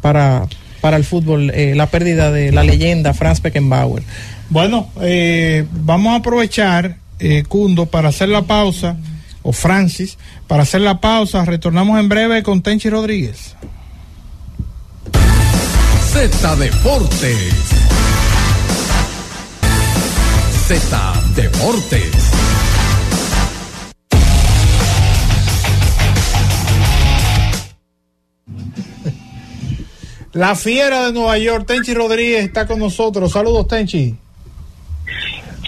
para, 0.00 0.48
para 0.80 0.96
el 0.96 1.04
fútbol, 1.04 1.50
eh, 1.50 1.74
la 1.76 1.86
pérdida 1.86 2.32
de 2.32 2.50
la 2.50 2.64
leyenda 2.64 3.14
Franz 3.14 3.40
Beckenbauer. 3.40 4.02
Bueno, 4.48 4.90
eh, 5.00 5.64
vamos 5.70 6.12
a 6.12 6.16
aprovechar, 6.16 6.96
Cundo, 7.48 7.84
para 7.84 8.08
hacer 8.08 8.30
la 8.30 8.40
pausa 8.40 8.96
o 9.42 9.52
Francis. 9.52 10.18
Para 10.46 10.62
hacer 10.62 10.80
la 10.80 11.00
pausa, 11.00 11.44
retornamos 11.44 11.98
en 11.98 12.08
breve 12.08 12.42
con 12.42 12.62
Tenchi 12.62 12.90
Rodríguez. 12.90 13.56
Z 16.12 16.56
Deportes. 16.56 17.54
Z 20.66 21.12
Deportes. 21.34 22.30
La 30.32 30.54
fiera 30.54 31.06
de 31.06 31.12
Nueva 31.12 31.38
York, 31.38 31.66
Tenchi 31.66 31.92
Rodríguez, 31.92 32.44
está 32.44 32.66
con 32.66 32.78
nosotros. 32.78 33.32
Saludos, 33.32 33.66
Tenchi. 33.66 34.16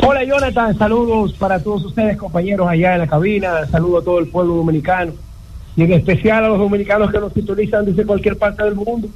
Hola 0.00 0.24
Jonathan, 0.24 0.76
saludos 0.78 1.34
para 1.34 1.62
todos 1.62 1.84
ustedes 1.84 2.16
compañeros 2.16 2.66
allá 2.66 2.94
en 2.94 3.00
la 3.00 3.06
cabina, 3.06 3.66
saludo 3.66 3.98
a 3.98 4.04
todo 4.04 4.18
el 4.20 4.28
pueblo 4.28 4.54
dominicano 4.54 5.12
y 5.76 5.82
en 5.82 5.92
especial 5.92 6.44
a 6.44 6.48
los 6.48 6.58
dominicanos 6.58 7.10
que 7.10 7.18
nos 7.18 7.32
sintonizan 7.32 7.84
desde 7.84 8.04
cualquier 8.04 8.36
parte 8.36 8.64
del 8.64 8.74
mundo. 8.74 9.08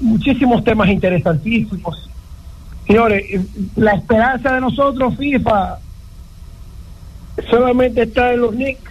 Muchísimos 0.00 0.62
temas 0.64 0.88
interesantísimos. 0.88 2.08
Señores, 2.86 3.24
la 3.76 3.94
esperanza 3.94 4.54
de 4.54 4.60
nosotros, 4.60 5.16
FIFA, 5.16 5.78
solamente 7.50 8.02
está 8.02 8.32
en 8.32 8.40
los 8.40 8.52
Knicks, 8.52 8.90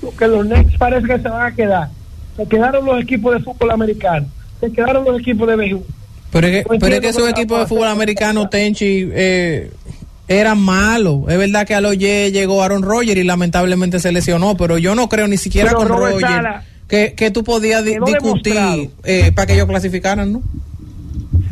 porque 0.00 0.28
los 0.28 0.46
Knicks 0.46 0.76
parece 0.76 1.06
que 1.06 1.18
se 1.18 1.28
van 1.28 1.52
a 1.52 1.54
quedar. 1.54 1.88
Se 2.36 2.46
quedaron 2.46 2.84
los 2.84 3.02
equipos 3.02 3.34
de 3.34 3.40
fútbol 3.40 3.70
americano, 3.70 4.26
se 4.60 4.72
quedaron 4.72 5.04
los 5.04 5.20
equipos 5.20 5.48
de 5.48 5.56
béisbol. 5.56 5.84
Pero 6.32 6.46
es 6.46 6.64
que, 6.64 6.78
pero 6.78 6.94
es 6.94 7.00
que 7.00 7.08
esos 7.08 7.28
equipos 7.28 7.60
de 7.60 7.66
fútbol 7.66 7.88
americano, 7.88 8.48
Tenchi, 8.48 9.08
eh, 9.12 9.70
era 10.30 10.54
malo. 10.54 11.24
Es 11.28 11.36
verdad 11.36 11.66
que 11.66 11.74
a 11.74 11.80
los 11.80 11.98
llegó 11.98 12.62
Aaron 12.62 12.82
Rodgers 12.82 13.20
y 13.20 13.24
lamentablemente 13.24 13.98
se 13.98 14.12
lesionó, 14.12 14.56
pero 14.56 14.78
yo 14.78 14.94
no 14.94 15.08
creo 15.08 15.26
ni 15.26 15.36
siquiera 15.36 15.72
con 15.72 15.88
Rodgers 15.88 16.22
que, 16.86 17.14
que, 17.16 17.32
tú 17.32 17.42
podías 17.42 17.84
discutir 17.84 18.90
eh, 19.04 19.32
para 19.32 19.46
que 19.46 19.54
ellos 19.54 19.66
clasificaran, 19.66 20.32
¿no? 20.32 20.42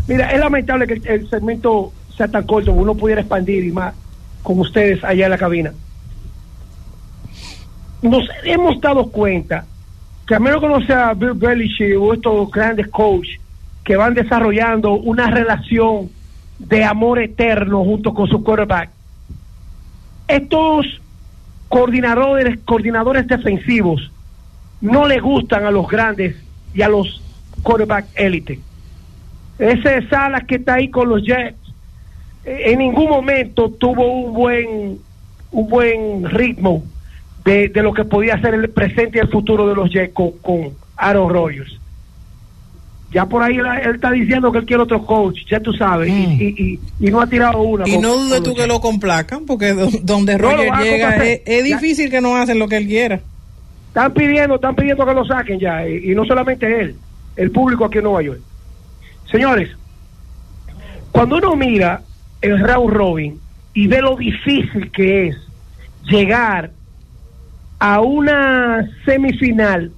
Mira, 0.07 0.33
es 0.33 0.39
lamentable 0.39 0.87
que 0.87 1.13
el 1.13 1.29
segmento 1.29 1.93
sea 2.17 2.29
tan 2.29 2.47
corto, 2.47 2.73
uno 2.73 2.95
pudiera 2.95 3.21
expandir 3.21 3.65
y 3.65 3.73
más 3.73 3.95
con 4.45 4.61
ustedes 4.61 5.03
allá 5.03 5.25
en 5.25 5.31
la 5.33 5.39
cabina. 5.39 5.73
Nos 8.01 8.29
hemos 8.45 8.81
dado 8.81 9.11
cuenta 9.11 9.67
que 10.25 10.37
a 10.37 10.39
menos 10.39 10.61
que 10.61 10.69
no 10.69 10.81
sea 10.87 11.15
Bill 11.15 11.35
Belichick 11.35 11.99
o 11.99 12.15
estos 12.15 12.49
grandes 12.53 12.87
coaches 12.89 13.41
que 13.85 13.97
van 13.97 14.15
desarrollando 14.15 14.93
una 14.93 15.29
relación 15.31 16.11
de 16.59 16.85
amor 16.85 17.19
eterno 17.19 17.85
junto 17.85 18.13
con 18.13 18.29
su 18.29 18.43
quarterback. 18.43 18.91
Estos 20.27 21.01
coordinadores, 21.69 22.59
coordinadores 22.65 23.27
defensivos 23.27 24.11
no 24.81 25.07
le 25.07 25.21
gustan 25.21 25.65
a 25.65 25.71
los 25.71 25.89
grandes 25.89 26.37
y 26.75 26.83
a 26.83 26.89
los 26.89 27.23
quarterback 27.63 28.07
élite. 28.15 28.61
Ese 29.59 30.07
Salas 30.09 30.45
que 30.45 30.57
está 30.57 30.75
ahí 30.75 30.89
con 30.89 31.09
los 31.09 31.23
Jets 31.23 31.57
eh, 32.45 32.63
en 32.67 32.79
ningún 32.79 33.09
momento 33.09 33.71
tuvo 33.71 34.07
un 34.07 34.33
buen 34.33 34.99
un 35.51 35.69
buen 35.69 36.29
ritmo 36.31 36.85
de, 37.45 37.71
lo 37.75 37.95
que 37.95 38.05
podía 38.05 38.39
ser 38.41 38.55
el 38.55 38.69
presente 38.69 39.19
y 39.19 39.21
el 39.23 39.29
futuro 39.29 39.67
de 39.67 39.75
los 39.75 39.91
Jets 39.91 40.13
con, 40.13 40.33
con 40.43 40.75
Aaron 40.97 41.31
Rodgers 41.31 41.79
ya 43.13 43.27
por 43.27 43.43
ahí 43.43 43.57
él, 43.57 43.95
está 43.95 44.11
diciendo 44.11 44.53
que 44.53 44.59
él 44.59 44.67
quiere 44.67 44.83
otro 44.83 45.05
coach, 45.05 45.39
ya 45.51 45.61
tú 45.61 45.73
sabes, 45.73 46.09
y, 46.11 46.79
mm. 46.99 47.11
no 47.11 47.21
ha 47.21 47.27
tirado 47.27 47.63
una. 47.63 47.89
Y 47.89 47.97
no 47.99 48.17
dudes 48.17 48.43
tú 48.43 48.55
que 48.55 48.67
lo 48.67 48.81
complacan, 48.81 49.47
porque 49.47 49.73
donde 50.03 50.37
Roger 50.37 50.71
llega 50.83 51.17
es, 51.17 51.65
difícil 51.65 52.11
que 52.11 52.21
no 52.21 52.37
hacen 52.37 52.59
lo 52.59 52.69
que 52.69 52.77
él 52.77 52.87
quiera. 52.87 53.21
Están 53.89 54.13
pidiendo, 54.13 54.57
están 54.57 54.75
pidiendo 54.75 55.07
que 55.07 55.15
lo 55.15 55.25
saquen 55.25 55.59
ya, 55.59 55.89
y, 55.89 56.15
no 56.15 56.25
solamente 56.27 56.81
él, 56.81 56.97
el 57.37 57.51
público 57.51 57.87
aquí 57.87 57.99
en 57.99 58.05
Nueva 58.05 58.23
York. 58.23 58.41
Señores, 59.31 59.71
cuando 61.11 61.37
uno 61.37 61.57
mira 61.57 62.03
el 62.43 62.59
Raúl 62.61 62.93
Robin 62.93 63.41
y 63.73 63.87
ve 63.87 64.03
lo 64.03 64.17
difícil 64.17 64.91
que 64.91 65.29
es 65.29 65.37
llegar 66.05 66.71
a 67.79 68.01
una 68.01 68.89
semifinal 69.05 69.93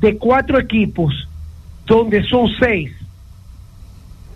de 0.00 0.16
cuatro 0.16 0.58
equipos, 0.58 1.28
donde 1.86 2.22
son 2.24 2.48
seis, 2.58 2.92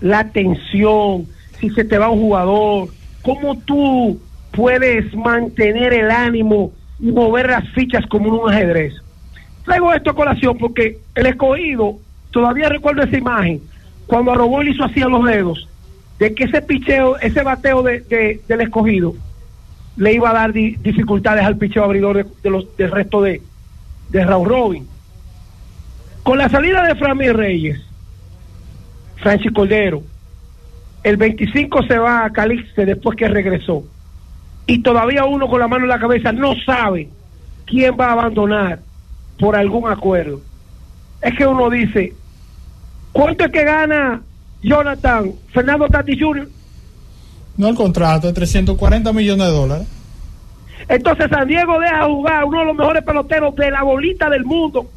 la 0.00 0.30
tensión, 0.30 1.26
si 1.58 1.70
se 1.70 1.84
te 1.84 1.98
va 1.98 2.10
un 2.10 2.20
jugador, 2.20 2.88
cómo 3.22 3.58
tú 3.58 4.18
puedes 4.52 5.14
mantener 5.14 5.92
el 5.92 6.10
ánimo 6.10 6.72
y 6.98 7.12
mover 7.12 7.48
las 7.48 7.68
fichas 7.70 8.06
como 8.06 8.42
un 8.42 8.50
ajedrez. 8.50 8.94
Traigo 9.64 9.92
esto 9.92 10.10
a 10.10 10.14
colación 10.14 10.56
porque 10.58 10.98
el 11.14 11.26
escogido, 11.26 11.98
todavía 12.30 12.68
recuerdo 12.68 13.02
esa 13.02 13.16
imagen, 13.16 13.60
cuando 14.06 14.32
a 14.32 14.64
hizo 14.64 14.84
así 14.84 15.02
a 15.02 15.08
los 15.08 15.24
dedos, 15.24 15.68
de 16.18 16.34
que 16.34 16.44
ese 16.44 16.62
picheo, 16.62 17.16
ese 17.18 17.42
bateo 17.42 17.82
de, 17.82 18.40
del 18.46 18.60
escogido, 18.60 19.14
le 19.96 20.14
iba 20.14 20.30
a 20.30 20.34
dar 20.34 20.52
dificultades 20.52 21.44
al 21.44 21.56
picheo 21.56 21.84
abridor 21.84 22.26
de, 22.42 22.50
los, 22.50 22.76
del 22.76 22.90
resto 22.90 23.22
de, 23.22 23.42
de 24.10 24.24
Raúl 24.24 24.48
Robin. 24.48 24.88
Con 26.30 26.38
la 26.38 26.48
salida 26.48 26.84
de 26.84 26.94
Framí 26.94 27.28
Reyes, 27.28 27.80
Francis 29.16 29.50
Cordero, 29.50 30.00
el 31.02 31.16
25 31.16 31.82
se 31.88 31.98
va 31.98 32.24
a 32.24 32.30
Calixte 32.30 32.86
después 32.86 33.16
que 33.16 33.26
regresó. 33.26 33.82
Y 34.64 34.80
todavía 34.80 35.24
uno 35.24 35.48
con 35.48 35.58
la 35.58 35.66
mano 35.66 35.86
en 35.86 35.88
la 35.88 35.98
cabeza 35.98 36.30
no 36.30 36.54
sabe 36.64 37.08
quién 37.66 37.96
va 37.98 38.10
a 38.10 38.12
abandonar 38.12 38.78
por 39.40 39.56
algún 39.56 39.90
acuerdo. 39.90 40.40
Es 41.20 41.36
que 41.36 41.44
uno 41.44 41.68
dice, 41.68 42.14
¿cuánto 43.10 43.46
es 43.46 43.50
que 43.50 43.64
gana 43.64 44.22
Jonathan 44.62 45.32
Fernando 45.52 45.88
Tati 45.88 46.16
Jr.? 46.16 46.48
No 47.56 47.70
el 47.70 47.74
contrato 47.74 48.28
de 48.28 48.34
340 48.34 49.12
millones 49.12 49.46
de 49.46 49.52
dólares. 49.52 49.88
Entonces 50.88 51.26
San 51.28 51.48
Diego 51.48 51.80
deja 51.80 52.04
jugar 52.04 52.44
uno 52.44 52.60
de 52.60 52.66
los 52.66 52.76
mejores 52.76 53.02
peloteros 53.02 53.56
de 53.56 53.72
la 53.72 53.82
bolita 53.82 54.30
del 54.30 54.44
mundo 54.44 54.88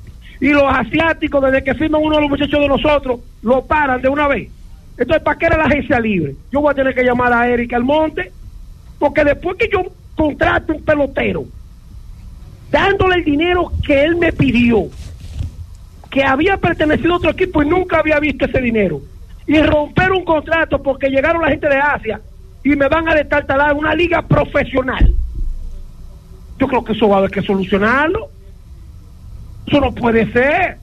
y 0.44 0.50
los 0.50 0.64
asiáticos, 0.68 1.42
desde 1.42 1.64
que 1.64 1.74
firman 1.74 2.02
uno 2.04 2.18
de 2.18 2.24
los 2.24 2.32
muchachos 2.32 2.60
de 2.60 2.68
nosotros, 2.68 3.22
lo 3.44 3.64
paran 3.64 4.02
de 4.02 4.10
una 4.10 4.28
vez. 4.28 4.50
Entonces, 4.98 5.24
¿para 5.24 5.38
qué 5.38 5.46
era 5.46 5.58
la 5.58 5.64
agencia 5.64 6.02
libre? 6.02 6.36
Yo 6.52 6.60
voy 6.60 6.70
a 6.70 6.76
tener 6.76 6.94
que 6.94 7.02
llamar 7.02 7.32
a 7.32 7.48
Eric 7.48 7.72
Almonte, 7.72 8.30
porque 9.00 9.24
después 9.24 9.56
que 9.56 9.70
yo 9.72 9.86
contrate 10.14 10.74
un 10.74 10.84
pelotero, 10.84 11.46
dándole 12.70 13.16
el 13.16 13.24
dinero 13.24 13.72
que 13.88 14.04
él 14.04 14.18
me 14.18 14.34
pidió, 14.34 14.90
que 16.12 16.26
había 16.26 16.58
pertenecido 16.58 17.14
a 17.14 17.18
otro 17.18 17.32
equipo 17.32 17.64
y 17.64 17.68
nunca 17.70 18.00
había 18.00 18.20
visto 18.20 18.44
ese 18.44 18.60
dinero, 18.60 19.00
y 19.48 19.62
romper 19.62 20.12
un 20.12 20.26
contrato 20.26 20.84
porque 20.84 21.08
llegaron 21.08 21.42
la 21.42 21.52
gente 21.52 21.70
de 21.70 21.78
Asia 21.78 22.20
y 22.66 22.76
me 22.76 22.90
van 22.90 23.08
a 23.08 23.16
destartalar 23.16 23.74
una 23.76 23.96
liga 23.96 24.22
profesional. 24.22 25.10
Yo 26.60 26.68
creo 26.68 26.84
que 26.84 26.92
eso 26.92 27.08
va 27.08 27.16
a 27.16 27.20
haber 27.20 27.32
que 27.32 27.42
solucionarlo. 27.42 28.33
Eso 29.68 29.80
no 29.80 29.92
puede 29.94 30.32
ser. 30.32 30.78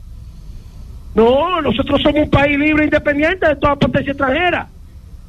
No, 1.14 1.60
nosotros 1.60 2.00
somos 2.02 2.22
un 2.22 2.30
país 2.30 2.58
libre 2.58 2.84
e 2.84 2.86
independiente 2.86 3.46
de 3.46 3.56
toda 3.56 3.76
potencia 3.76 4.12
extranjera. 4.12 4.68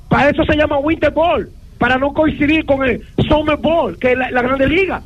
Para 0.09 0.29
eso 0.29 0.43
se 0.43 0.55
llama 0.55 0.77
Winter 0.77 1.11
Ball, 1.11 1.49
para 1.79 1.97
no 1.97 2.13
coincidir 2.13 2.65
con 2.65 2.83
el 2.83 3.03
Summer 3.27 3.57
Ball, 3.57 3.97
que 3.97 4.11
es 4.11 4.17
la, 4.17 4.41
Grande 4.41 4.67
Liga. 4.67 5.01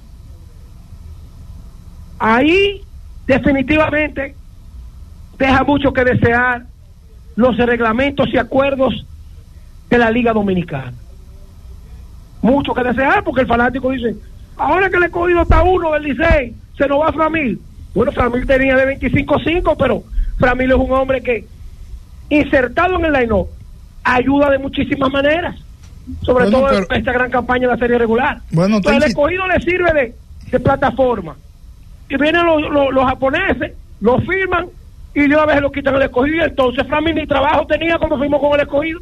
Ahí 2.19 2.81
definitivamente 3.27 4.35
deja 5.37 5.63
mucho 5.63 5.93
que 5.93 6.03
desear 6.03 6.65
los 7.35 7.57
reglamentos 7.57 8.27
y 8.33 8.37
acuerdos 8.37 9.05
de 9.89 9.97
la 9.97 10.09
Liga 10.11 10.33
Dominicana. 10.33 10.93
mucho 12.41 12.73
que 12.73 12.83
desear, 12.83 13.23
porque 13.23 13.41
el 13.41 13.47
fanático 13.47 13.91
dice, 13.91 14.15
ahora 14.57 14.89
que 14.89 14.99
le 14.99 15.07
he 15.07 15.11
cogido 15.11 15.41
hasta 15.41 15.63
uno 15.63 15.91
del 15.93 16.03
Licey, 16.03 16.53
se 16.77 16.87
nos 16.87 16.99
va 17.01 17.11
Framil. 17.11 17.59
Bueno, 17.95 18.11
Framil 18.11 18.45
tenía 18.45 18.75
de 18.75 18.99
25-5, 18.99 19.75
pero 19.79 20.03
Framil 20.37 20.69
es 20.69 20.77
un 20.77 20.91
hombre 20.91 21.21
que, 21.21 21.47
insertado 22.29 22.99
en 22.99 23.05
el 23.05 23.13
line 23.13 23.45
ayuda 24.03 24.51
de 24.51 24.59
muchísimas 24.59 25.11
maneras. 25.11 25.55
Sobre 26.21 26.51
todo 26.51 26.71
en 26.71 26.85
esta 26.91 27.11
gran 27.13 27.31
campaña 27.31 27.67
de 27.67 27.73
la 27.73 27.79
serie 27.79 27.97
regular. 27.97 28.39
Bueno, 28.51 28.77
Entonces, 28.77 29.01
el 29.01 29.09
escogido 29.09 29.47
le 29.47 29.59
sirve 29.61 30.13
de, 30.51 30.59
plataforma. 30.59 31.35
Y 32.07 32.17
vienen 32.17 32.45
los, 32.45 33.05
japoneses, 33.05 33.73
lo 33.99 34.19
firman 34.19 34.67
y 35.15 35.21
de 35.21 35.35
una 35.35 35.45
vez 35.45 35.61
lo 35.61 35.71
quitan 35.71 35.95
el 35.95 36.03
escogido. 36.03 36.45
Entonces, 36.45 36.85
Framil 36.85 37.15
ni 37.15 37.25
trabajo 37.25 37.65
tenía 37.65 37.97
cuando 37.97 38.17
fuimos 38.17 38.39
con 38.39 38.53
el 38.53 38.61
escogido. 38.61 38.99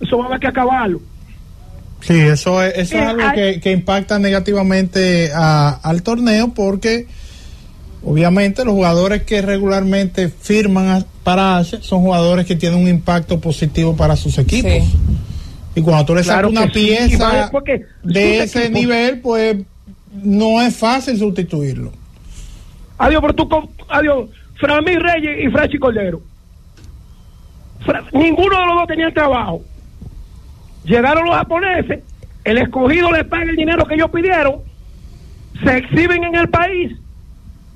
Eso 0.00 0.18
va 0.18 0.24
a 0.24 0.26
haber 0.28 0.40
que 0.40 0.48
acabarlo. 0.48 1.00
Sí, 2.00 2.18
eso 2.18 2.62
es, 2.62 2.72
eso 2.76 2.96
es 2.96 3.06
algo 3.06 3.32
que, 3.34 3.60
que, 3.60 3.72
impacta 3.72 4.18
negativamente 4.18 5.30
al 5.34 6.02
torneo 6.02 6.52
porque 6.54 7.06
obviamente 8.04 8.64
los 8.64 8.74
jugadores 8.74 9.22
que 9.24 9.42
regularmente 9.42 10.28
firman 10.28 11.04
para 11.22 11.62
son 11.64 12.00
jugadores 12.00 12.46
que 12.46 12.56
tienen 12.56 12.80
un 12.80 12.88
impacto 12.88 13.40
positivo 13.40 13.96
para 13.96 14.16
sus 14.16 14.38
equipos. 14.38 14.84
Y 15.74 15.82
cuando 15.82 16.04
tú 16.04 16.14
le 16.14 16.24
sacas 16.24 16.50
una 16.50 16.66
pieza 16.66 17.50
de 18.02 18.42
ese 18.42 18.70
nivel, 18.70 19.20
pues 19.20 19.58
no 20.12 20.60
es 20.60 20.76
fácil 20.76 21.18
sustituirlo. 21.18 21.92
Adiós, 22.98 23.22
pero 23.22 23.34
tú, 23.34 23.48
adiós, 23.88 24.28
Framí 24.58 24.96
Reyes 24.96 25.44
y 25.44 25.50
Franchi 25.50 25.78
Cordero. 25.78 26.20
ninguno 28.12 28.60
de 28.60 28.66
los 28.66 28.76
dos 28.76 28.86
tenían 28.88 29.14
trabajo. 29.14 29.62
Llegaron 30.84 31.26
los 31.26 31.34
japoneses, 31.34 32.00
el 32.44 32.58
escogido 32.58 33.10
les 33.12 33.24
paga 33.24 33.44
el 33.44 33.56
dinero 33.56 33.86
que 33.86 33.94
ellos 33.94 34.10
pidieron, 34.10 34.56
se 35.62 35.78
exhiben 35.78 36.24
en 36.24 36.34
el 36.34 36.48
país 36.48 36.96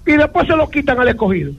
y 0.06 0.12
después 0.12 0.46
se 0.46 0.56
lo 0.56 0.68
quitan 0.70 0.98
al 0.98 1.08
escogido. 1.08 1.52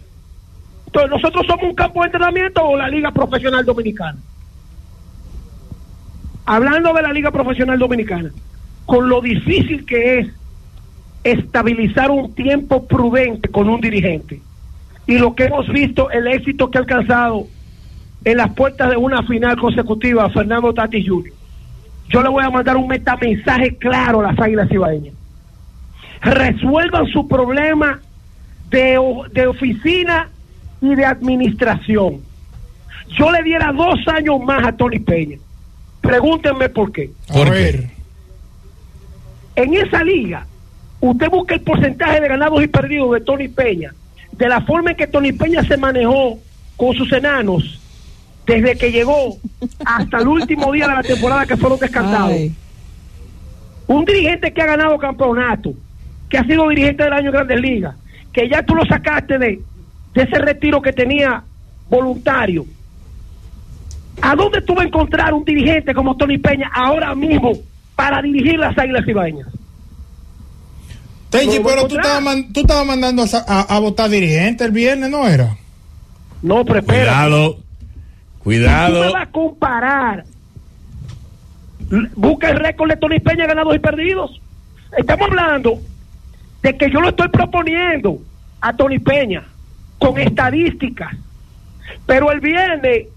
Entonces, 0.88 1.12
nosotros 1.12 1.46
somos 1.46 1.66
un 1.66 1.76
campo 1.76 2.02
de 2.02 2.08
entrenamiento 2.08 2.64
o 2.64 2.78
la 2.78 2.88
Liga 2.88 3.12
Profesional 3.12 3.66
Dominicana. 3.66 4.18
Hablando 6.46 6.93
de 6.93 7.02
la 7.02 7.12
Liga 7.12 7.32
Profesional 7.32 7.78
Dominicana, 7.78 8.32
con 8.86 9.10
lo 9.10 9.22
difícil 9.22 9.86
que 9.86 10.20
es 10.20 10.28
estabilizar 11.24 12.12
un 12.12 12.34
tiempo 12.34 12.86
prudente 12.88 13.50
con 13.50 13.68
un 13.68 13.82
dirigente 13.82 14.41
y 15.08 15.18
lo 15.18 15.36
que 15.36 15.46
hemos 15.46 15.68
visto, 15.68 16.10
el 16.12 16.28
éxito 16.28 16.70
que 16.70 16.78
ha 16.78 16.82
alcanzado 16.82 17.48
en 18.24 18.38
las 18.38 18.54
puertas 18.54 18.89
de 18.89 18.98
una 18.98 19.24
final 19.24 19.58
consecutiva 19.58 20.30
Fernando 20.30 20.74
Tati 20.74 21.06
Jr. 21.06 21.34
Yo 22.10 22.22
le 22.22 22.30
voy 22.30 22.43
a 22.43 22.49
mandar 22.49 22.78
un 22.78 22.88
metamensaje 22.88 23.76
claro 23.78 24.20
a 24.20 24.32
las 24.32 24.39
Águilas 24.39 24.72
Ibaeñas. 24.72 25.14
Resuelvan 26.22 27.08
su 27.08 27.28
problema 27.28 27.99
de, 28.70 28.99
de 29.34 29.47
oficina 29.47 30.30
y 30.82 30.95
de 30.95 31.06
administración. 31.06 32.22
Yo 33.18 33.32
le 33.32 33.43
diera 33.43 33.72
dos 33.72 33.99
años 34.08 34.39
más 34.41 34.66
a 34.66 34.72
Tony 34.72 34.99
Peña. 34.99 35.38
Pregúntenme 36.01 36.70
por 36.70 36.91
qué. 36.91 37.12
¿Por 37.32 37.51
qué? 37.51 37.89
En 39.56 39.74
esa 39.74 40.03
liga, 40.03 40.45
usted 40.99 41.30
busca 41.30 41.56
el 41.56 41.62
porcentaje 41.62 42.20
de 42.20 42.28
ganados 42.28 42.62
y 42.62 42.68
perdidos 42.68 43.12
de 43.14 43.22
Tony 43.22 43.47
Peña, 43.47 43.93
de 44.32 44.49
la 44.49 44.62
forma 44.62 44.91
en 44.91 44.97
que 44.97 45.08
Tony 45.08 45.32
Peña 45.32 45.64
se 45.64 45.78
manejó 45.78 46.39
con 46.76 46.93
sus 46.93 47.12
enanos 47.14 47.80
desde 48.46 48.76
que 48.78 48.91
llegó 48.91 49.38
hasta 49.86 50.20
el 50.20 50.28
último 50.28 50.72
día 50.72 50.88
de 50.88 50.96
la 50.96 51.04
temporada 51.04 51.46
que 51.46 51.58
fueron 51.58 51.80
descansados. 51.80 52.38
Un 53.88 54.06
dirigente 54.06 54.54
que 54.54 54.62
ha 54.62 54.66
ganado 54.66 54.98
campeonato, 54.98 55.74
que 56.30 56.38
ha 56.38 56.43
sido 56.43 56.70
dirigente 56.70 57.04
del 57.04 57.14
año 57.14 57.28
en 57.28 57.34
Grandes 57.34 57.62
Ligas, 57.62 57.96
que 58.32 58.50
ya 58.50 58.64
tú 58.64 58.76
lo 58.76 58.86
sacaste 58.86 59.38
de, 59.38 59.62
de 60.14 60.22
ese 60.22 60.39
retiro 60.39 60.82
que 60.82 60.93
tenía 60.93 61.43
voluntario. 61.89 62.66
¿A 64.22 64.36
dónde 64.36 64.62
tú 64.62 64.74
vas 64.74 64.86
a 64.86 64.88
encontrar 64.88 65.34
un 65.34 65.43
dirigente 65.43 65.93
como 65.93 66.16
Tony 66.16 66.38
Peña 66.38 66.72
ahora 66.74 67.14
mismo 67.16 67.54
para 67.96 68.22
dirigir 68.22 68.58
las 68.58 68.78
Águilas 68.78 69.08
Ibaeñas? 69.08 69.48
Tenchi, 71.30 71.60
pero 71.60 71.88
tú 71.88 71.96
estabas, 71.96 72.38
tú 72.54 72.62
estabas 72.62 72.86
mandando 72.86 73.24
a, 73.24 73.62
a, 73.62 73.80
votar 73.80 74.10
dirigente 74.10 74.64
el 74.64 74.72
viernes, 74.72 75.10
¿no 75.10 75.28
era? 75.28 75.58
No, 76.41 76.64
pero 76.64 76.80
espera. 76.80 77.04
Cuidado. 77.04 77.64
Tú 78.46 78.93
me 78.93 79.12
vas 79.12 79.24
a 79.24 79.32
comparar. 79.32 80.24
Busca 82.16 82.50
el 82.50 82.58
récord 82.58 82.89
de 82.89 82.98
Tony 82.98 83.20
Peña 83.20 83.48
ganados 83.48 83.76
y 83.76 83.80
perdidos. 83.80 84.39
Estamos 84.98 85.30
hablando 85.30 85.80
de 86.62 86.78
que 86.78 86.89
yo 86.89 87.02
lo 87.02 87.10
estoy 87.10 87.28
proponiendo 87.30 88.20
a 88.62 88.74
Tony 88.74 89.00
Peña 89.00 89.43
con 90.00 90.20
estadísticas. 90.20 91.16
Pero 92.06 92.32
el 92.32 92.39
viernes, 92.39 93.08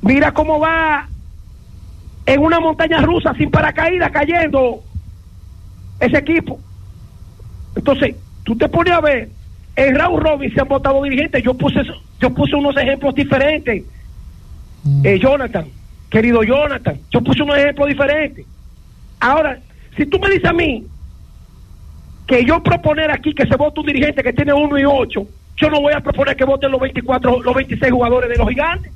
mira 0.00 0.32
cómo 0.32 0.60
va 0.60 1.08
en 2.26 2.40
una 2.40 2.60
montaña 2.60 3.00
rusa 3.00 3.34
sin 3.34 3.50
paracaídas 3.50 4.10
cayendo 4.12 4.82
ese 5.98 6.18
equipo. 6.18 6.60
Entonces, 7.74 8.16
tú 8.44 8.56
te 8.56 8.68
pones 8.68 8.92
a 8.92 9.00
ver, 9.00 9.30
en 9.74 9.96
Raúl 9.96 10.20
Robin 10.20 10.52
se 10.52 10.60
han 10.60 10.68
votado 10.68 11.02
dirigentes, 11.02 11.42
yo 11.42 11.54
puse 11.54 11.80
yo 12.20 12.30
puse 12.30 12.54
unos 12.54 12.76
ejemplos 12.76 13.14
diferentes. 13.14 13.82
Eh, 15.04 15.18
Jonathan, 15.20 15.66
querido 16.10 16.42
Jonathan, 16.42 16.98
yo 17.10 17.20
puse 17.22 17.42
un 17.42 17.50
ejemplo 17.50 17.86
diferente. 17.86 18.44
Ahora, 19.20 19.58
si 19.96 20.06
tú 20.06 20.18
me 20.18 20.28
dices 20.30 20.46
a 20.46 20.52
mí 20.52 20.84
que 22.26 22.44
yo 22.44 22.62
proponer 22.62 23.10
aquí 23.10 23.34
que 23.34 23.46
se 23.46 23.56
vote 23.56 23.80
un 23.80 23.86
dirigente 23.86 24.22
que 24.22 24.32
tiene 24.32 24.52
uno 24.52 24.78
y 24.78 24.84
ocho, 24.84 25.26
yo 25.56 25.70
no 25.70 25.80
voy 25.80 25.92
a 25.92 26.00
proponer 26.00 26.36
que 26.36 26.44
voten 26.44 26.70
los 26.70 26.80
24, 26.80 27.42
los 27.42 27.54
26 27.54 27.92
jugadores 27.92 28.30
de 28.30 28.36
los 28.36 28.48
gigantes. 28.48 28.92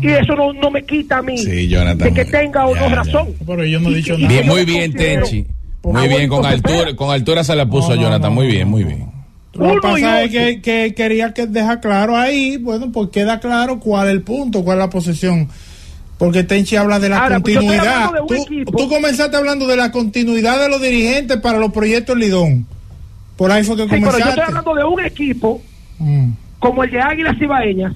Y 0.00 0.06
mm. 0.06 0.10
eso 0.10 0.36
no, 0.36 0.52
no 0.52 0.70
me 0.70 0.84
quita 0.84 1.18
a 1.18 1.22
mí 1.22 1.42
de 1.42 2.12
que 2.14 2.24
tenga 2.26 2.66
o 2.66 2.74
no 2.74 2.88
razón. 2.88 3.28
Pero 3.46 3.64
yo 3.64 3.80
no 3.80 3.90
he 3.90 3.94
dicho 3.94 4.16
nada. 4.16 4.42
muy 4.44 4.64
bien, 4.64 4.92
Tenchi. 4.92 5.46
Muy 5.82 6.08
bien, 6.08 6.28
con 6.28 6.44
altura, 6.44 6.94
con 6.94 7.10
altura 7.10 7.42
se 7.42 7.56
la 7.56 7.66
puso 7.66 7.94
Jonathan. 7.94 8.32
muy 8.32 8.46
bien, 8.46 8.68
muy 8.68 8.84
bien. 8.84 9.19
Lo 9.54 9.74
que 9.74 9.80
pasa 9.80 10.22
es 10.22 10.30
que, 10.62 10.94
quería 10.94 11.34
que 11.34 11.46
dejar 11.46 11.80
claro 11.80 12.16
ahí, 12.16 12.56
bueno, 12.56 12.92
pues 12.92 13.10
queda 13.10 13.40
claro 13.40 13.80
cuál 13.80 14.08
es 14.08 14.12
el 14.14 14.22
punto, 14.22 14.62
cuál 14.62 14.78
es 14.78 14.84
la 14.84 14.90
posición. 14.90 15.48
Porque 16.18 16.44
Tenchi 16.44 16.76
habla 16.76 17.00
de 17.00 17.08
la 17.08 17.26
pues 17.26 17.56
continuidad. 17.56 18.10
tú, 18.66 18.88
comenzaste 18.88 19.36
hablando 19.36 19.66
de 19.66 19.76
la 19.76 19.90
continuidad 19.90 20.60
de 20.60 20.68
los 20.68 20.80
dirigentes 20.80 21.38
para 21.38 21.58
los 21.58 21.72
proyectos 21.72 22.16
Lidón. 22.16 22.66
Por 23.36 23.50
ahí 23.50 23.64
fue 23.64 23.76
que 23.76 23.88
comenzaste. 23.88 24.12
Pero 24.12 24.24
yo 24.24 24.30
estoy 24.30 24.44
hablando 24.44 24.74
de 24.74 24.84
un 24.84 25.00
equipo 25.00 25.62
mm. 25.98 26.30
como 26.58 26.84
el 26.84 26.90
de 26.90 27.00
Águilas 27.00 27.40
Ibaeñas 27.40 27.94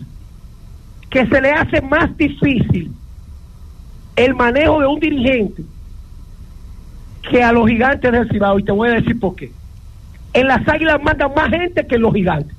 que 1.10 1.26
se 1.26 1.40
le 1.40 1.50
hace 1.52 1.80
más 1.82 2.16
difícil 2.16 2.90
el 4.16 4.34
manejo 4.34 4.80
de 4.80 4.86
un 4.86 4.98
dirigente 4.98 5.62
que 7.30 7.42
a 7.42 7.52
los 7.52 7.68
gigantes 7.68 8.10
del 8.10 8.28
Cibao. 8.28 8.58
Y 8.58 8.64
te 8.64 8.72
voy 8.72 8.88
a 8.88 8.94
decir 8.94 9.18
por 9.20 9.36
qué. 9.36 9.52
En 10.34 10.48
las 10.48 10.66
águilas 10.68 11.00
mandan 11.02 11.32
más 11.34 11.50
gente 11.50 11.86
que 11.86 11.94
en 11.94 12.02
los 12.02 12.12
gigantes. 12.12 12.56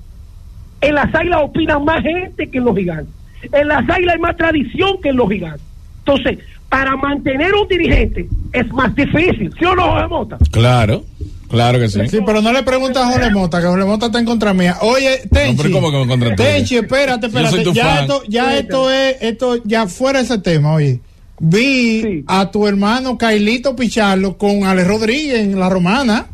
En 0.82 0.96
las 0.96 1.14
águilas 1.14 1.42
opinan 1.44 1.86
más 1.86 2.02
gente 2.02 2.50
que 2.50 2.58
en 2.58 2.66
los 2.66 2.76
gigantes. 2.76 3.14
En 3.52 3.68
las 3.68 3.90
águilas 3.90 4.16
hay 4.16 4.22
más 4.22 4.38
tradición 4.38 5.02
que 5.02 5.10
en 5.10 5.18
los 5.18 5.30
gigantes. 5.30 5.62
Entonces, 6.00 6.40
para 6.70 6.96
mantener 6.96 7.54
un 7.54 7.68
dirigente 7.68 8.28
es 8.54 8.72
más 8.74 8.94
difícil, 8.96 9.54
¿sí 9.58 9.66
o 9.66 9.76
no, 9.76 9.84
Jorge 9.84 10.08
Mota? 10.08 10.38
Claro. 10.52 11.04
Claro 11.50 11.80
que 11.80 11.88
sí. 11.90 12.00
Sí, 12.10 12.20
pero 12.26 12.42
no 12.42 12.52
le 12.52 12.64
preguntas 12.64 13.04
a 13.04 13.12
Jorge 13.12 13.30
Mota, 13.30 13.62
que 13.62 13.68
Jorge 13.68 13.86
Mota 13.86 14.08
está 14.08 14.20
en 14.20 14.26
contra 14.26 14.54
mía. 14.54 14.78
Oye, 14.82 15.22
Tenchi. 15.32 15.72
¿cómo 15.72 15.92
que 15.92 16.00
me 16.00 16.08
contra 16.08 16.36
Tenchi, 16.36 16.78
espérate, 16.78 17.28
espérate. 17.28 17.64
Ya, 17.72 18.02
esto, 18.02 18.24
ya 18.28 18.58
esto 18.58 18.92
es, 18.92 19.18
esto 19.22 19.62
ya 19.64 19.88
fuera 19.88 20.20
ese 20.22 20.40
tema, 20.40 20.74
oye. 20.74 21.00
Vi 21.40 22.24
a 22.28 22.50
tu 22.50 22.66
hermano 22.66 23.18
Cailito 23.18 23.76
Picharlo 23.76 24.38
con 24.38 24.64
Ale 24.64 24.84
Rodríguez 24.86 25.40
en 25.40 25.60
La 25.60 25.70
Romana. 25.70 26.28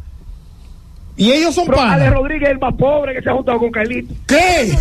Y 1.17 1.31
ellos 1.31 1.53
son 1.53 1.67
panas. 1.67 1.93
Ale 1.93 2.09
Rodríguez 2.09 2.49
es 2.49 2.53
el 2.53 2.59
más 2.59 2.73
pobre 2.75 3.13
que 3.13 3.21
se 3.21 3.29
ha 3.29 3.33
juntado 3.33 3.59
con 3.59 3.71
Carlito. 3.71 4.13
¿Qué? 4.27 4.73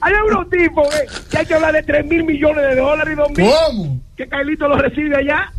Hay 0.00 0.12
unos 0.28 0.50
tipos 0.50 0.94
eh, 0.94 1.06
que 1.30 1.38
hay 1.38 1.46
que 1.46 1.54
hablar 1.54 1.72
de 1.72 1.82
3 1.82 2.06
mil 2.06 2.24
millones 2.24 2.62
de 2.64 2.76
dólares 2.76 3.12
y 3.12 3.16
2 3.16 3.30
mil. 3.30 3.46
¿Cómo? 3.46 4.00
Que 4.16 4.26
Carlito 4.26 4.68
lo 4.68 4.76
recibe 4.76 5.16
allá. 5.16 5.52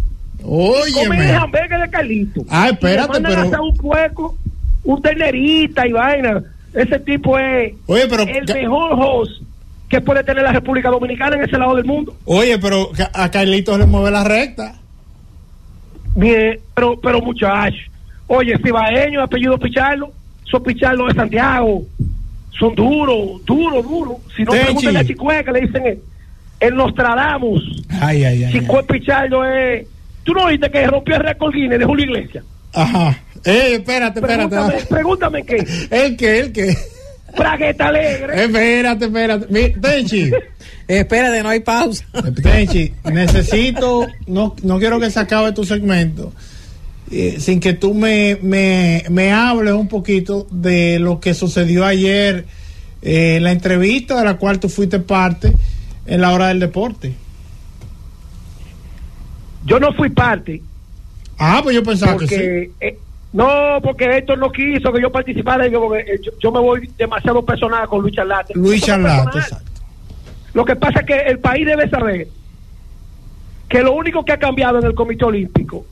Oye. 0.44 0.94
Comen 0.94 1.22
el 1.22 1.36
hamburgues 1.36 1.82
de 1.82 1.90
Carlito. 1.90 2.42
Ah, 2.50 2.70
espérate, 2.70 3.20
y 3.20 3.22
pero. 3.22 3.42
A 3.42 3.44
hacer 3.44 3.60
un 3.60 3.76
cueco, 3.78 4.38
un 4.84 5.02
ternerita 5.02 5.88
y 5.88 5.92
vaina. 5.92 6.44
Ese 6.74 7.00
tipo 7.00 7.40
es 7.40 7.74
Oye, 7.88 8.08
pero, 8.08 8.24
el 8.24 8.46
mejor 8.46 8.92
host 9.00 9.42
que 9.90 10.02
puede 10.02 10.24
tener 10.24 10.44
la 10.44 10.52
República 10.52 10.90
Dominicana 10.90 11.38
en 11.38 11.44
ese 11.44 11.58
lado 11.58 11.76
del 11.76 11.86
mundo. 11.86 12.16
Oye, 12.26 12.60
pero 12.60 12.92
a 13.14 13.32
Carlito 13.32 13.78
le 13.78 13.86
mueve 13.86 14.12
la 14.12 14.24
recta. 14.24 14.76
Bien, 16.14 16.60
pero, 16.76 17.00
pero 17.00 17.22
muchachos 17.22 17.80
Oye, 18.28 18.58
cibaeño, 18.64 19.22
apellido 19.22 19.58
Picharlo, 19.58 20.12
son 20.44 20.64
Picharlo 20.64 21.08
de 21.08 21.14
Santiago. 21.14 21.84
Son 22.60 22.74
duros, 22.76 23.46
duros, 23.46 23.84
duros. 23.84 24.18
Si 24.36 24.44
no, 24.44 24.52
preguntan 24.52 24.98
a 24.98 25.06
Chicueca, 25.06 25.52
le 25.52 25.62
dicen 25.62 25.86
él. 25.86 26.00
el 26.60 26.76
Nostradamus. 26.76 27.84
Ay, 27.90 28.24
ay, 28.24 28.44
ay. 28.46 28.52
Si 28.52 28.62
Pichardo 28.88 29.46
es. 29.46 29.88
¿Tú 30.24 30.34
no 30.34 30.48
viste 30.48 30.70
que 30.70 30.86
rompió 30.88 31.16
el 31.16 31.22
récord 31.22 31.54
Guinness 31.54 31.80
de 31.80 31.86
Julio 31.86 32.06
Iglesias? 32.06 32.44
Ajá. 32.74 33.18
Eh, 33.46 33.76
espérate, 33.76 34.20
espérate. 34.20 34.50
Pregúntame, 34.50 34.86
pregúntame 34.90 35.44
qué. 35.44 35.68
¿El 35.92 36.18
qué? 36.18 36.40
¿El 36.40 36.52
qué? 36.52 36.76
Bragueta 37.38 37.88
Alegre. 37.88 38.44
Espérate, 38.44 39.06
espérate. 39.06 39.70
Tenchi. 39.80 40.32
espérate, 40.88 41.44
no 41.44 41.50
hay 41.50 41.60
pausa. 41.62 42.06
Tenchi, 42.42 42.94
necesito, 43.06 44.08
no, 44.26 44.56
no 44.64 44.80
quiero 44.80 45.00
que 45.00 45.10
se 45.10 45.20
acabe 45.20 45.52
tu 45.54 45.64
segmento. 45.64 46.34
Eh, 47.10 47.38
sin 47.40 47.62
que 47.62 47.74
tú 47.74 47.94
me, 47.94 48.38
me, 48.42 49.06
me, 49.10 49.32
hables 49.32 49.74
un 49.74 49.88
poquito 49.88 50.46
de 50.52 51.00
lo 51.00 51.22
que 51.22 51.34
sucedió 51.34 51.86
ayer 51.86 52.46
eh, 53.02 53.38
en 53.38 53.44
la 53.44 53.54
entrevista 53.54 54.18
de 54.18 54.26
la 54.26 54.36
cual 54.36 54.60
tú 54.60 54.68
fuiste 54.68 55.00
parte 55.00 55.54
en 56.06 56.20
la 56.20 56.34
hora 56.34 56.50
del 56.50 56.60
deporte. 56.60 57.14
Yo 59.66 59.80
no 59.80 59.94
fui 59.94 60.10
parte. 60.10 60.62
Ah, 61.38 61.62
pues 61.64 61.76
yo 61.76 61.84
pensaba 61.84 62.18
que 62.18 62.28
sí. 62.28 62.72
Eh, 62.82 62.98
no, 63.32 63.80
porque 63.82 64.18
Héctor 64.18 64.40
no 64.40 64.52
quiso 64.52 64.92
que 64.92 65.02
yo 65.02 65.10
participara. 65.10 65.68
Yo, 65.68 65.90
yo, 66.42 66.52
me 66.52 66.60
voy 66.60 66.90
demasiado 66.98 67.46
personal 67.46 67.88
con 67.88 68.02
Luis 68.02 68.16
Charlate. 68.16 68.54
Luis 68.56 68.82
Charlate, 68.82 69.38
exacto. 69.38 69.72
Lo 70.54 70.66
que 70.66 70.76
pasa 70.76 71.02
es 71.02 71.06
que 71.06 71.18
el 71.20 71.40
país 71.40 71.66
debe 71.66 71.90
saber 71.90 72.28
que 73.70 73.84
lo 73.84 73.94
único 73.94 74.26
que 74.26 74.34
ha 74.34 74.40
cambiado 74.40 74.80
en 74.80 74.86
el 74.86 74.94
Comité 74.94 75.26
Olímpico 75.26 75.86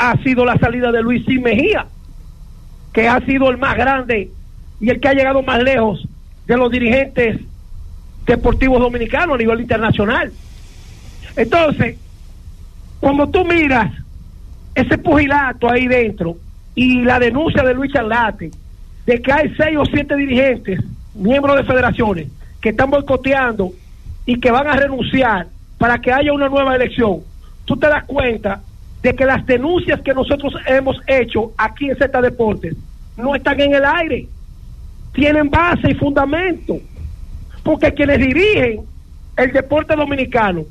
ha 0.00 0.16
sido 0.22 0.46
la 0.46 0.56
salida 0.56 0.90
de 0.90 1.02
Luis 1.02 1.26
Sin 1.26 1.42
Mejía, 1.42 1.84
que 2.90 3.06
ha 3.06 3.20
sido 3.26 3.50
el 3.50 3.58
más 3.58 3.76
grande 3.76 4.30
y 4.80 4.88
el 4.88 4.98
que 4.98 5.08
ha 5.08 5.12
llegado 5.12 5.42
más 5.42 5.62
lejos 5.62 6.08
de 6.46 6.56
los 6.56 6.70
dirigentes 6.70 7.38
deportivos 8.24 8.80
dominicanos 8.80 9.34
a 9.34 9.38
nivel 9.38 9.60
internacional. 9.60 10.32
Entonces, 11.36 11.98
cuando 12.98 13.28
tú 13.28 13.44
miras 13.44 13.92
ese 14.74 14.96
pugilato 14.96 15.70
ahí 15.70 15.86
dentro 15.86 16.38
y 16.74 17.02
la 17.02 17.18
denuncia 17.18 17.62
de 17.62 17.74
Luis 17.74 17.92
Charlate 17.92 18.50
de 19.04 19.20
que 19.20 19.32
hay 19.32 19.54
seis 19.54 19.76
o 19.76 19.84
siete 19.84 20.16
dirigentes, 20.16 20.80
miembros 21.14 21.58
de 21.58 21.64
federaciones, 21.64 22.28
que 22.62 22.70
están 22.70 22.90
boicoteando 22.90 23.72
y 24.24 24.40
que 24.40 24.50
van 24.50 24.66
a 24.66 24.76
renunciar 24.76 25.48
para 25.76 25.98
que 25.98 26.10
haya 26.10 26.32
una 26.32 26.48
nueva 26.48 26.74
elección, 26.74 27.18
tú 27.66 27.76
te 27.76 27.86
das 27.86 28.04
cuenta 28.04 28.62
de 29.02 29.14
que 29.14 29.24
las 29.24 29.44
denuncias 29.46 30.00
que 30.02 30.14
nosotros 30.14 30.54
hemos 30.66 31.00
hecho 31.06 31.52
aquí 31.56 31.88
en 31.88 31.96
Z 31.96 32.20
Deportes 32.20 32.76
no 33.16 33.34
están 33.34 33.60
en 33.60 33.74
el 33.74 33.84
aire, 33.84 34.26
tienen 35.12 35.50
base 35.50 35.90
y 35.90 35.94
fundamento, 35.94 36.78
porque 37.62 37.92
quienes 37.92 38.18
dirigen 38.18 38.80
el 39.36 39.52
deporte 39.52 39.96
dominicano, 39.96 40.64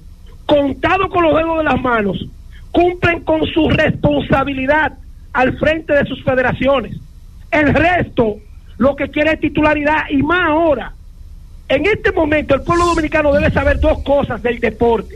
contado 0.46 1.10
con 1.10 1.24
los 1.24 1.36
dedos 1.36 1.58
de 1.60 1.64
las 1.64 1.82
manos, 1.82 2.26
cumplen 2.72 3.22
con 3.22 3.46
su 3.48 3.70
responsabilidad 3.70 4.94
al 5.34 5.58
frente 5.58 5.94
de 5.94 6.06
sus 6.06 6.24
federaciones. 6.24 6.98
El 7.52 7.74
resto 7.74 8.38
lo 8.78 8.96
que 8.96 9.10
quiere 9.10 9.34
es 9.34 9.40
titularidad 9.40 10.10
y 10.10 10.24
más 10.24 10.50
ahora. 10.50 10.94
En 11.68 11.86
este 11.86 12.12
momento 12.12 12.56
el 12.56 12.62
pueblo 12.62 12.86
dominicano 12.86 13.34
debe 13.34 13.52
saber 13.52 13.80
dos 13.80 14.02
cosas 14.04 14.42
del 14.42 14.60
deporte. 14.60 15.16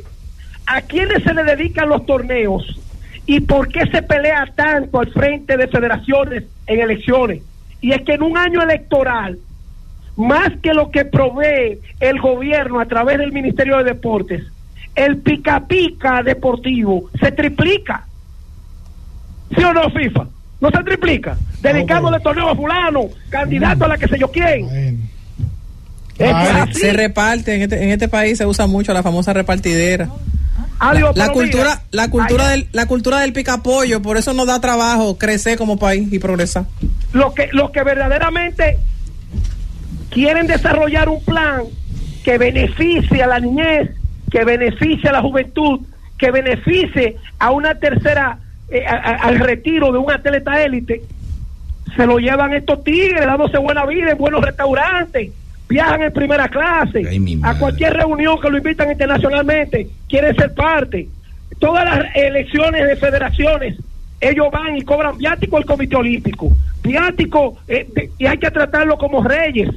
¿A 0.65 0.81
quiénes 0.81 1.23
se 1.23 1.33
le 1.33 1.43
dedican 1.43 1.89
los 1.89 2.05
torneos? 2.05 2.79
¿Y 3.25 3.39
por 3.41 3.69
qué 3.69 3.85
se 3.87 4.01
pelea 4.01 4.45
tanto 4.55 4.99
al 4.99 5.11
frente 5.11 5.55
de 5.55 5.67
federaciones 5.67 6.43
en 6.67 6.79
elecciones? 6.79 7.41
Y 7.81 7.91
es 7.91 8.01
que 8.01 8.13
en 8.13 8.23
un 8.23 8.37
año 8.37 8.61
electoral, 8.61 9.37
más 10.15 10.51
que 10.61 10.73
lo 10.73 10.91
que 10.91 11.05
provee 11.05 11.79
el 11.99 12.19
gobierno 12.19 12.79
a 12.79 12.85
través 12.85 13.17
del 13.17 13.31
Ministerio 13.31 13.77
de 13.77 13.85
Deportes, 13.85 14.43
el 14.95 15.17
pica 15.17 15.65
pica 15.65 16.21
deportivo 16.21 17.09
se 17.19 17.31
triplica. 17.31 18.05
¿Sí 19.55 19.63
o 19.63 19.73
no, 19.73 19.89
FIFA? 19.89 20.27
No 20.61 20.69
se 20.69 20.83
triplica. 20.83 21.37
Dedicándole 21.61 22.19
torneo 22.19 22.49
a 22.49 22.55
fulano, 22.55 23.05
candidato 23.29 23.85
a 23.85 23.87
la 23.87 23.97
que 23.97 24.07
sé 24.07 24.19
yo 24.19 24.29
quién. 24.29 25.09
se 26.71 26.93
reparte, 26.93 27.55
en 27.55 27.61
este, 27.63 27.83
en 27.83 27.89
este 27.89 28.07
país 28.07 28.37
se 28.37 28.45
usa 28.45 28.67
mucho 28.67 28.93
la 28.93 29.01
famosa 29.01 29.33
repartidera 29.33 30.09
la, 30.91 31.29
cultura, 31.31 31.81
la 31.91 32.09
cultura 32.09 32.49
del, 32.49 32.67
la 32.71 32.85
cultura 32.85 33.19
del 33.19 33.33
picapollo, 33.33 34.01
por 34.01 34.17
eso 34.17 34.33
nos 34.33 34.47
da 34.47 34.59
trabajo 34.59 35.17
crecer 35.17 35.57
como 35.57 35.77
país 35.77 36.11
y 36.11 36.19
progresar. 36.19 36.65
Lo 37.13 37.33
que, 37.33 37.49
los 37.51 37.71
que 37.71 37.83
verdaderamente 37.83 38.77
quieren 40.09 40.47
desarrollar 40.47 41.09
un 41.09 41.23
plan 41.23 41.63
que 42.23 42.37
beneficie 42.37 43.23
a 43.23 43.27
la 43.27 43.39
niñez, 43.39 43.91
que 44.31 44.43
beneficie 44.43 45.09
a 45.09 45.13
la 45.13 45.21
juventud, 45.21 45.81
que 46.17 46.31
beneficie 46.31 47.17
a 47.39 47.51
una 47.51 47.75
tercera, 47.75 48.39
eh, 48.69 48.85
al 48.85 49.39
retiro 49.39 49.91
de 49.91 49.97
un 49.97 50.11
atleta 50.11 50.61
élite, 50.63 51.01
se 51.95 52.05
lo 52.05 52.17
llevan 52.17 52.53
estos 52.53 52.83
tigres 52.83 53.25
dándose 53.25 53.57
buena 53.57 53.85
vida 53.85 54.11
en 54.11 54.17
buenos 54.17 54.43
restaurantes, 54.43 55.31
viajan 55.67 56.01
en 56.01 56.13
primera 56.13 56.47
clase, 56.47 57.03
a 57.41 57.57
cualquier 57.57 57.93
reunión 57.93 58.39
que 58.39 58.49
lo 58.49 58.57
invitan 58.57 58.91
internacionalmente, 58.91 59.87
quieren 60.07 60.35
ser 60.35 60.53
parte. 60.53 61.07
Todas 61.59 61.85
las 61.85 62.15
elecciones 62.15 62.87
de 62.87 62.95
federaciones, 62.95 63.77
ellos 64.19 64.47
van 64.51 64.77
y 64.77 64.81
cobran 64.83 65.17
viático 65.17 65.57
al 65.57 65.65
Comité 65.65 65.95
Olímpico, 65.95 66.51
viático, 66.83 67.57
eh, 67.67 67.87
y 68.17 68.25
hay 68.25 68.37
que 68.37 68.51
tratarlo 68.51 68.97
como 68.97 69.23
reyes. 69.23 69.69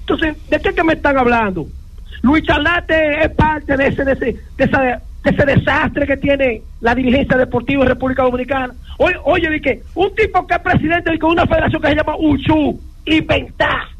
Entonces, 0.00 0.36
¿de 0.50 0.60
qué 0.60 0.74
que 0.74 0.84
me 0.84 0.94
están 0.94 1.16
hablando? 1.16 1.66
Luis 2.22 2.44
Charlate 2.44 3.24
es 3.24 3.30
parte 3.34 3.76
de 3.76 3.86
ese, 3.88 4.04
de 4.04 4.12
ese, 4.12 4.38
de 4.56 5.00
ese 5.24 5.46
desastre 5.46 6.06
que 6.06 6.16
tiene 6.16 6.62
la 6.80 6.94
dirigencia 6.94 7.36
deportiva 7.36 7.82
en 7.82 7.88
República 7.88 8.22
Dominicana. 8.22 8.74
Oye, 8.98 9.16
oye, 9.24 9.60
que 9.60 9.82
un 9.94 10.14
tipo 10.14 10.46
que 10.46 10.54
es 10.54 10.60
presidente 10.60 11.10
de 11.10 11.24
una 11.24 11.46
federación 11.46 11.82
que 11.82 11.88
se 11.88 11.96
llama 11.96 12.16
UCHU, 12.16 12.80
inventar 13.06 13.93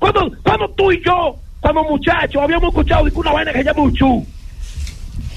cuando, 0.00 0.32
cuando 0.42 0.68
tú 0.70 0.90
y 0.90 1.02
yo, 1.04 1.36
como 1.60 1.84
muchachos, 1.84 2.42
habíamos 2.42 2.70
escuchado 2.70 3.04
una 3.14 3.32
vaina 3.32 3.52
que 3.52 3.58
se 3.58 3.64
llama 3.64 3.82
Uchú. 3.82 4.26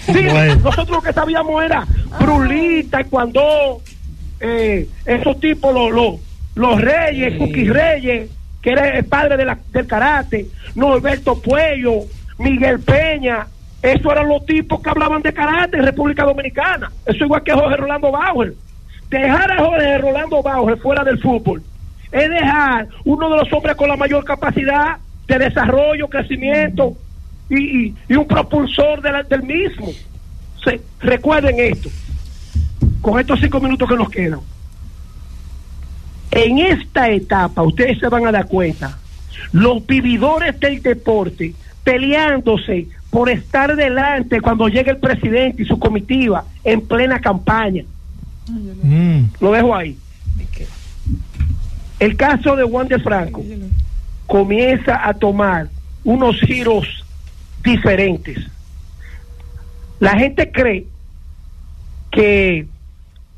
Sí, 0.06 0.26
nosotros 0.64 0.90
lo 0.90 1.02
que 1.02 1.14
sabíamos 1.14 1.64
era 1.64 1.86
Brulita, 2.20 3.02
y 3.02 3.04
cuando 3.06 3.82
eh, 4.40 4.88
esos 5.06 5.40
tipos, 5.40 5.74
los, 5.74 6.20
los, 6.56 6.82
reyes, 6.82 7.38
Cookie 7.38 7.70
Reyes, 7.70 8.30
que 8.62 8.72
era 8.72 8.90
el 8.90 9.06
padre 9.06 9.38
de 9.38 9.46
la, 9.46 9.58
del 9.72 9.86
karate, 9.86 10.48
Norberto 10.76 11.42
Puello, 11.42 12.00
Miguel 12.40 12.80
Peña, 12.80 13.48
esos 13.82 14.12
eran 14.12 14.30
los 14.30 14.46
tipos 14.46 14.82
que 14.82 14.90
hablaban 14.90 15.22
de 15.22 15.34
karate 15.34 15.78
en 15.78 15.84
República 15.84 16.24
Dominicana. 16.24 16.90
Eso 17.06 17.26
igual 17.26 17.44
que 17.44 17.52
Jorge 17.52 17.76
Rolando 17.76 18.12
Bauer. 18.12 18.54
Dejar 19.10 19.52
a 19.52 19.64
Jorge 19.64 19.98
Rolando 19.98 20.42
Bauer 20.42 20.78
fuera 20.78 21.04
del 21.04 21.20
fútbol 21.20 21.62
es 22.14 22.30
dejar 22.30 22.88
uno 23.04 23.30
de 23.30 23.38
los 23.38 23.52
hombres 23.52 23.76
con 23.76 23.90
la 23.90 23.98
mayor 23.98 24.24
capacidad 24.24 24.98
de 25.28 25.40
desarrollo, 25.40 26.08
crecimiento 26.08 26.96
y, 27.50 27.94
un 28.16 28.28
propulsor 28.28 29.02
del 29.28 29.44
mismo. 29.44 29.88
recuerden 31.02 31.60
esto, 31.60 31.90
con 33.02 33.20
estos 33.20 33.40
cinco 33.40 33.60
minutos 33.60 33.90
que 33.90 33.96
nos 33.96 34.10
quedan. 34.10 34.40
En 36.32 36.60
esta 36.60 37.10
etapa, 37.10 37.64
ustedes 37.64 38.00
se 38.00 38.08
van 38.08 38.28
a 38.28 38.32
dar 38.32 38.46
cuenta, 38.46 38.98
los 39.52 39.86
vividores 39.86 40.60
del 40.60 40.82
deporte 40.82 41.54
peleándose 41.84 42.88
por 43.10 43.30
estar 43.30 43.76
delante 43.76 44.40
cuando 44.40 44.68
llegue 44.68 44.92
el 44.92 44.98
presidente 44.98 45.64
y 45.64 45.66
su 45.66 45.80
comitiva 45.80 46.46
en 46.64 46.82
plena 46.82 47.20
campaña. 47.20 47.84
Mm. 48.48 49.26
Lo 49.40 49.52
dejo 49.52 49.76
ahí. 49.76 49.98
El 52.04 52.18
caso 52.18 52.58
de 52.58 52.66
Juan 52.66 52.90
de 52.90 53.00
Franco 53.00 53.42
comienza 54.28 55.08
a 55.08 55.14
tomar 55.14 55.70
unos 56.04 56.38
giros 56.42 56.86
diferentes. 57.64 58.46
La 60.02 60.18
gente 60.18 60.52
cree 60.52 60.86
que 62.12 62.68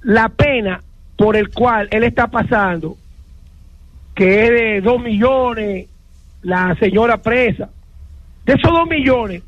la 0.02 0.30
pena 0.30 0.82
por 1.16 1.36
el 1.36 1.52
cual 1.52 1.88
él 1.92 2.06
está 2.06 2.26
pasando, 2.26 2.98
que 4.16 4.46
es 4.46 4.50
de 4.50 4.82
dos 4.82 5.00
millones, 5.00 5.88
la 6.42 6.76
señora 6.80 7.22
presa, 7.22 7.70
de 8.48 8.54
esos 8.54 8.72
dos 8.72 8.88
millones, 8.90 9.44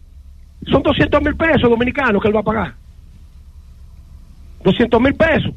son 0.67 0.83
200 0.83 1.23
mil 1.23 1.35
pesos 1.35 1.67
dominicanos 1.67 2.21
que 2.21 2.27
él 2.27 2.35
va 2.35 2.41
a 2.41 2.43
pagar. 2.43 2.73
200 4.63 5.01
mil 5.01 5.15
pesos. 5.15 5.55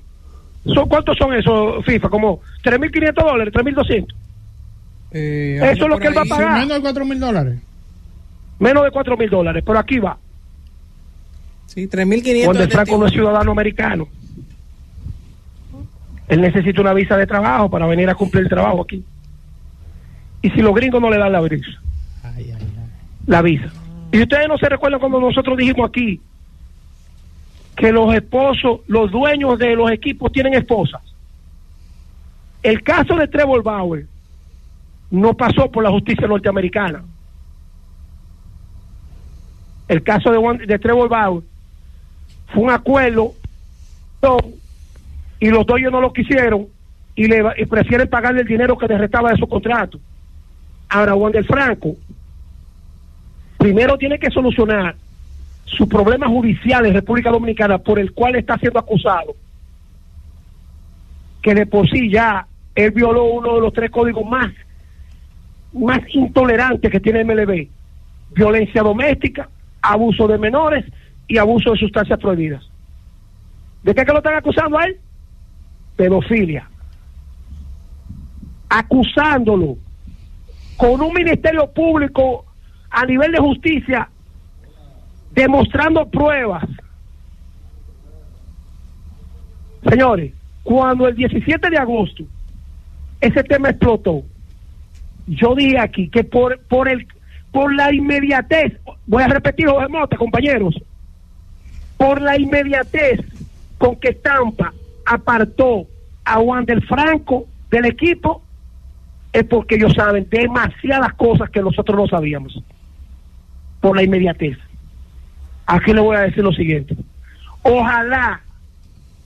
¿Son, 0.64 0.88
¿Cuántos 0.88 1.16
son 1.16 1.34
esos, 1.34 1.84
FIFA? 1.84 2.08
Como 2.08 2.40
3.500 2.62 3.14
dólares, 3.14 3.54
3.200. 3.54 4.14
Eh, 5.12 5.58
Eso 5.62 5.84
es 5.84 5.90
lo 5.90 5.98
que 5.98 6.08
él 6.08 6.16
va 6.16 6.22
a 6.22 6.24
pagar. 6.26 6.66
Menos 6.66 6.82
de 6.82 6.90
4.000 6.90 7.18
dólares. 7.18 7.58
Menos 8.58 8.84
de 8.84 8.90
4.000 8.90 9.30
dólares, 9.30 9.64
pero 9.66 9.78
aquí 9.78 9.98
va. 9.98 10.18
Sí, 11.66 11.88
3.500. 11.88 12.44
Cuando 12.44 12.62
el 12.62 12.70
Franco 12.70 12.98
no 12.98 13.06
es 13.06 13.12
ciudadano 13.12 13.52
americano. 13.52 14.08
Él 16.28 16.40
necesita 16.40 16.80
una 16.80 16.92
visa 16.94 17.16
de 17.16 17.26
trabajo 17.26 17.68
para 17.70 17.86
venir 17.86 18.08
a 18.08 18.14
cumplir 18.14 18.44
el 18.44 18.48
trabajo 18.48 18.82
aquí. 18.82 19.02
Y 20.42 20.50
si 20.50 20.60
los 20.62 20.74
gringos 20.74 21.00
no 21.00 21.10
le 21.10 21.18
dan 21.18 21.32
la 21.32 21.40
visa. 21.40 21.66
La 23.26 23.42
visa. 23.42 23.72
Y 24.12 24.22
ustedes 24.22 24.46
no 24.48 24.56
se 24.58 24.68
recuerdan 24.68 25.00
cuando 25.00 25.20
nosotros 25.20 25.56
dijimos 25.56 25.88
aquí 25.88 26.20
que 27.80 27.92
los 27.92 28.14
esposos, 28.14 28.80
los 28.88 29.10
dueños 29.10 29.58
de 29.58 29.74
los 29.74 29.90
equipos 29.90 30.30
tienen 30.30 30.52
esposas. 30.52 31.00
El 32.62 32.82
caso 32.82 33.16
de 33.16 33.26
Trevor 33.26 33.62
Bauer 33.62 34.04
no 35.10 35.32
pasó 35.32 35.70
por 35.70 35.82
la 35.82 35.90
justicia 35.90 36.26
norteamericana. 36.26 37.02
El 39.88 40.02
caso 40.02 40.30
de, 40.30 40.78
Trevor 40.78 41.08
Bauer 41.08 41.42
fue 42.52 42.64
un 42.64 42.70
acuerdo 42.70 43.32
y 45.38 45.48
los 45.48 45.64
dueños 45.64 45.90
no 45.90 46.02
lo 46.02 46.12
quisieron 46.12 46.66
y, 47.14 47.28
le, 47.28 47.42
prefieren 47.66 48.10
pagarle 48.10 48.42
el 48.42 48.46
dinero 48.46 48.76
que 48.76 48.88
les 48.88 48.98
restaba 48.98 49.30
de 49.30 49.38
su 49.38 49.48
contrato. 49.48 49.98
Ahora, 50.90 51.14
Wander 51.14 51.46
Franco 51.46 51.96
primero 53.56 53.96
tiene 53.96 54.18
que 54.18 54.30
solucionar 54.30 54.96
su 55.76 55.88
problema 55.88 56.28
judicial 56.28 56.84
en 56.86 56.94
República 56.94 57.30
Dominicana 57.30 57.78
por 57.78 57.98
el 57.98 58.12
cual 58.12 58.36
está 58.36 58.58
siendo 58.58 58.78
acusado, 58.78 59.34
que 61.42 61.54
de 61.54 61.66
por 61.66 61.88
sí 61.88 62.10
ya 62.10 62.46
él 62.74 62.90
violó 62.90 63.24
uno 63.24 63.54
de 63.54 63.60
los 63.60 63.72
tres 63.72 63.90
códigos 63.90 64.28
más, 64.28 64.52
más 65.72 66.00
intolerantes 66.08 66.90
que 66.90 67.00
tiene 67.00 67.24
MLB, 67.24 67.68
violencia 68.34 68.82
doméstica, 68.82 69.48
abuso 69.80 70.26
de 70.26 70.38
menores 70.38 70.84
y 71.28 71.38
abuso 71.38 71.72
de 71.72 71.78
sustancias 71.78 72.18
prohibidas. 72.18 72.68
¿De 73.82 73.94
qué 73.94 74.04
lo 74.04 74.18
están 74.18 74.34
acusando 74.34 74.78
a 74.78 74.84
él? 74.84 74.98
Pedofilia. 75.96 76.68
Acusándolo 78.68 79.76
con 80.76 81.00
un 81.00 81.12
ministerio 81.12 81.70
público 81.70 82.44
a 82.90 83.06
nivel 83.06 83.32
de 83.32 83.38
justicia 83.38 84.08
demostrando 85.30 86.08
pruebas. 86.08 86.64
Señores, 89.88 90.32
cuando 90.62 91.08
el 91.08 91.16
17 91.16 91.70
de 91.70 91.78
agosto 91.78 92.24
ese 93.20 93.42
tema 93.44 93.70
explotó, 93.70 94.22
yo 95.26 95.54
dije 95.54 95.78
aquí 95.78 96.08
que 96.08 96.24
por, 96.24 96.58
por, 96.60 96.88
el, 96.88 97.06
por 97.52 97.74
la 97.74 97.92
inmediatez, 97.92 98.74
voy 99.06 99.22
a 99.22 99.28
repetirlo 99.28 99.80
de 99.80 99.88
Mota, 99.88 100.16
compañeros, 100.16 100.74
por 101.96 102.20
la 102.20 102.38
inmediatez 102.38 103.20
con 103.78 103.96
que 103.96 104.12
Tampa 104.14 104.72
apartó 105.06 105.86
a 106.24 106.36
Juan 106.36 106.64
del 106.64 106.82
Franco 106.86 107.46
del 107.70 107.86
equipo, 107.86 108.42
es 109.32 109.44
porque 109.44 109.76
ellos 109.76 109.92
saben 109.94 110.26
demasiadas 110.28 111.14
cosas 111.14 111.50
que 111.50 111.60
nosotros 111.60 111.96
no 111.96 112.06
sabíamos, 112.06 112.62
por 113.80 113.96
la 113.96 114.02
inmediatez. 114.02 114.58
Aquí 115.70 115.92
le 115.92 116.00
voy 116.00 116.16
a 116.16 116.22
decir 116.22 116.42
lo 116.42 116.52
siguiente. 116.52 116.96
Ojalá 117.62 118.40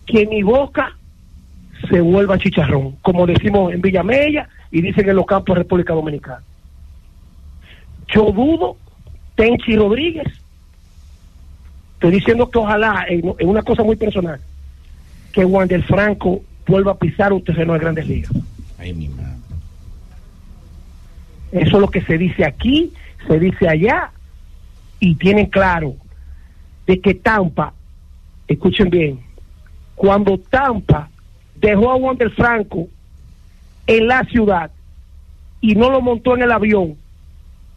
que 0.04 0.26
mi 0.26 0.42
boca 0.42 0.94
se 1.88 2.02
vuelva 2.02 2.36
chicharrón, 2.36 2.96
como 3.00 3.26
decimos 3.26 3.72
en 3.72 3.80
Villamella 3.80 4.50
y 4.70 4.82
dicen 4.82 5.08
en 5.08 5.16
los 5.16 5.24
campos 5.24 5.54
de 5.54 5.62
República 5.62 5.94
Dominicana. 5.94 6.42
Yo 8.08 8.30
dudo, 8.30 8.76
Tenchi 9.36 9.74
Rodríguez, 9.74 10.26
estoy 11.94 12.10
diciendo 12.10 12.50
que 12.50 12.58
ojalá, 12.58 13.06
en, 13.08 13.22
una 13.40 13.62
cosa 13.62 13.82
muy 13.82 13.96
personal, 13.96 14.38
que 15.32 15.44
Juan 15.44 15.66
del 15.66 15.82
Franco 15.84 16.42
vuelva 16.66 16.92
a 16.92 16.98
pisar 16.98 17.32
un 17.32 17.42
terreno 17.42 17.72
de 17.72 17.78
grandes 17.78 18.06
ligas. 18.06 18.32
Ay, 18.78 18.92
mi 18.92 19.08
madre. 19.08 19.32
Eso 21.52 21.76
es 21.76 21.80
lo 21.80 21.88
que 21.88 22.02
se 22.02 22.18
dice 22.18 22.44
aquí, 22.44 22.92
se 23.26 23.38
dice 23.38 23.66
allá, 23.66 24.10
y 25.00 25.14
tienen 25.14 25.46
claro 25.46 25.96
de 26.86 27.00
que 27.00 27.14
Tampa, 27.14 27.72
escuchen 28.46 28.90
bien, 28.90 29.20
cuando 29.94 30.38
Tampa 30.38 31.08
dejó 31.56 31.90
a 31.90 31.96
Wander 31.96 32.30
Franco 32.30 32.88
en 33.86 34.06
la 34.06 34.24
ciudad 34.24 34.70
y 35.60 35.74
no 35.74 35.90
lo 35.90 36.00
montó 36.00 36.34
en 36.34 36.42
el 36.42 36.52
avión, 36.52 36.96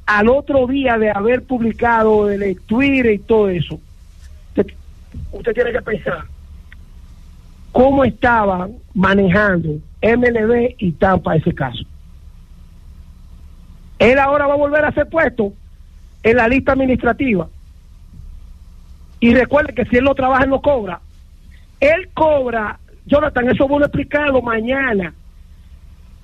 al 0.05 0.29
otro 0.29 0.67
día 0.67 0.97
de 0.97 1.11
haber 1.11 1.43
publicado 1.43 2.29
el 2.29 2.59
Twitter 2.61 3.13
y 3.13 3.19
todo 3.19 3.49
eso, 3.49 3.79
usted, 5.31 5.53
tiene 5.53 5.71
que 5.71 5.81
pensar 5.81 6.23
cómo 7.71 8.03
estaban 8.03 8.73
manejando 8.93 9.77
MLB 10.01 10.75
y 10.79 10.91
Tampa 10.93 11.35
ese 11.35 11.53
caso. 11.53 11.84
Él 13.99 14.19
ahora 14.19 14.47
va 14.47 14.53
a 14.53 14.57
volver 14.57 14.85
a 14.85 14.91
ser 14.93 15.07
puesto 15.09 15.53
en 16.23 16.38
la 16.38 16.47
lista 16.47 16.71
administrativa 16.73 17.47
y 19.19 19.34
recuerde 19.34 19.73
que 19.73 19.85
si 19.85 19.98
él 19.98 20.03
no 20.03 20.15
trabaja, 20.15 20.44
él 20.44 20.49
no 20.49 20.61
cobra. 20.61 20.99
Él 21.80 22.10
cobra, 22.14 22.80
Jonathan, 23.06 23.49
eso 23.49 23.68
voy 23.68 23.84
a 23.84 23.85
explicarlo 23.85 24.41
mañana. 24.41 25.14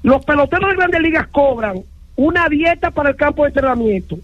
Los 0.04 0.24
peloteros 0.26 0.70
de 0.70 0.76
grandes 0.76 1.02
ligas 1.02 1.28
cobran 1.28 1.82
una 2.16 2.48
dieta 2.50 2.92
para 2.92 3.10
el 3.10 3.16
campo 3.16 3.44
de 3.44 3.50
entrenamiento. 3.50 4.18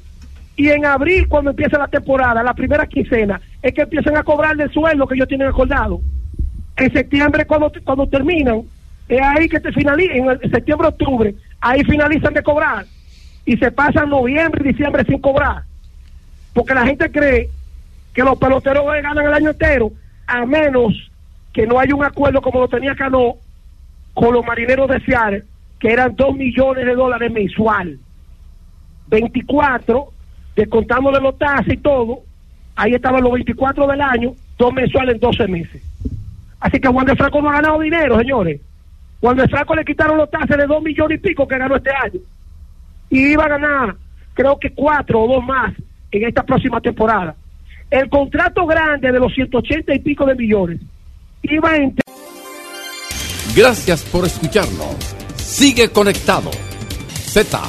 Y 0.55 0.69
en 0.69 0.85
abril, 0.85 1.27
cuando 1.27 1.51
empieza 1.51 1.77
la 1.77 1.87
temporada, 1.87 2.43
la 2.43 2.53
primera 2.53 2.85
quincena, 2.85 3.39
es 3.61 3.73
que 3.73 3.81
empiezan 3.81 4.17
a 4.17 4.23
cobrar 4.23 4.59
el 4.59 4.71
sueldo 4.71 5.07
que 5.07 5.15
ellos 5.15 5.27
tienen 5.27 5.47
acordado. 5.47 6.01
En 6.75 6.91
septiembre, 6.91 7.45
cuando, 7.45 7.71
cuando 7.83 8.07
terminan, 8.07 8.63
es 9.07 9.21
ahí 9.21 9.47
que 9.47 9.59
te 9.59 9.71
finalizan, 9.71 10.39
en 10.41 10.51
septiembre, 10.51 10.89
octubre, 10.89 11.33
ahí 11.61 11.83
finalizan 11.85 12.33
de 12.33 12.43
cobrar. 12.43 12.85
Y 13.45 13.57
se 13.57 13.71
pasan 13.71 14.09
noviembre 14.09 14.61
y 14.63 14.73
diciembre 14.73 15.05
sin 15.05 15.19
cobrar. 15.19 15.63
Porque 16.53 16.73
la 16.73 16.85
gente 16.85 17.09
cree 17.09 17.49
que 18.19 18.25
los 18.25 18.37
peloteros 18.37 18.83
ganan 19.01 19.25
el 19.25 19.33
año 19.33 19.51
entero, 19.51 19.93
a 20.27 20.45
menos 20.45 21.09
que 21.53 21.65
no 21.65 21.79
haya 21.79 21.95
un 21.95 22.03
acuerdo 22.03 22.41
como 22.41 22.59
lo 22.59 22.67
tenía 22.67 22.93
Cano 22.93 23.35
con 24.13 24.33
los 24.33 24.45
marineros 24.45 24.89
de 24.89 24.99
Seattle, 25.05 25.45
que 25.79 25.93
eran 25.93 26.17
2 26.17 26.35
millones 26.35 26.85
de 26.85 26.95
dólares 26.95 27.31
mensual. 27.31 27.97
24, 29.07 30.11
descontándole 30.53 31.21
los 31.21 31.37
tasas 31.37 31.69
y 31.69 31.77
todo, 31.77 32.23
ahí 32.75 32.93
estaban 32.93 33.23
los 33.23 33.31
24 33.31 33.87
del 33.87 34.01
año, 34.01 34.33
dos 34.57 34.73
mensuales 34.73 35.15
en 35.15 35.21
12 35.21 35.47
meses. 35.47 35.81
Así 36.59 36.77
que 36.81 36.89
Juan 36.89 37.05
de 37.05 37.15
Franco 37.15 37.41
no 37.41 37.49
ha 37.49 37.53
ganado 37.53 37.79
dinero, 37.79 38.19
señores. 38.19 38.59
Juan 39.21 39.37
de 39.37 39.47
Franco 39.47 39.75
le 39.75 39.85
quitaron 39.85 40.17
los 40.17 40.29
tasas 40.29 40.57
de 40.57 40.67
2 40.67 40.83
millones 40.83 41.19
y 41.19 41.21
pico 41.25 41.47
que 41.47 41.57
ganó 41.57 41.77
este 41.77 41.91
año. 41.91 42.19
Y 43.09 43.31
iba 43.31 43.45
a 43.45 43.57
ganar, 43.57 43.95
creo 44.33 44.59
que 44.59 44.73
cuatro 44.73 45.21
o 45.21 45.35
dos 45.35 45.45
más 45.45 45.73
en 46.11 46.27
esta 46.27 46.43
próxima 46.43 46.81
temporada. 46.81 47.33
El 47.89 48.09
contrato 48.09 48.65
grande 48.65 49.11
de 49.11 49.19
los 49.19 49.33
180 49.33 49.95
y 49.95 49.99
pico 49.99 50.25
de 50.25 50.35
millones 50.35 50.79
iba 51.43 51.75
en... 51.75 51.95
Gracias 53.55 54.03
por 54.03 54.25
escucharnos. 54.25 54.95
Sigue 55.37 55.89
conectado. 55.89 56.51
Z 57.09 57.59